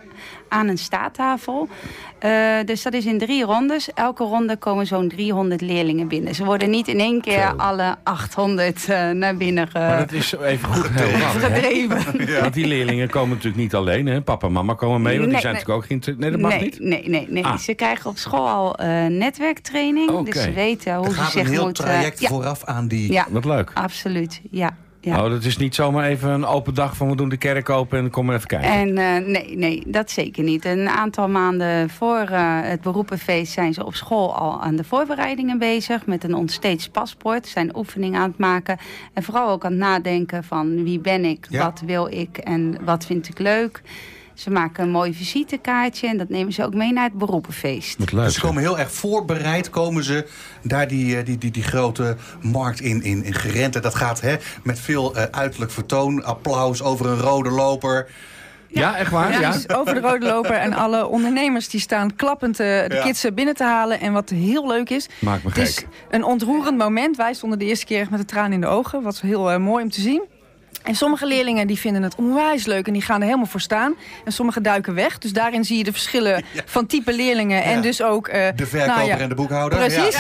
aan 0.49 0.69
een 0.69 0.79
staattafel. 0.79 1.69
Eh, 2.19 2.31
dus 2.65 2.83
dat 2.83 2.93
is 2.93 3.07
in 3.07 3.19
drie 3.19 3.45
rondes. 3.45 3.93
Elke 3.95 4.25
ronde 4.25 4.57
komen 4.57 4.87
zo'n 4.87 5.09
300 5.09 5.61
leerlingen 5.61 6.09
binnen. 6.09 6.35
Ze 6.35 6.45
worden 6.45 6.71
niet 6.71 6.89
in 6.89 7.01
één 7.01 7.21
keer 7.21 7.43
Zo. 7.43 7.55
alle 7.57 7.97
800 8.03 8.89
eh, 8.89 9.11
naar 9.11 9.37
binnen 9.37 9.69
ge- 9.69 9.79
Maar 9.79 9.99
dat 9.99 10.13
is 10.13 10.33
even 10.33 10.69
goed 10.75 10.87
gedreven. 11.45 12.01
Want 12.41 12.55
die 12.55 12.67
leerlingen 12.67 13.09
komen 13.11 13.29
natuurlijk 13.29 13.57
niet 13.63 13.75
alleen. 13.75 14.07
Hè? 14.07 14.21
Papa 14.21 14.47
en 14.47 14.53
mama 14.53 14.75
komen 14.75 15.03
mee, 15.03 15.19
want 15.19 15.31
die 15.31 15.41
zijn 15.41 15.55
nee. 15.55 15.63
natuurlijk 15.65 15.95
ook 15.95 16.05
geen... 16.07 16.19
Nee, 16.19 16.31
dat 16.31 16.41
mag 16.41 16.51
nee, 16.51 16.61
niet. 16.61 16.79
Nee, 16.81 17.09
nee, 17.09 17.27
nee. 17.31 17.45
Ah. 17.45 17.57
Ze 17.57 17.75
krijgen 17.75 18.11
op 18.11 18.17
school 18.19 18.49
al 18.49 18.75
eh, 18.77 19.07
netwerktraining. 19.07 20.21
Dus 20.25 20.43
ze 20.43 20.53
weten 20.53 20.95
hoe 20.95 21.07
Er 21.07 21.13
ze 21.13 21.19
gaat 21.21 21.31
zich 21.31 21.41
een 21.45 21.51
heel 21.51 21.65
moeten... 21.65 21.85
traject 21.85 22.27
vooraf 22.27 22.65
aan 22.65 22.89
die... 22.89 23.13
ja, 23.13 23.27
Wat 23.31 23.45
leuk. 23.45 23.71
absoluut. 23.75 24.41
Ja, 24.51 24.77
ja. 25.01 25.25
Oh, 25.25 25.31
dat 25.31 25.45
is 25.45 25.57
niet 25.57 25.75
zomaar 25.75 26.07
even 26.07 26.31
een 26.31 26.45
open 26.45 26.75
dag 26.75 26.97
van 26.97 27.09
we 27.11 27.17
doen 27.17 27.29
de 27.29 27.37
kerk 27.37 27.71
open 27.71 27.99
en 27.99 28.11
kom 28.11 28.27
maar 28.27 28.35
even 28.35 28.47
kijken. 28.49 28.71
En 28.71 28.99
eh, 28.99 29.27
nee, 29.27 29.57
nee, 29.57 29.83
dat 29.87 30.11
zeker 30.11 30.43
niet. 30.45 30.65
Een 30.65 30.89
aantal 30.89 31.29
maanden 31.29 31.91
voor 31.91 32.19
eh, 32.21 32.61
het 32.63 32.81
beroepenfeest 32.81 33.53
zijn 33.53 33.75
ze 33.75 33.85
op 33.85 33.95
school 33.95 34.35
al 34.35 34.63
aan 34.63 34.77
de 34.77 34.85
voorbereidingen 34.85 35.59
bezig. 35.59 36.07
Met 36.07 36.25
een 36.25 36.35
onsteeds 36.35 36.89
paspoort. 36.89 37.47
Ze 37.47 37.53
Zijn 37.53 37.77
oefeningen 37.77 38.21
aan 38.21 38.29
het 38.29 38.39
maken. 38.39 38.79
En 39.13 39.23
vooral 39.23 39.51
ook 39.51 39.65
aan 39.65 39.71
het 39.71 39.81
nadenken 39.81 40.45
van 40.45 40.85
wie 40.85 40.99
ben 40.99 41.25
ik, 41.25 41.47
Ja. 41.51 41.65
wat 41.65 41.83
wil 41.87 42.07
ik 42.07 42.39
en 42.39 42.77
wat 42.85 43.07
vind 43.07 43.29
ik 43.29 43.39
leuk. 43.39 43.83
Ze 44.39 44.51
maken 44.51 44.85
een 44.85 44.91
mooi 44.91 45.15
visitekaartje 45.15 46.09
en 46.09 46.17
dat 46.17 46.29
nemen 46.29 46.53
ze 46.53 46.65
ook 46.65 46.75
mee 46.75 46.93
naar 46.93 47.05
het 47.05 47.13
beroepenfeest. 47.19 48.11
Dus 48.11 48.35
ze 48.35 48.41
komen 48.41 48.63
heel 48.63 48.79
erg 48.79 48.93
voorbereid, 48.93 49.71
komen 49.71 50.05
ze 50.05 50.27
daar 50.63 50.89
die, 50.89 51.17
eh, 51.17 51.25
die, 51.25 51.39
die, 51.39 51.51
die 51.51 51.63
grote 51.63 52.17
markt 52.41 52.81
in, 52.81 53.03
in, 53.03 53.25
in 53.25 53.35
gerend. 53.35 53.77
En 53.77 53.83
dat 53.83 53.95
gaat 53.95 54.21
hè, 54.21 54.37
met 54.63 54.81
veel 54.81 55.17
eh, 55.17 55.23
uiterlijk 55.31 55.71
vertoon, 55.71 56.25
applaus 56.25 56.83
over 56.83 57.07
een 57.07 57.19
rode 57.19 57.51
loper. 57.51 58.09
Ja, 58.69 58.97
echt 58.97 59.11
waar? 59.11 59.33
Ja. 59.33 59.41
Ja, 59.41 59.53
dus 59.53 59.69
over 59.69 59.95
de 59.95 60.01
rode 60.01 60.27
loper 60.27 60.55
en 60.57 60.73
alle 60.73 61.07
ondernemers 61.07 61.69
die 61.69 61.81
staan 61.81 62.17
klappend 62.17 62.61
eh, 62.61 62.67
de 62.67 62.95
Ja. 62.95 63.03
kids 63.03 63.27
binnen 63.35 63.55
te 63.55 63.65
halen. 63.65 64.01
En 64.01 64.13
wat 64.13 64.31
heel 64.31 64.67
leuk 64.67 64.91
is, 64.91 65.09
Maakt 65.19 65.43
me 65.45 65.49
het 65.49 65.59
is 65.59 65.85
een 66.11 66.25
ontroerend 66.25 66.79
moment. 66.79 67.17
Wij 67.17 67.35
stonden 67.35 67.59
de 67.59 67.65
eerste 67.65 67.87
keer 67.87 68.01
echt 68.01 68.11
met 68.11 68.21
de 68.21 68.27
traan 68.27 68.53
in 68.53 68.61
de 68.61 68.67
ogen. 68.67 69.03
Wat 69.03 69.21
heel 69.21 69.59
mooi 69.61 69.83
om 69.85 69.91
te 69.91 70.01
zien. 70.01 70.23
En 70.83 70.95
sommige 70.95 71.27
leerlingen 71.27 71.67
die 71.67 71.79
vinden 71.79 72.03
het 72.03 72.15
onwijs 72.15 72.65
leuk 72.67 72.87
en 72.87 72.93
die 72.93 73.03
gaan 73.03 73.19
er 73.21 73.25
helemaal 73.27 73.47
voor 73.47 73.61
staan. 73.61 73.95
En 74.25 74.33
sommige 74.33 74.61
duiken 74.61 74.95
weg. 74.95 75.19
Dus 75.19 75.33
daarin 75.33 75.65
zie 75.65 75.79
je 75.79 75.85
de 75.85 75.93
verschillen 75.93 76.45
van 76.65 76.87
type 76.87 77.13
leerlingen. 77.15 77.63
En 77.63 77.75
Ja. 77.77 77.81
dus 77.81 78.03
ook... 78.03 78.29
eh, 78.29 78.49
De 78.57 78.67
verkoper 78.67 78.95
nou 78.97 79.09
ja, 79.09 79.19
en 79.19 79.29
de 79.29 79.35
boekhouder. 79.35 79.79
Precies. 79.79 80.19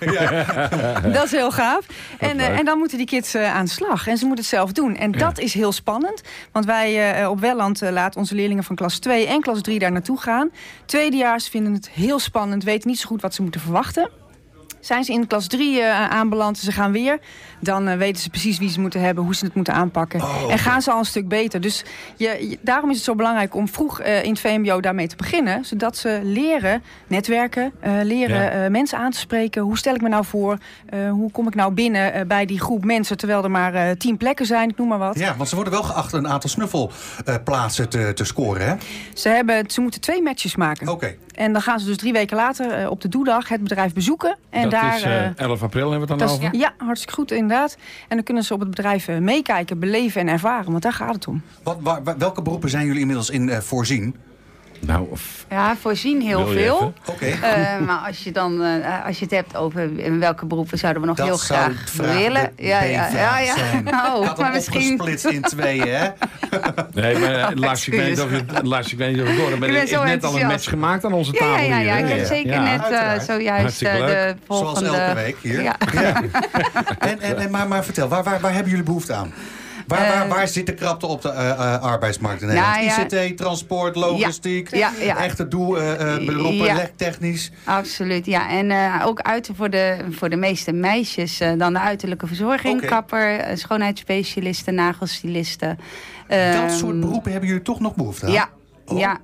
Ja. 0.00 0.44
dat 1.16 1.24
is 1.24 1.30
heel 1.30 1.50
gaaf. 1.50 1.86
En, 2.18 2.38
eh, 2.38 2.58
en 2.58 2.64
dan 2.64 2.78
moeten 2.78 2.96
die 2.98 3.06
kids 3.06 3.34
eh, 3.34 3.54
aan 3.54 3.64
de 3.64 3.70
slag. 3.70 4.06
En 4.06 4.16
ze 4.18 4.24
moeten 4.26 4.44
het 4.44 4.54
zelf 4.54 4.72
doen. 4.72 4.96
En 4.96 5.10
dat 5.12 5.38
is 5.38 5.54
heel 5.54 5.72
spannend. 5.72 6.22
Want 6.52 6.64
wij 6.64 7.12
eh, 7.20 7.30
op 7.30 7.40
Welland 7.40 7.80
laten 7.80 8.20
onze 8.20 8.34
leerlingen 8.34 8.64
van 8.64 8.76
klas 8.76 8.98
2 8.98 9.26
en 9.26 9.40
klas 9.40 9.60
3 9.60 9.78
daar 9.78 9.92
naartoe 9.92 10.20
gaan. 10.20 10.50
Tweedejaars 10.84 11.48
vinden 11.48 11.72
het 11.72 11.90
heel 11.90 12.18
spannend. 12.18 12.64
Weten 12.64 12.88
niet 12.88 12.98
zo 12.98 13.06
goed 13.08 13.22
wat 13.22 13.34
ze 13.34 13.42
moeten 13.42 13.60
verwachten. 13.60 14.10
Zijn 14.82 15.04
ze 15.04 15.12
in 15.12 15.26
klas 15.26 15.46
3 15.46 15.80
eh, 15.80 16.08
aanbeland, 16.10 16.58
ze 16.58 16.72
gaan 16.72 16.92
weer... 16.92 17.18
dan 17.60 17.88
eh, 17.88 17.96
weten 17.96 18.22
ze 18.22 18.30
precies 18.30 18.58
wie 18.58 18.70
ze 18.70 18.80
moeten 18.80 19.00
hebben, 19.00 19.24
hoe 19.24 19.34
ze 19.34 19.44
het 19.44 19.54
moeten 19.54 19.74
aanpakken. 19.74 20.20
En 20.50 20.58
gaan 20.58 20.82
ze 20.82 20.90
al 20.92 20.98
een 20.98 21.04
stuk 21.04 21.28
beter. 21.28 21.60
Dus 21.60 21.84
je, 22.16 22.46
je- 22.48 22.58
daarom 22.60 22.90
is 22.90 22.96
het 22.96 23.04
zo 23.04 23.14
belangrijk 23.14 23.54
om 23.54 23.68
vroeg 23.68 24.00
eh, 24.00 24.22
in 24.24 24.30
het 24.30 24.40
VMBO 24.40 24.80
daarmee 24.80 25.06
te 25.06 25.16
beginnen. 25.16 25.64
Zodat 25.64 25.96
ze 25.96 26.20
leren 26.22 26.82
netwerken, 27.06 27.72
leren 28.02 28.62
Ja. 28.62 28.68
mensen 28.70 28.98
aan 28.98 29.10
te 29.10 29.18
spreken. 29.18 29.62
Hoe 29.62 29.78
stel 29.78 29.94
ik 29.94 30.00
me 30.00 30.08
nou 30.08 30.24
voor? 30.24 30.58
Hoe 31.10 31.30
kom 31.30 31.46
ik 31.46 31.54
nou 31.54 31.72
binnen 31.72 32.28
bij 32.28 32.46
die 32.46 32.60
groep 32.60 32.84
mensen... 32.84 33.16
terwijl 33.16 33.44
er 33.44 33.50
maar 33.50 33.96
tien 33.96 34.16
plekken 34.16 34.46
zijn, 34.46 34.68
ik 34.68 34.76
noem 34.78 34.88
maar 34.88 34.98
wat. 34.98 35.18
ja, 35.18 35.36
want 35.36 35.48
ze 35.48 35.54
worden 35.54 35.72
wel 35.72 35.82
geacht 35.82 36.12
een 36.12 36.28
aantal 36.28 36.50
snuffelplaatsen 36.50 37.88
te, 37.88 38.12
te 38.14 38.24
scoren, 38.24 38.66
hè? 38.66 38.74
Ze, 39.14 39.28
hebben, 39.28 39.70
ze 39.70 39.80
moeten 39.80 40.00
twee 40.00 40.22
matches 40.22 40.56
maken. 40.56 40.88
Oké. 40.88 41.14
En 41.34 41.52
dan 41.52 41.62
gaan 41.62 41.80
ze 41.80 41.86
dus 41.86 41.96
drie 41.96 42.12
weken 42.12 42.36
later 42.36 42.70
eh, 42.70 42.90
op 42.90 43.00
de 43.00 43.08
doedag 43.08 43.48
het 43.48 43.62
bedrijf 43.62 43.92
bezoeken. 43.92 44.36
En 44.50 44.62
dat 44.62 44.70
daar, 44.70 44.96
is 44.96 45.02
eh, 45.02 45.24
eh, 45.26 45.30
11 45.36 45.62
april 45.62 45.90
hebben 45.90 46.08
we 46.08 46.12
het 46.14 46.18
dan 46.20 46.28
dat 46.28 46.38
is- 46.40 46.44
over. 46.46 46.58
ja, 46.58 46.72
hartstikke 46.76 47.14
goed 47.14 47.30
inderdaad. 47.30 47.76
En 48.08 48.16
dan 48.16 48.24
kunnen 48.24 48.42
ze 48.44 48.54
op 48.54 48.60
het 48.60 48.68
bedrijf 48.70 49.08
eh, 49.08 49.18
meekijken, 49.18 49.78
beleven 49.78 50.20
en 50.20 50.28
ervaren. 50.28 50.70
Want 50.70 50.82
daar 50.82 50.92
gaat 50.92 51.14
het 51.14 51.26
om. 51.26 51.42
Wat, 51.62 51.76
waar- 51.80 52.18
welke 52.18 52.42
beroepen 52.42 52.70
zijn 52.70 52.84
jullie 52.86 53.00
inmiddels 53.00 53.30
in 53.30 53.48
eh, 53.48 53.58
voorzien? 53.58 54.14
Nou, 54.86 55.06
of- 55.10 55.46
Ja, 55.50 55.76
voorzien 55.80 56.20
heel 56.20 56.46
veel. 56.46 56.92
Eh, 57.20 57.78
maar 57.86 57.98
als 58.06 58.24
je 58.24 58.32
dan 58.32 58.62
eh, 58.62 59.06
als 59.06 59.18
je 59.18 59.24
het 59.24 59.34
hebt 59.34 59.56
over 59.56 59.98
in 59.98 60.18
welke 60.20 60.46
beroepen 60.46 60.78
zouden 60.78 61.02
we 61.02 61.08
nog 61.08 61.16
Dat 61.16 61.26
heel 61.26 61.36
graag 61.36 61.92
willen. 61.96 62.52
Ja, 62.56 62.82
ja, 62.82 63.08
ja, 63.08 63.38
ja. 63.38 63.56
zijn. 63.56 63.88
Oh, 63.88 64.36
maar 64.38 64.52
misschien. 64.52 65.00
opgesplitst 65.00 65.24
in 65.24 65.42
tweeën, 65.42 65.88
hè? 65.88 66.08
nee, 67.00 67.18
maar 67.18 67.30
Oh, 67.44 67.50
uh, 67.50 67.56
Lars, 67.58 67.86
ik 67.88 67.94
weet 67.94 68.08
niet 68.08 68.20
of 68.20 68.30
je 68.30 68.36
ik 68.92 68.98
weet 68.98 69.12
niet 69.12 69.22
of 69.22 69.28
door 69.28 69.44
maar 69.44 69.52
Ik 69.52 69.60
ben 69.60 69.68
er 69.74 69.82
is 69.82 69.90
zo 69.90 70.04
net 70.04 70.24
al 70.24 70.40
een 70.40 70.46
match 70.46 70.68
gemaakt 70.68 71.04
aan 71.04 71.12
onze 71.12 71.32
Ja, 71.32 71.38
tafel 71.38 71.64
ja, 71.68 71.78
ja, 71.78 71.96
ja. 71.96 71.96
Ik 71.96 72.08
heb 72.08 72.18
Ja. 72.18 72.24
zeker 72.24 72.52
Ja. 72.52 72.62
net 72.62 72.90
eh, 72.90 73.20
zojuist 73.20 73.82
eh, 73.82 73.92
de 74.06 74.34
volgende... 74.46 74.84
Zoals 74.84 74.98
elke 75.00 75.14
week 75.14 75.36
hier. 75.42 75.62
Ja. 75.62 75.76
Ja. 75.92 76.22
En, 76.98 77.20
en, 77.20 77.38
en, 77.38 77.50
maar, 77.50 77.68
maar 77.68 77.84
vertel, 77.84 78.08
waar, 78.08 78.22
waar, 78.22 78.40
waar 78.40 78.52
hebben 78.52 78.70
jullie 78.70 78.84
behoefte 78.86 79.12
aan? 79.12 79.32
Waar, 79.86 80.08
waar, 80.08 80.22
Eh, 80.24 80.28
waar 80.28 80.48
zit 80.48 80.66
de 80.66 80.74
krapte 80.74 81.06
op 81.06 81.22
de 81.22 81.28
eh, 81.28 81.50
eh, 81.50 81.82
arbeidsmarkt 81.82 82.40
in 82.40 82.46
Nederland? 82.46 82.74
Nou 82.74 82.84
ja. 82.84 83.02
ICT, 83.26 83.36
transport, 83.36 83.96
logistiek, 83.96 84.70
echte 84.70 85.48
doel, 85.48 85.72
beroepen, 86.24 86.54
Ja. 86.64 86.72
elektrotechnisch. 86.74 87.50
Absoluut, 87.64 88.26
ja. 88.26 88.48
En 88.50 88.72
ook 89.04 89.20
uiten 89.20 89.56
voor 89.56 89.70
de, 89.70 89.96
voor 90.10 90.28
de 90.28 90.36
meeste 90.36 90.72
meisjes. 90.72 91.38
dan 91.38 91.72
de 91.72 91.78
uiterlijke 91.78 92.26
verzorging, 92.26 92.86
kapper, 92.86 93.40
schoonheidsspecialisten, 93.58 94.74
nagelstylisten. 94.74 95.78
Dat 96.28 96.38
Ehm, 96.38 96.70
soort 96.70 97.00
beroepen 97.00 97.30
hebben 97.30 97.48
jullie 97.48 97.64
toch 97.64 97.80
nog 97.80 97.94
behoefte 97.94 98.26
aan? 98.26 98.32
Ja, 98.32 98.48
Oh, 98.86 98.98
ja, 98.98 99.18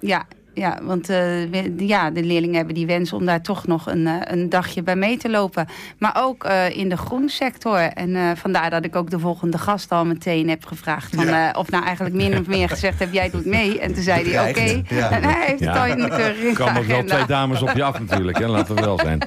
ja. 0.00 0.24
Ja, 0.54 0.78
want 0.82 1.08
eh, 1.08 1.16
we- 1.50 1.74
ja, 1.76 2.10
de 2.10 2.22
leerlingen 2.22 2.56
hebben 2.56 2.74
die 2.74 2.86
wens 2.86 3.12
om 3.12 3.24
daar 3.26 3.40
toch 3.42 3.66
nog 3.66 3.86
een, 3.86 4.06
eh, 4.06 4.14
een 4.20 4.48
dagje 4.48 4.82
bij 4.82 4.96
mee 4.96 5.16
te 5.16 5.30
lopen. 5.30 5.66
Maar 5.98 6.16
ook 6.20 6.44
eh, 6.44 6.76
in 6.76 6.88
de 6.88 6.96
groensector. 6.96 7.78
En 7.78 8.16
eh, 8.16 8.30
vandaar 8.36 8.70
dat 8.70 8.84
ik 8.84 8.96
ook 8.96 9.10
de 9.10 9.18
volgende 9.18 9.58
gast 9.58 9.90
al 9.90 10.04
meteen 10.04 10.48
heb 10.48 10.64
gevraagd. 10.66 11.14
Van, 11.14 11.26
Ja. 11.26 11.52
eh, 11.52 11.58
of 11.58 11.70
nou 11.70 11.84
eigenlijk 11.84 12.14
min 12.14 12.38
of 12.38 12.46
meer 12.46 12.68
gezegd 12.68 12.98
heb, 12.98 13.12
jij 13.12 13.30
doet 13.30 13.44
mee. 13.46 13.80
En 13.80 13.94
toen 13.94 14.02
zei 14.02 14.30
hij, 14.32 14.48
oké. 14.50 14.82
Ja. 14.94 15.10
En 15.10 15.22
hij 15.24 15.44
heeft 15.46 15.60
het 15.60 15.76
al 15.76 15.86
in 15.86 15.96
de 15.96 16.02
Er 16.02 16.16
keuring 16.16 16.56
komen 16.56 16.76
ook 16.80 16.86
wel 16.86 17.04
twee 17.04 17.26
dames 17.26 17.62
op 17.62 17.70
je 17.74 17.82
af 17.84 17.98
natuurlijk, 18.00 18.38
hè? 18.38 18.46
laten 18.46 18.74
we 18.74 18.80
wel 18.80 18.98
zijn. 18.98 19.18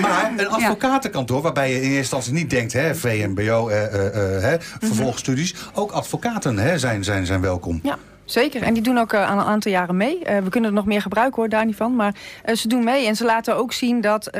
Maar 0.00 0.32
een 0.36 0.48
advocatenkantoor, 0.48 1.42
waarbij 1.42 1.68
je 1.70 1.74
in 1.76 1.80
eerste 1.82 1.96
instantie 1.98 2.32
niet 2.32 2.50
denkt, 2.50 2.72
hè, 2.72 2.94
VMBO, 2.94 3.68
eh, 3.68 3.84
eh, 3.84 4.36
eh, 4.36 4.42
hè, 4.42 4.56
vervolgstudies. 4.60 5.54
Ook 5.74 5.90
advocaten 5.90 6.58
hè, 6.58 6.78
zijn, 6.78 7.04
zijn, 7.04 7.26
zijn 7.26 7.40
welkom. 7.40 7.80
Ja, 7.82 7.98
zeker. 8.26 8.62
En 8.62 8.74
die 8.74 8.82
doen 8.82 8.98
ook 8.98 9.12
eh, 9.12 9.22
aan 9.22 9.38
een 9.38 9.44
aantal 9.44 9.72
jaren 9.72 9.96
mee. 9.96 10.24
Eh, 10.24 10.42
we 10.42 10.48
kunnen 10.48 10.70
er 10.70 10.76
nog 10.76 10.86
meer 10.86 11.02
gebruiken 11.02 11.36
hoor, 11.36 11.48
daar 11.48 11.66
niet 11.66 11.76
van. 11.76 11.96
Maar 11.96 12.14
eh, 12.44 12.54
ze 12.54 12.68
doen 12.68 12.84
mee 12.84 13.06
en 13.06 13.16
ze 13.16 13.24
laten 13.24 13.56
ook 13.56 13.72
zien 13.72 14.00
dat 14.00 14.30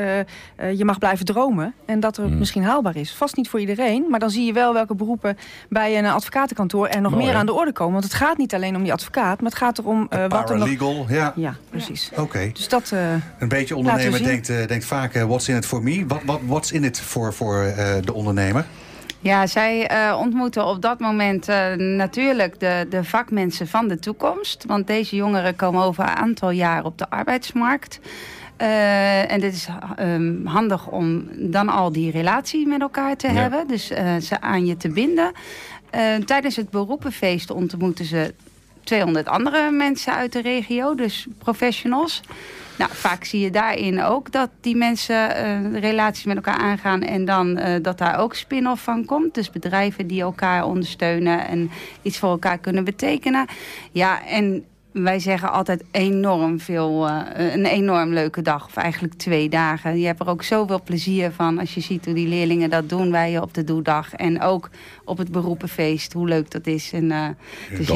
je 0.75 0.85
mag 0.85 0.97
blijven 0.97 1.25
dromen. 1.25 1.73
En 1.85 1.99
dat 1.99 2.17
er 2.17 2.29
misschien 2.29 2.63
haalbaar 2.63 2.95
is. 2.95 3.13
Vast 3.13 3.35
niet 3.35 3.49
voor 3.49 3.59
iedereen. 3.59 4.05
Maar 4.09 4.19
dan 4.19 4.29
zie 4.29 4.45
je 4.45 4.53
wel 4.53 4.73
welke 4.73 4.95
beroepen 4.95 5.37
bij 5.69 5.97
een 5.97 6.05
advocatenkantoor 6.05 6.87
er 6.87 7.01
nog 7.01 7.11
Mooi, 7.11 7.25
meer 7.25 7.35
aan 7.35 7.45
de 7.45 7.53
orde 7.53 7.71
komen. 7.71 7.93
Want 7.93 8.03
het 8.03 8.13
gaat 8.13 8.37
niet 8.37 8.53
alleen 8.53 8.75
om 8.75 8.83
die 8.83 8.93
advocaat. 8.93 9.41
Maar 9.41 9.49
het 9.49 9.59
gaat 9.59 9.77
erom 9.77 10.07
wat 10.09 10.19
er 10.21 10.29
nog... 10.29 10.45
Paralegal, 10.45 11.05
ja. 11.09 11.33
Ja, 11.35 11.55
precies. 11.69 12.11
Oké. 12.15 12.51
Dus 12.53 12.67
dat... 12.67 12.93
Een 13.39 13.47
beetje 13.47 13.75
ondernemer 13.75 14.23
denkt, 14.23 14.47
denkt 14.47 14.85
vaak, 14.85 15.13
what's 15.13 15.47
in 15.47 15.55
it 15.55 15.65
for 15.65 15.83
me? 15.83 16.05
Wat, 16.07 16.21
wat, 16.25 16.39
what's 16.45 16.71
in 16.71 16.83
it 16.83 16.99
voor, 16.99 17.33
voor 17.33 17.73
de 18.01 18.13
ondernemer? 18.13 18.65
Ja, 19.19 19.47
zij 19.47 19.87
eh, 19.87 20.17
ontmoeten 20.19 20.65
op 20.65 20.81
dat 20.81 20.99
moment 20.99 21.47
eh, 21.49 21.73
natuurlijk 21.73 22.59
de, 22.59 22.85
de 22.89 23.03
vakmensen 23.03 23.67
van 23.67 23.87
de 23.87 23.99
toekomst. 23.99 24.63
Want 24.67 24.87
deze 24.87 25.15
jongeren 25.15 25.55
komen 25.55 25.83
over 25.83 26.03
een 26.03 26.15
aantal 26.15 26.49
jaar 26.49 26.85
op 26.85 26.97
de 26.97 27.09
arbeidsmarkt. 27.09 27.99
Eh, 28.57 29.31
en 29.31 29.39
dit 29.39 29.53
is 29.53 29.67
ehm, 29.95 30.45
handig 30.45 30.87
om 30.87 31.27
dan 31.35 31.69
al 31.69 31.91
die 31.91 32.11
relatie 32.11 32.67
met 32.67 32.81
elkaar 32.81 33.15
te 33.15 33.27
Ja. 33.27 33.33
hebben. 33.33 33.67
Dus 33.67 33.87
ze 34.21 34.41
aan 34.41 34.65
je 34.65 34.77
te 34.77 34.89
binden. 34.89 35.31
Tijdens 36.25 36.55
het 36.55 36.69
beroepenfeest 36.69 37.51
ontmoeten 37.51 38.05
ze 38.05 38.33
200 38.87 39.27
andere 39.27 39.71
mensen 39.71 40.13
uit 40.13 40.33
de 40.33 40.41
regio. 40.41 40.95
Dus 40.95 41.27
professionals. 41.37 42.21
Nou, 42.77 42.91
vaak 42.93 43.23
zie 43.23 43.39
je 43.39 43.51
daarin 43.51 44.01
ook 44.01 44.31
dat 44.31 44.49
die 44.61 44.75
mensen 44.75 45.35
eh, 45.35 45.79
relaties 45.81 46.25
met 46.25 46.35
elkaar 46.35 46.57
aangaan 46.57 47.01
en 47.01 47.25
dan 47.25 47.57
eh, 47.57 47.83
dat 47.83 47.97
daar 47.97 48.19
ook 48.19 48.35
spin-off 48.35 48.83
van 48.83 49.05
komt. 49.05 49.33
Dus 49.33 49.49
bedrijven 49.49 50.07
die 50.07 50.21
elkaar 50.21 50.65
ondersteunen 50.65 51.47
en 51.47 51.71
iets 52.01 52.17
voor 52.17 52.29
elkaar 52.29 52.57
kunnen 52.57 52.83
betekenen. 52.83 53.45
Ja, 53.91 54.25
en 54.25 54.65
wij 54.91 55.19
zeggen 55.19 55.51
altijd 55.51 55.83
enorm 55.91 56.59
veel, 56.59 57.07
eh, 57.07 57.53
een 57.53 57.65
enorm 57.65 58.13
leuke 58.13 58.41
dag. 58.41 58.65
Of 58.65 58.75
eigenlijk 58.75 59.13
twee 59.13 59.49
dagen. 59.49 59.99
Je 59.99 60.05
hebt 60.05 60.19
er 60.19 60.29
ook 60.29 60.43
zoveel 60.43 60.81
plezier 60.83 61.31
van 61.31 61.59
als 61.59 61.73
je 61.73 61.81
ziet 61.81 62.05
hoe 62.05 62.13
die 62.13 62.27
leerlingen 62.27 62.69
dat 62.69 62.89
doen 62.89 63.11
bij 63.11 63.31
je 63.31 63.41
op 63.41 63.53
de 63.53 63.63
doedag. 63.63 64.13
En 64.13 64.41
ook 64.41 64.69
op 65.05 65.17
het 65.17 65.31
beroepenfeest, 65.31 66.13
hoe 66.13 66.27
leuk 66.27 66.51
dat 66.51 66.67
is. 66.67 66.93
En, 66.93 67.37
dus 67.77 67.85
Top. 67.85 67.95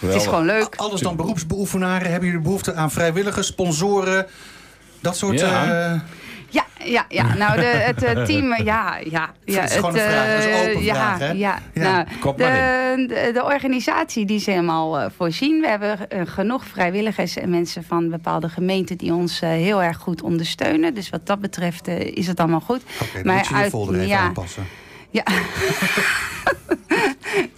Ja, 0.00 0.06
het 0.06 0.16
is 0.16 0.24
gewoon 0.24 0.44
leuk. 0.44 0.76
Alles 0.76 1.00
dan 1.00 1.16
beroepsbeoefenaren. 1.16 2.10
Hebben 2.10 2.28
jullie 2.28 2.44
behoefte 2.44 2.74
aan 2.74 2.90
vrijwilligers, 2.90 3.46
sponsoren? 3.46 4.26
Dat 5.00 5.16
soort... 5.16 5.40
Ja. 5.40 5.92
eh, 5.92 6.00
Ja, 6.48 6.64
ja, 6.84 7.04
ja. 7.08 7.34
Nou, 7.44 7.60
de, 7.60 7.66
het 7.66 8.02
eh, 8.02 8.24
team, 8.24 8.52
eh, 8.52 8.64
ja, 8.64 8.98
ja. 9.10 9.30
ja 9.44 9.60
Het 9.60 9.70
is 9.70 9.76
gewoon 9.76 9.94
een 9.94 10.00
vraag, 10.00 10.28
dat 10.28 10.38
is 10.38 10.44
een 10.44 10.70
open 10.70 10.82
ja, 10.82 10.94
vraag, 10.94 11.18
hè? 11.18 11.30
Ja, 11.30 11.58
Ja. 11.74 11.82
Nou, 11.82 12.06
maar 12.36 12.36
de, 12.36 13.04
de, 13.08 13.30
de 13.32 13.44
organisatie 13.44 14.24
die 14.26 14.36
is 14.36 14.46
helemaal 14.46 15.10
voorzien. 15.16 15.60
We 15.60 15.68
hebben 15.68 15.98
genoeg 16.26 16.64
vrijwilligers 16.66 17.36
en 17.36 17.50
mensen 17.50 17.84
van 17.84 18.10
bepaalde 18.10 18.48
gemeenten 18.48 18.96
die 18.96 19.14
ons 19.14 19.40
heel 19.40 19.82
erg 19.82 19.96
goed 19.96 20.22
ondersteunen. 20.22 20.94
Dus 20.94 21.10
wat 21.10 21.26
dat 21.26 21.40
betreft 21.40 21.88
is 21.88 22.26
het 22.26 22.40
allemaal 22.40 22.60
goed. 22.60 22.82
Oké, 23.02 23.22
dan 23.22 23.34
moet 23.34 23.46
je 23.46 23.56
je 23.56 23.70
folder 23.70 23.94
even 23.94 24.06
ja, 24.06 24.18
aanpassen. 24.18 24.66
Ja. 25.14 25.22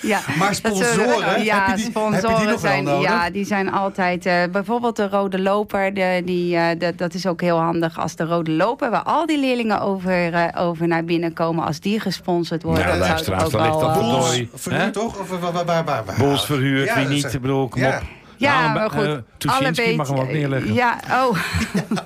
ja. 0.00 0.20
Maar 0.38 0.48
Dat 0.48 0.56
sponsoren, 0.56 1.44
ja, 1.44 1.58
heb 1.66 1.76
je 1.76 1.82
die- 1.82 1.90
sponsoren 1.90 2.14
heb 2.14 2.22
je 2.30 2.36
die 2.44 2.52
nog 2.52 2.60
wel 2.60 2.70
zijn, 2.70 2.84
nodig? 2.84 3.08
Ja, 3.08 3.30
die 3.30 3.44
zijn 3.44 3.72
altijd... 3.72 4.26
eh, 4.26 4.42
bijvoorbeeld 4.52 4.96
de 4.96 5.08
Rode 5.08 5.38
Loper, 5.40 5.94
de, 5.94 6.22
die, 6.24 6.56
eh, 6.56 6.78
de- 6.78 6.94
dat 6.96 7.14
is 7.14 7.26
ook 7.26 7.40
heel 7.40 7.58
handig 7.58 7.98
als 7.98 8.16
de 8.16 8.24
Rode 8.24 8.50
Loper... 8.50 8.90
waar 8.90 9.02
al 9.02 9.26
die 9.26 9.38
leerlingen 9.40 9.80
over, 9.80 10.34
eh, 10.34 10.66
over 10.66 10.88
naar 10.88 11.04
binnen 11.04 11.32
komen... 11.32 11.64
als 11.64 11.80
die 11.80 12.00
gesponsord 12.00 12.62
worden. 12.62 12.82
Ja, 12.82 12.86
dan 12.88 12.96
zou 12.96 13.08
luisteraars, 13.08 13.42
het 13.42 13.54
ook 13.54 13.60
wel. 13.60 14.22
Verhuurd 14.54 14.84
Hè? 14.84 14.90
toch? 14.90 15.20
Of 15.20 15.28
waar, 15.28 15.52
waar, 15.52 15.64
waar, 15.64 15.84
waar? 15.84 16.16
Boels 16.18 16.46
Ja, 16.46 16.54
wie 16.98 17.06
niet, 17.08 17.34
ik 17.34 17.40
bedoel, 17.40 17.68
kom 17.68 17.80
Ja. 17.80 17.96
op. 17.96 18.02
Ja, 18.36 18.60
Nou, 18.60 18.74
maar 18.78 18.90
goed. 18.90 18.98
alle 19.06 19.24
Tuschinski 19.38 19.96
mag 19.96 20.08
hem 20.08 20.18
ook 20.18 20.30
neerleggen. 20.32 20.72
Ja, 20.74 21.00
oh. 21.10 21.38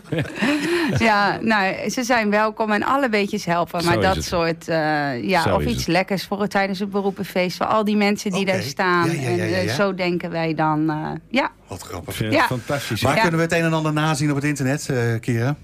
ja, 0.98 1.38
nou, 1.40 1.90
ze 1.90 2.02
zijn 2.04 2.30
welkom 2.30 2.70
en 2.72 2.82
alle 2.82 3.08
beetjes 3.08 3.44
helpen. 3.44 3.84
Maar 3.84 4.00
dat 4.00 4.14
het. 4.16 4.24
soort, 4.24 4.68
eh, 4.68 5.22
ja, 5.28 5.42
Zo 5.42 5.54
of 5.54 5.64
iets 5.64 5.76
het. 5.78 5.86
lekkers 5.86 6.24
voor 6.26 6.40
het 6.40 6.50
tijdens 6.50 6.78
het 6.78 6.90
beroepenfeest. 6.90 7.56
Voor 7.56 7.66
al 7.66 7.84
die 7.84 7.96
mensen 7.96 8.30
die 8.30 8.44
daar 8.44 8.62
staan. 8.62 9.06
Ja, 9.10 9.20
ja, 9.20 9.28
ja, 9.28 9.42
En 9.42 9.48
ja, 9.48 9.56
eh, 9.56 9.74
zo 9.74 9.94
denken 9.94 10.30
wij 10.30 10.54
dan, 10.54 10.90
eh, 10.90 10.96
ja. 11.28 11.50
Wat 11.66 11.82
grappig. 11.82 12.18
Ja. 12.30 12.44
fantastisch. 12.46 13.02
Maar 13.02 13.14
Ja. 13.14 13.20
kunnen 13.20 13.38
we 13.38 13.44
het 13.44 13.54
een 13.54 13.64
en 13.64 13.72
ander 13.72 13.92
nazien 13.92 14.30
op 14.30 14.36
het 14.36 14.44
internet, 14.44 14.88
eh 14.88 15.20
Kira? 15.20 15.54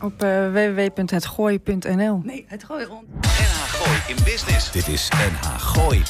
Op 0.00 0.22
eh, 0.22 0.50
www.hetgooi.nl. 0.52 2.20
Nee, 2.24 2.44
het 2.48 2.64
gooi 2.64 2.84
rond. 2.84 3.04
NH 3.20 3.26
Gooi 3.68 3.98
in 4.06 4.16
Business. 4.24 4.70
Dit 4.72 4.88
is 4.88 5.08
NH 5.08 5.58
Gooi. 5.60 6.02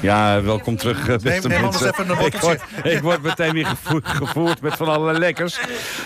Ja, 0.00 0.42
welkom 0.42 0.76
terug, 0.76 0.98
eh, 1.00 1.06
beste 1.06 1.28
Neem- 1.28 1.48
neem 1.48 1.60
mensen. 1.60 1.86
even 1.92 2.10
een 2.10 2.26
ik, 2.26 2.34
word, 2.36 2.60
ik 2.82 3.00
word 3.02 3.22
meteen 3.22 3.52
weer 3.52 3.66
gevo- 3.66 4.00
gevoerd 4.02 4.60
met 4.60 4.74
van 4.76 4.88
allerlei 4.88 5.18
lekkers. 5.18 5.60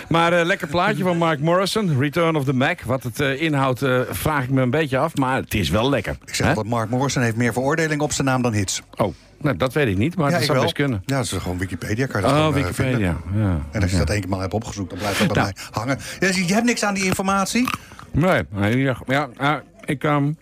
Maar 0.09 0.33
eh, 0.33 0.45
lekker 0.45 0.67
plaatje 0.69 1.03
van 1.03 1.17
Mark 1.17 1.41
Morrison, 1.41 1.99
Return 1.99 2.37
of 2.37 2.45
the 2.45 2.53
Mac. 2.53 2.81
Wat 2.83 3.03
het 3.03 3.21
eh, 3.21 3.41
inhoudt, 3.43 3.85
vraag 4.11 4.45
ik 4.45 4.51
me 4.51 4.63
een 4.63 4.71
beetje 4.71 4.99
af, 4.99 5.15
maar 5.17 5.37
het 5.37 5.55
is 5.55 5.69
wel 5.71 5.91
lekker. 5.91 6.17
Ik 6.25 6.35
zeg 6.35 6.55
dat 6.55 6.67
Mark 6.67 6.91
Morrison 6.91 7.23
heeft 7.23 7.37
meer 7.37 7.53
veroordeling 7.53 8.01
op 8.01 8.13
zijn 8.13 8.27
naam 8.27 8.43
dan 8.43 8.53
hits. 8.53 8.83
Oh, 8.97 9.15
nou, 9.41 9.57
dat 9.57 9.73
weet 9.73 9.87
ik 9.89 9.97
niet, 9.97 10.17
maar 10.17 10.31
ja, 10.31 10.33
dat 10.37 10.43
zou 10.45 10.53
wel. 10.53 10.63
best 10.63 10.75
kunnen. 10.77 11.03
Ja, 11.07 11.17
dat 11.17 11.25
is 11.25 11.33
gewoon 11.33 11.59
Wikipedia. 11.59 12.07
Kan 12.07 12.21
je 12.21 12.27
dat 12.27 12.37
Oh, 12.37 12.43
gewoon, 12.47 12.53
Wikipedia. 12.63 13.17
Ja. 13.35 13.59
En 13.73 13.83
als 13.83 13.91
je 13.91 13.97
Ja. 13.97 14.03
dat 14.05 14.11
één 14.11 14.21
keer 14.21 14.31
maar 14.31 14.41
hebt 14.41 14.55
opgezocht, 14.55 14.89
dan 14.91 14.99
blijft 14.99 15.19
dat 15.19 15.33
bij 15.33 15.43
Nou. 15.43 15.53
mij 15.55 15.65
hangen. 15.71 15.99
Je, 16.35 16.47
je 16.47 16.53
hebt 16.55 16.67
niks 16.67 16.85
aan 16.85 16.95
die 16.95 17.05
informatie? 17.05 17.69
Nee, 18.11 18.43
nee, 18.51 18.77
ja, 18.79 18.97
ja, 19.39 19.63
ik 19.85 20.05
ehm, 20.05 20.33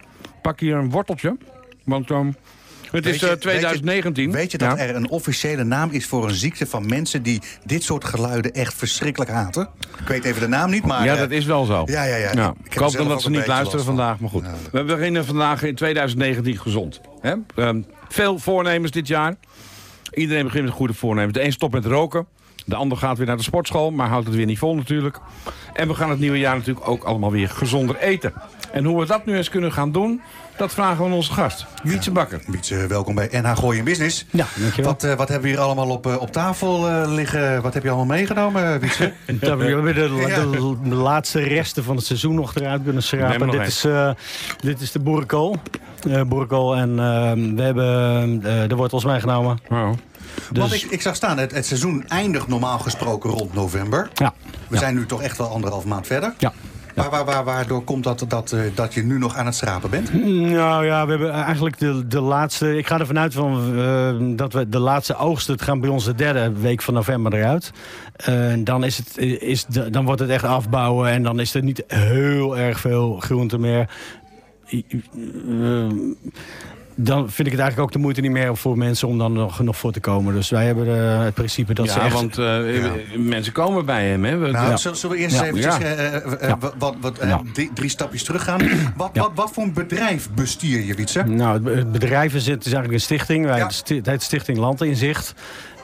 pak 0.43 0.61
hier 0.61 0.77
een 0.77 0.91
worteltje. 0.91 1.37
Want 1.85 2.11
ehm, 2.11 2.31
het 2.93 3.05
Weet 3.05 3.15
is 3.15 3.21
je- 3.21 3.27
eh, 3.27 3.33
weet 3.33 3.43
je- 3.43 3.49
2019. 3.49 4.33
Weet 4.33 4.51
je 4.51 4.59
dat 4.59 4.77
Ja. 4.79 4.85
er 4.85 4.95
een 4.95 5.11
officiële 5.11 5.65
naam 5.65 5.91
is 5.91 6.07
voor 6.07 6.29
een 6.29 6.35
ziekte 6.35 6.67
van 6.67 6.87
mensen 6.87 7.23
die 7.23 7.41
dit 7.65 7.83
soort 7.83 8.05
geluiden 8.05 8.53
echt 8.53 8.75
verschrikkelijk 8.75 9.31
haten? 9.31 9.69
Ik 10.01 10.07
weet 10.09 10.25
even 10.25 10.41
de 10.41 10.49
naam 10.49 10.71
niet, 10.71 10.87
maar... 10.87 11.05
ja, 11.05 11.13
eh, 11.15 11.19
dat 11.19 11.31
is 11.31 11.45
wel 11.45 11.65
zo. 11.65 11.83
Ja, 11.87 12.05
ja, 12.05 12.17
ja. 12.17 12.35
Nou, 12.35 12.55
Ik 12.65 12.73
ik, 12.75 12.79
hoop 12.79 12.93
dan 12.93 13.09
dat 13.09 13.23
ze 13.23 13.31
niet 13.31 13.47
luisteren 13.47 13.85
vandaag, 13.85 14.19
maar 14.19 14.31
goed. 14.31 14.45
Ja. 14.45 14.55
We 14.73 14.85
beginnen 14.85 15.25
vandaag 15.27 15.63
in 15.63 15.75
2019 15.75 16.59
gezond. 16.59 17.01
Hè? 17.21 17.35
Ehm, 17.57 17.83
veel 18.09 18.39
voornemens 18.39 18.91
dit 18.91 19.07
jaar. 19.09 19.35
Iedereen 20.15 20.45
begint 20.45 20.65
met 20.65 20.73
goede 20.73 20.95
voornemens. 20.95 21.33
De 21.35 21.45
een 21.45 21.53
stopt 21.53 21.73
met 21.75 21.85
roken. 21.85 22.27
De 22.67 22.75
ander 22.77 22.99
gaat 22.99 23.19
weer 23.19 23.27
naar 23.27 23.37
de 23.37 23.43
sportschool, 23.43 23.91
maar 23.91 24.09
houdt 24.09 24.27
het 24.27 24.37
weer 24.37 24.47
niet 24.47 24.59
vol 24.59 24.75
natuurlijk. 24.77 25.19
En 25.73 25.89
we 25.89 25.95
gaan 25.95 26.11
het 26.11 26.19
nieuwe 26.19 26.39
jaar 26.39 26.57
natuurlijk 26.57 26.89
ook 26.89 27.05
allemaal 27.05 27.31
weer 27.31 27.49
gezonder 27.49 27.97
eten. 27.97 28.33
En 28.73 28.85
hoe 28.85 29.01
we 29.01 29.07
dat 29.07 29.27
nu 29.27 29.37
eens 29.37 29.49
kunnen 29.49 29.73
gaan 29.73 29.93
doen, 29.93 30.21
dat 30.61 30.73
vragen 30.73 30.99
we 30.99 31.05
aan 31.05 31.13
onze 31.13 31.33
gast. 31.33 31.67
Wietse 31.83 32.11
Bakker. 32.11 32.41
Wietse, 32.47 32.87
welkom 32.87 33.15
bij 33.15 33.29
NH 33.33 33.57
Gooi 33.57 33.79
in 33.79 33.85
Business. 33.85 34.27
Ja, 34.31 34.47
dankjewel. 34.57 34.91
Wat, 34.91 35.05
eh, 35.05 35.15
wat 35.15 35.29
hebben 35.29 35.49
we 35.49 35.55
hier 35.55 35.65
allemaal 35.65 35.89
op, 35.89 36.07
eh, 36.07 36.21
op 36.21 36.33
tafel 36.33 36.89
eh, 36.89 37.03
liggen? 37.13 37.63
Wat 37.63 37.75
heb 37.75 37.83
je 37.83 37.89
allemaal 37.89 38.17
meegenomen, 38.17 38.81
Wietse? 38.81 39.13
Dat 39.41 39.59
we 39.59 39.65
hebben 39.65 39.95
de, 39.95 40.25
Ja. 40.29 40.41
de, 40.45 40.77
de 40.83 40.95
laatste 40.95 41.41
resten 41.41 41.85
van 41.85 41.97
het 41.97 42.05
seizoen 42.05 42.35
nog 42.35 42.55
eruit 42.55 42.83
kunnen 42.85 43.03
schrapen. 43.03 43.47
nog 43.47 43.57
Dit 43.57 43.67
is, 43.67 43.85
eh, 43.85 44.11
dit 44.61 44.81
is 44.81 44.93
de 44.93 44.99
boerenkool. 44.99 45.57
Eh 46.09 46.23
boerenkool 46.23 46.77
en 46.77 46.91
eh, 46.91 47.33
we 47.57 47.63
hebben 47.63 48.43
eh, 48.45 48.69
de 48.69 48.75
wortels 48.77 49.05
meegenomen. 49.05 49.59
Oh. 49.69 49.91
Want 50.53 50.71
Dus, 50.71 50.85
ik, 50.85 50.91
ik 50.91 51.03
zag 51.03 51.15
staan, 51.15 51.39
het, 51.39 51.53
het 51.55 51.67
seizoen 51.67 52.05
eindigt 52.09 52.49
normaal 52.49 52.79
gesproken 52.79 53.31
rond 53.31 53.55
november. 53.55 54.11
ja. 54.15 54.33
We 54.69 54.79
zijn 54.79 54.95
nu 54.95 55.07
toch 55.07 55.23
echt 55.23 55.39
wel 55.39 55.49
anderhalf 55.49 55.85
maand 55.85 56.07
verder. 56.07 56.35
Ja. 56.39 56.53
Waar, 56.95 57.11
waar, 57.11 57.25
waar, 57.25 57.45
waardoor 57.45 57.85
komt 57.85 58.05
dat, 58.05 58.25
dat, 58.29 58.53
eh, 58.53 58.61
dat 58.75 58.95
je 58.95 59.03
nu 59.03 59.19
nog 59.19 59.37
aan 59.37 59.47
het 59.47 59.55
schrapen 59.55 59.91
bent? 59.91 60.25
Nou 60.53 60.87
ja, 60.87 61.05
we 61.05 61.11
hebben 61.11 61.31
eigenlijk 61.31 61.79
de, 61.79 62.07
de 62.07 62.21
laatste... 62.21 62.77
Ik 62.77 62.87
ga 62.87 62.99
ervan 62.99 63.19
uit 63.19 63.35
van, 63.35 63.79
eh, 63.79 64.37
dat 64.37 64.53
we 64.53 64.69
de 64.69 64.79
laatste 64.79 65.17
oogst... 65.17 65.47
Het 65.47 65.63
gaan 65.63 65.81
bij 65.81 65.91
ons 65.91 66.05
de 66.05 66.15
derde 66.15 66.53
week 66.53 66.83
van 66.83 66.95
november 66.95 67.35
eruit. 67.35 67.73
Eh, 68.17 68.53
dan, 68.59 68.85
is 68.85 68.97
het, 68.97 69.19
is 69.43 69.67
dan 69.67 70.05
wordt 70.05 70.21
het 70.21 70.31
echt 70.31 70.45
afbouwen... 70.45 71.11
en 71.11 71.23
dan 71.23 71.41
is 71.41 71.55
er 71.55 71.63
niet 71.63 71.85
heel 71.87 72.59
erg 72.59 72.81
veel 72.81 73.17
groente 73.21 73.59
meer. 73.59 73.89
Eh, 74.71 75.87
dan 76.95 77.19
vind 77.31 77.47
ik 77.49 77.53
het 77.53 77.61
eigenlijk 77.63 77.81
ook 77.81 77.93
de 77.93 77.99
moeite 77.99 78.21
niet 78.21 78.31
meer 78.31 78.57
voor 78.57 78.79
mensen... 78.79 79.09
om 79.09 79.19
dan 79.19 79.33
nog, 79.33 79.61
nog 79.61 79.77
voor 79.77 79.93
te 79.93 80.01
komen. 80.01 80.35
Dus 80.35 80.51
wij 80.51 80.67
hebben 80.67 80.87
eh, 80.87 81.23
het 81.25 81.35
principe 81.35 81.75
dat 81.75 81.91
ze 81.91 81.99
ja, 81.99 82.05
echt... 82.05 82.15
want 82.15 82.39
eh, 82.39 82.83
Ja. 82.83 82.91
mensen 83.19 83.53
komen 83.53 83.85
bij 83.87 84.09
hem. 84.09 84.25
Hè? 84.25 84.37
We- 84.37 84.51
Nou, 84.51 84.71
Ja. 84.71 84.77
zullen 84.77 84.97
zullen 84.97 85.17
we 85.17 85.23
eerst 85.23 85.37
Ja. 85.37 85.45
eventjes 85.45 85.79
eh, 85.79 86.07
eh, 86.07 86.15
eh, 86.17 86.33
Ja. 86.41 86.59
wat, 86.79 86.95
wat, 87.01 87.19
eh, 87.19 87.39
drie, 87.53 87.71
drie 87.75 87.89
stapjes 87.91 88.23
teruggaan. 88.25 88.61
Wat, 88.97 89.11
Ja. 89.13 89.21
wat, 89.21 89.31
wat 89.35 89.51
voor 89.53 89.63
een 89.63 89.73
bedrijf 89.73 90.29
bestuur 90.35 90.85
je, 90.85 90.95
Wietse? 90.95 91.23
Nou, 91.23 91.53
het 91.55 91.63
be- 91.63 91.71
het 91.75 91.93
bedrijf 91.93 92.35
is, 92.35 92.47
het 92.47 92.67
is 92.67 92.73
eigenlijk 92.73 92.95
een 92.95 93.01
stichting. 93.01 93.45
Wij 93.47 93.57
Ja. 93.59 93.65
het 93.65 93.75
sti- 93.75 93.97
het 93.97 94.07
heet 94.07 94.23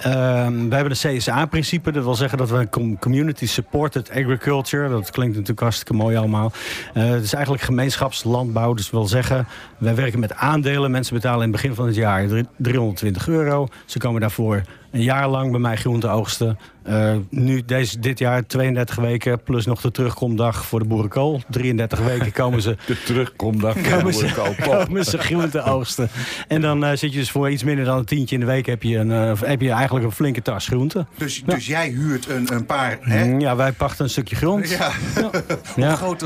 Ehm 0.00 0.68
wij 0.68 0.78
hebben 0.78 0.98
de 0.98 1.16
CSA-principe. 1.16 1.92
Dat 1.92 2.04
wil 2.04 2.14
zeggen 2.14 2.38
dat 2.38 2.50
we 2.50 2.96
community 2.98 3.46
supported 3.46 4.10
agriculture. 4.10 4.88
Dat 4.88 5.10
klinkt 5.10 5.32
natuurlijk 5.32 5.60
hartstikke 5.60 5.92
mooi 5.92 6.16
allemaal. 6.16 6.52
Eh, 6.94 7.08
het 7.08 7.22
is 7.22 7.32
eigenlijk 7.32 7.64
gemeenschapslandbouw. 7.64 8.74
Dus 8.74 8.82
dat 8.82 8.92
wil 8.92 9.08
zeggen, 9.08 9.46
wij 9.78 9.94
werken 9.94 10.20
met 10.20 10.34
aandelen. 10.34 10.90
Mensen 10.90 11.14
betalen 11.14 11.42
in 11.42 11.52
het 11.52 11.62
begin 11.62 11.74
van 11.74 11.86
het 11.86 11.94
jaar 11.94 12.26
drie- 12.26 12.46
320 12.56 13.28
euro. 13.28 13.68
Ze 13.84 13.98
komen 13.98 14.20
daarvoor 14.20 14.62
een 14.96 15.02
jaar 15.02 15.28
lang 15.28 15.50
bij 15.50 15.60
mij 15.60 15.76
groente 15.76 16.08
oogsten. 16.08 16.58
Eh, 16.82 17.14
nu 17.30 17.62
deze, 17.64 17.98
dit 17.98 18.18
jaar 18.18 18.46
32 18.46 18.94
weken 18.96 19.42
plus 19.42 19.66
nog 19.66 19.80
de 19.80 19.90
terugkomdag 19.90 20.64
voor 20.66 20.78
de 20.78 20.84
boerenkool. 20.84 21.40
33 21.50 21.98
weken 21.98 22.32
komen 22.32 22.62
ze 22.62 22.76
De 22.86 23.02
terugkomdag. 23.02 23.76
komen 23.90 24.14
ze, 24.14 24.32
kopen. 24.34 24.62
komen 24.78 25.04
ze 25.04 25.18
groente 25.18 25.62
oogsten. 25.62 26.08
En 26.48 26.60
dan 26.60 26.84
eh, 26.84 26.90
zit 26.96 27.12
je 27.12 27.18
dus 27.18 27.30
voor 27.30 27.50
iets 27.50 27.64
minder 27.64 27.84
dan 27.84 27.98
een 27.98 28.04
tientje 28.04 28.34
in 28.34 28.40
de 28.40 28.46
week... 28.46 28.66
heb 28.66 28.82
je, 28.82 28.96
een, 28.98 29.10
eh, 29.12 29.32
heb 29.40 29.60
je 29.60 29.70
eigenlijk 29.70 30.04
een 30.04 30.12
flinke 30.12 30.42
tas 30.42 30.66
groente. 30.66 31.06
Dus, 31.16 31.42
dus 31.44 31.66
jij 31.66 31.88
huurt 31.88 32.28
een, 32.28 32.52
een 32.54 32.66
paar... 32.66 32.98
Hè? 33.00 33.24
Mm, 33.24 33.40
Ja, 33.40 33.56
wij 33.56 33.72
pachten 33.72 34.04
een 34.04 34.10
stukje 34.10 34.36
grond. 34.36 34.68
Ja. 34.70 34.90
Hoe 35.22 35.30
Ja. 35.76 35.94
groot... 35.96 36.20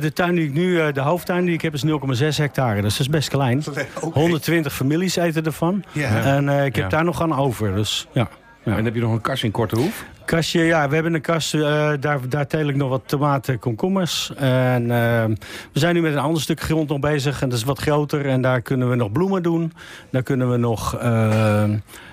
de 0.00 0.10
tuin 0.14 0.34
die 0.34 0.44
ik 0.44 0.52
nu, 0.52 0.80
eh, 0.80 0.92
de 0.92 1.00
hoofdtuin 1.00 1.44
die 1.44 1.54
ik 1.54 1.62
heb, 1.62 1.74
is 1.74 1.84
0,6 1.84 2.36
hectare. 2.36 2.82
Dus 2.82 2.90
dat 2.96 3.00
is 3.00 3.08
best 3.08 3.28
klein. 3.28 3.62
oké. 3.68 3.86
120 4.20 4.72
families 4.74 5.16
eten 5.16 5.44
ervan. 5.44 5.84
Ja. 5.92 6.22
En 6.22 6.48
eh, 6.48 6.64
ik 6.64 6.74
heb 6.76 6.84
Ja. 6.84 6.90
daar 6.90 7.04
nog 7.04 7.22
aan 7.22 7.36
over. 7.36 7.74
Dus 7.84 8.06
ja. 8.12 8.28
Ja. 8.64 8.76
En 8.76 8.84
heb 8.84 8.94
je 8.94 9.00
nog 9.00 9.12
een 9.12 9.20
kast 9.20 9.42
in 9.44 9.50
Kortehoef? 9.50 10.04
Kastje, 10.24 10.62
ja, 10.62 10.88
we 10.88 10.94
hebben 10.94 11.14
een 11.14 11.20
kast. 11.20 11.54
eh, 11.54 11.90
daar, 12.00 12.18
daar 12.28 12.46
teel 12.46 12.68
ik 12.68 12.76
nog 12.76 12.88
wat 12.88 13.02
tomaten, 13.06 13.58
komkommers. 13.58 14.32
En 14.36 14.82
eh, 14.82 15.24
we 15.72 15.78
zijn 15.78 15.94
nu 15.94 16.00
met 16.00 16.12
een 16.12 16.18
ander 16.18 16.42
stuk 16.42 16.60
grond 16.60 16.88
nog 16.88 16.98
bezig. 17.00 17.42
En 17.42 17.48
dat 17.48 17.58
is 17.58 17.64
wat 17.64 17.78
groter. 17.78 18.26
En 18.26 18.40
daar 18.42 18.60
kunnen 18.60 18.90
we 18.90 18.96
nog 18.96 19.12
bloemen 19.12 19.42
doen. 19.42 19.72
Daar 20.10 20.22
kunnen 20.22 20.50
we 20.50 20.56
nog 20.56 20.96
eh, 20.96 21.64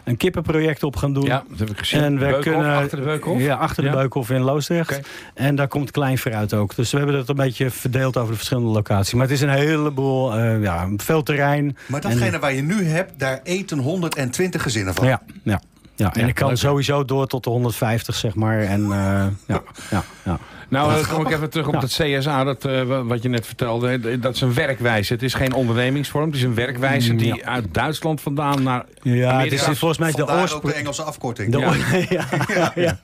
een 0.03 0.17
kippenproject 0.17 0.83
op 0.83 0.95
gaan 0.95 1.13
doen. 1.13 1.23
Ja, 1.23 1.43
dat 1.49 1.59
heb 1.59 1.69
ik 1.69 1.77
gezien. 1.77 2.01
En 2.01 2.13
we 2.13 2.19
Beukhof, 2.19 2.41
kunnen, 2.43 2.75
achter 2.75 2.97
de 2.97 3.03
Beukhof? 3.03 3.39
Ja, 3.41 3.55
achter 3.55 3.83
de 3.83 3.89
Ja. 3.89 3.95
Beukhof 3.95 4.29
in 4.29 4.41
Loosdrecht. 4.41 4.99
En 5.33 5.55
daar 5.55 5.67
komt 5.67 5.91
klein 5.91 6.17
fruit 6.17 6.53
ook. 6.53 6.75
Dus 6.75 6.91
we 6.91 6.97
hebben 6.97 7.15
dat 7.15 7.29
een 7.29 7.35
beetje 7.35 7.69
verdeeld 7.69 8.17
over 8.17 8.29
de 8.31 8.35
verschillende 8.37 8.69
locaties. 8.69 9.13
Maar 9.13 9.23
het 9.23 9.31
is 9.31 9.41
een 9.41 9.49
heleboel, 9.49 10.35
eh, 10.35 10.61
ja, 10.61 10.89
veel 10.97 11.23
terrein. 11.23 11.77
maar 11.87 12.01
En- 12.01 12.09
datgene 12.09 12.39
waar 12.39 12.53
je 12.53 12.61
nu 12.63 12.83
hebt, 12.85 13.19
daar 13.19 13.39
eten 13.43 13.77
120 13.79 14.61
gezinnen 14.61 14.93
van. 14.93 15.07
Ja, 15.07 15.21
ja. 15.43 15.61
Ja, 16.01 16.13
en 16.13 16.27
ik 16.27 16.35
kan 16.35 16.47
leuk. 16.47 16.57
sowieso 16.57 17.05
door 17.05 17.27
tot 17.27 17.43
de 17.43 17.49
150, 17.49 18.15
zeg 18.15 18.35
maar. 18.35 18.59
En 18.59 18.81
eh, 18.83 19.25
ja, 19.45 19.61
ja, 19.89 20.03
ja. 20.23 20.39
Nou, 20.71 20.93
dan 20.93 21.07
kom 21.15 21.25
ik 21.25 21.31
even 21.33 21.49
terug 21.49 21.67
op 21.67 21.81
het 21.81 21.91
CSA, 22.01 22.43
dat, 22.43 22.65
eh, 22.65 22.81
wa- 22.81 23.03
wat 23.03 23.23
je 23.23 23.29
net 23.29 23.45
vertelde. 23.45 24.19
Dat 24.19 24.35
is 24.35 24.41
een 24.41 24.53
werkwijze. 24.53 25.13
Het 25.13 25.23
is 25.23 25.33
geen 25.33 25.53
ondernemingsvorm. 25.53 26.25
Het 26.25 26.35
is 26.35 26.43
een 26.43 26.53
werkwijze 26.55 27.15
die 27.15 27.45
uit 27.45 27.65
Duitsland 27.73 28.21
vandaan 28.21 28.63
naar 28.63 28.85
Ja, 29.01 29.39
het 29.43 29.51
is 29.51 29.61
volgens 29.63 29.97
mij 29.97 30.11
de 30.11 30.27
oorsprong. 30.27 30.73
de 30.73 30.79
Engelse 30.79 31.01
afkorting. 31.03 31.51
De, 31.51 31.57
Ja. 31.59 31.73
ja, 32.09 32.25
ja, 32.55 32.71
ja, 32.75 32.99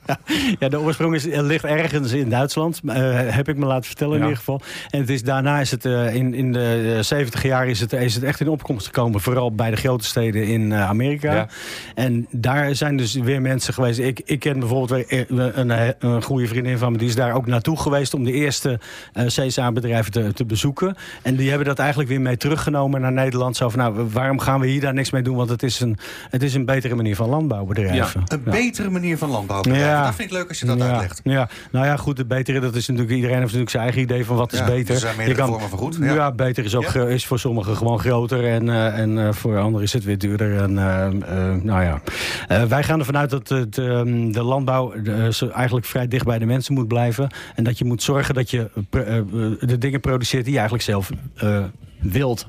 ja, 0.58 0.68
de 0.68 0.80
oorsprong 0.80 1.14
is, 1.14 1.28
eh, 1.28 1.40
ligt 1.42 1.64
ergens 1.64 2.12
in 2.12 2.28
Duitsland, 2.28 2.80
eh, 2.86 2.94
heb 3.24 3.48
ik 3.48 3.56
me 3.56 3.66
laten 3.66 3.84
vertellen 3.84 4.12
in 4.12 4.18
Ja. 4.18 4.24
ieder 4.24 4.38
geval. 4.38 4.60
En 4.90 5.00
het 5.00 5.10
is, 5.10 5.22
daarna 5.22 5.60
is 5.60 5.70
het 5.70 5.84
eh, 5.84 6.14
in, 6.14 6.34
in 6.34 6.52
de 6.52 6.94
eh, 6.96 7.02
70 7.02 7.42
jaar 7.42 7.68
is 7.68 7.80
het, 7.80 7.92
is 7.92 8.14
het 8.14 8.24
echt 8.24 8.40
in 8.40 8.48
opkomst 8.48 8.86
gekomen. 8.86 9.20
Vooral 9.20 9.52
bij 9.54 9.70
de 9.70 9.76
grote 9.76 10.04
steden 10.04 10.46
in 10.46 10.72
eh, 10.72 10.88
Amerika. 10.88 11.34
Ja. 11.34 11.48
En 11.94 12.26
daar 12.30 12.74
zijn 12.74 12.96
dus 12.96 13.14
weer 13.14 13.40
mensen 13.42 13.74
geweest. 13.74 13.98
Ik, 13.98 14.20
ik 14.24 14.40
ken 14.40 14.58
bijvoorbeeld 14.58 15.04
een, 15.08 15.60
een, 15.70 15.94
een 15.98 16.22
goede 16.22 16.46
vriendin 16.46 16.78
van 16.78 16.92
me. 16.92 16.98
Die 16.98 17.08
is 17.08 17.14
daar 17.14 17.32
ook 17.34 17.46
naartoe 17.58 17.78
geweest 17.82 18.14
om 18.14 18.24
de 18.24 18.32
eerste 18.32 18.78
eh 19.12 19.26
CSA-bedrijven 19.26 20.12
te, 20.12 20.32
te 20.32 20.44
bezoeken. 20.44 20.96
En 21.22 21.36
die 21.36 21.48
hebben 21.48 21.66
dat 21.66 21.78
eigenlijk 21.78 22.08
weer 22.10 22.20
mee 22.20 22.36
teruggenomen 22.36 23.00
naar 23.00 23.12
Nederland. 23.12 23.56
Zo 23.56 23.68
van, 23.68 23.78
nou, 23.78 24.08
waarom 24.12 24.38
gaan 24.40 24.60
we 24.60 24.66
hier 24.66 24.80
daar 24.80 24.94
niks 24.94 25.10
mee 25.10 25.22
doen? 25.22 25.36
Want 25.36 25.50
het 25.50 25.62
is 25.62 25.80
een, 25.80 25.96
het 26.30 26.42
is 26.42 26.54
een 26.54 26.64
betere 26.64 26.94
manier 26.94 27.16
van 27.16 27.28
landbouwbedrijven. 27.28 28.22
Een 28.26 28.40
Ja. 28.44 28.50
betere 28.50 28.90
manier 28.90 29.18
van 29.18 29.30
landbouw. 29.30 29.60
bedrijven. 29.62 30.02
Dat 30.02 30.14
vind 30.14 30.30
ik 30.30 30.36
leuk 30.36 30.48
als 30.48 30.58
je 30.60 30.66
dat 30.66 30.78
ja, 30.78 30.88
uitlegt. 30.90 31.20
Ja, 31.24 31.48
nou 31.70 31.86
ja, 31.86 31.96
goed, 31.96 32.18
het 32.18 32.28
betere, 32.28 32.60
dat 32.60 32.74
is 32.74 32.86
natuurlijk, 32.86 33.14
iedereen 33.14 33.34
heeft 33.34 33.44
natuurlijk 33.46 33.70
zijn 33.70 33.82
eigen 33.82 34.02
idee 34.02 34.24
van 34.24 34.36
wat 34.36 34.52
is 34.52 34.58
Ja, 34.58 34.64
beter. 34.66 34.94
er 34.94 35.00
zijn 35.00 35.16
meerdere 35.16 35.46
vormen 35.46 35.68
van 35.68 35.78
goed, 35.78 35.96
ja. 36.00 36.14
Ja, 36.14 36.32
beter 36.32 36.64
is, 36.64 36.74
ook, 36.74 36.86
gro- 36.86 37.06
is 37.06 37.26
voor 37.26 37.38
sommigen 37.38 37.76
gewoon 37.76 37.98
groter 37.98 38.46
en, 38.46 38.68
eh, 38.68 38.98
en 38.98 39.18
eh, 39.26 39.32
voor 39.32 39.58
anderen 39.58 39.82
is 39.86 39.92
het 39.92 40.04
weer 40.04 40.18
duurder. 40.18 40.56
En, 40.62 40.78
eh, 40.78 41.06
eh, 41.06 41.62
nou 41.62 41.82
ja. 41.82 42.00
Eh, 42.48 42.62
wij 42.62 42.82
gaan 42.82 42.98
ervan 42.98 43.16
uit 43.16 43.30
dat 43.30 43.48
het, 43.48 43.78
ehm, 43.78 44.30
de 44.32 44.42
landbouw 44.42 44.92
eh, 44.92 45.54
eigenlijk 45.54 45.86
vrij 45.86 46.08
dicht 46.08 46.24
bij 46.24 46.38
de 46.38 46.46
mensen 46.46 46.74
moet 46.74 46.88
blijven. 46.88 47.28
En 47.54 47.64
dat 47.64 47.78
je 47.78 47.84
moet 47.84 48.02
zorgen 48.02 48.34
dat 48.34 48.50
je 48.50 48.70
eh, 48.90 49.16
eh, 49.18 49.24
de 49.60 49.78
dingen 49.78 50.00
produceert 50.00 50.42
die 50.44 50.52
je 50.52 50.58
eigenlijk 50.58 50.88
zelf 50.88 51.10
eh, 51.36 51.64
wilt 52.00 52.46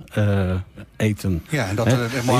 eten. 0.97 1.43
Ja, 1.49 1.67
en 1.67 1.75
dat, 1.75 1.85
je, 1.91 1.93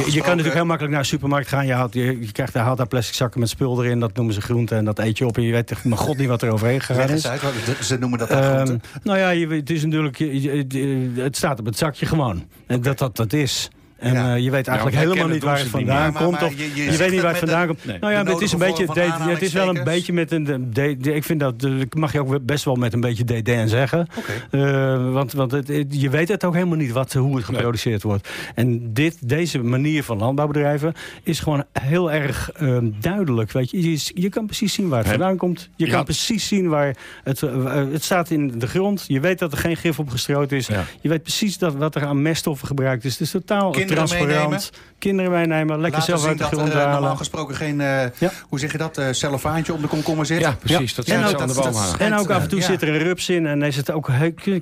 je 0.06 0.20
kan 0.20 0.30
natuurlijk 0.30 0.54
heel 0.56 0.66
makkelijk 0.66 0.94
naar 0.94 1.02
de 1.02 1.08
supermarkt 1.08 1.48
gaan. 1.48 1.66
Je, 1.66 1.74
haalt, 1.74 1.94
je, 1.94 2.20
je 2.20 2.32
krijgt 2.32 2.54
daar, 2.54 2.64
haalt 2.64 2.78
daar 2.78 2.88
plastic 2.88 3.16
zakken 3.16 3.40
met 3.40 3.50
spul 3.50 3.84
erin. 3.84 4.00
Dat 4.00 4.16
noemen 4.16 4.34
ze 4.34 4.42
groenten. 4.42 4.78
En 4.78 4.86
dat 4.86 5.00
eet 5.00 5.18
je 5.18 5.26
op. 5.26 5.38
En 5.38 5.44
je 5.44 5.52
weet 5.52 5.72
echt, 5.72 5.84
mijn 5.84 5.98
god 6.00 6.18
niet 6.18 6.28
wat 6.28 6.42
er 6.42 6.52
overheen 6.52 6.82
gegaan 6.82 7.10
is. 7.10 7.28
uit, 7.28 7.42
ze 7.82 7.98
noemen 7.98 8.20
dat 8.20 8.30
Ehm, 8.30 8.54
groenten. 8.54 8.82
nou 9.04 9.18
ja, 9.20 9.30
je, 9.30 9.48
het 9.48 9.70
is 9.70 9.84
natuurlijk. 9.84 10.18
je- 10.18 10.42
je- 10.42 10.66
je- 10.68 11.22
het 11.22 11.38
staat 11.38 11.60
op 11.60 11.66
het 11.66 11.78
zakje 11.78 12.06
gewoon. 12.06 12.46
En 12.68 12.82
dat 12.82 12.98
dat 12.98 13.16
dat 13.16 13.34
is. 13.34 13.70
En 14.00 14.14
Ja. 14.14 14.36
eh, 14.36 14.44
je 14.44 14.52
weet 14.52 14.68
eigenlijk 14.68 14.98
Ja, 14.98 15.04
helemaal 15.04 15.28
niet 15.28 15.44
waar 15.44 15.58
het 15.58 15.68
vandaan. 15.68 16.12
Maar- 16.14 16.22
komt. 16.24 16.32
maar 16.40 16.44
of 16.46 16.54
je- 16.58 16.58
je 16.64 16.76
je, 16.76 16.84
zegt 16.84 16.98
weet 16.98 17.12
niet 17.12 17.22
waar 17.22 17.30
het 17.30 17.40
vandaan 17.40 17.62
de- 17.62 17.68
komt. 17.68 17.86
Nee. 17.86 18.00
Nou 18.00 18.14
ja, 18.14 18.24
het 18.24 18.42
is 18.42 18.52
een 18.52 18.60
beetje. 18.60 18.86
de- 18.94 19.02
het 19.32 19.42
is 19.42 19.54
wel 19.54 19.76
een 19.76 19.84
beetje 19.84 20.14
met 20.14 20.32
een. 20.32 20.44
de- 20.74 20.98
de- 21.00 21.14
ik 21.14 21.24
vind 21.24 21.40
dat. 21.40 21.68
mag 21.96 22.12
je 22.12 22.20
ook 22.20 22.46
best 22.46 22.66
wel 22.66 22.76
met 22.76 22.94
een 22.94 23.00
beetje 23.02 23.24
DDN 23.24 23.68
zeggen. 23.68 24.08
Eh, 24.52 25.12
want 25.12 25.34
want 25.34 25.52
het, 25.52 25.68
het- 25.68 26.02
je 26.02 26.10
weet 26.10 26.28
het 26.28 26.46
ook 26.46 26.54
helemaal 26.54 26.78
niet 26.78 26.92
wat, 26.92 27.14
hoe 27.14 27.36
het 27.36 27.46
geproduceerd 27.46 28.04
wordt. 28.04 28.30
En 28.56 28.94
dit, 28.94 29.30
deze 29.30 29.64
manier 29.64 30.04
van 30.04 30.18
landbouwbedrijven 30.18 30.94
is 31.24 31.40
gewoon 31.40 31.64
heel 31.82 32.12
erg 32.12 32.52
ehm, 32.52 32.90
duidelijk. 33.00 33.52
Weet 33.52 33.72
je. 33.72 33.92
Je, 33.92 34.12
je 34.14 34.30
kan 34.30 34.46
precies 34.46 34.74
zien 34.74 34.90
waar 34.90 35.00
het 35.00 35.08
vandaan 35.10 35.38
komt. 35.38 35.70
Je 35.76 35.86
Ja. 35.86 35.92
kan 35.92 36.04
precies 36.04 36.48
zien 36.48 36.68
waar 36.70 36.96
het, 37.24 37.42
eh, 37.44 37.74
het 37.92 38.04
staat 38.04 38.30
in 38.30 38.60
de 38.60 38.68
grond. 38.68 39.06
Je 39.08 39.20
weet 39.20 39.40
dat 39.40 39.52
er 39.52 39.58
geen 39.58 39.78
gif 39.78 40.00
op 40.00 40.10
gestrooid 40.10 40.52
is. 40.52 40.68
Ja. 40.68 40.84
Je 41.02 41.10
weet 41.10 41.22
precies 41.24 41.58
dat, 41.58 41.76
wat 41.76 41.96
er 41.96 42.06
aan 42.06 42.22
meststoffen 42.22 42.68
gebruikt 42.68 43.06
is. 43.06 43.12
Het 43.12 43.22
is 43.22 43.32
totaal 43.32 43.72
transparant. 43.96 44.30
meenemen. 44.32 44.60
Kinderen 45.00 45.32
meenemen. 45.32 45.80
Lekker 45.80 46.00
Laten 46.00 46.18
zelf 46.18 46.28
uit 46.30 46.38
de 46.38 46.44
dat 46.44 46.54
grond 46.54 46.68
er 46.70 46.74
eh, 46.76 46.82
normaal 46.82 47.02
halen. 47.02 47.18
gesproken 47.18 47.56
geen, 47.56 47.82
eh, 47.82 48.02
Ja. 48.18 48.32
hoe 48.50 48.60
zeg 48.60 48.72
je 48.72 48.78
dat, 48.78 48.98
eh 48.98 49.06
cellofaantje 49.12 49.74
om 49.74 49.82
de 49.82 49.88
komkommer 49.88 50.26
zit. 50.26 50.40
Ja, 50.40 50.56
precies. 50.60 50.96
Dat 50.96 51.06
zijn 51.06 51.28
ze 51.28 51.38
aan 51.40 51.48
de 51.48 51.54
boom 51.54 51.74
hangen. 51.74 52.00
En 52.00 52.16
ook 52.18 52.30
af 52.30 52.42
en 52.42 52.50
toe 52.50 52.60
Ja. 52.60 52.66
zit 52.66 52.82
er 52.82 52.88
een 52.90 52.98
rups 52.98 53.30
in. 53.30 53.46
En 53.48 53.62
is 53.62 53.76
het 53.76 53.92
ook, 53.92 54.10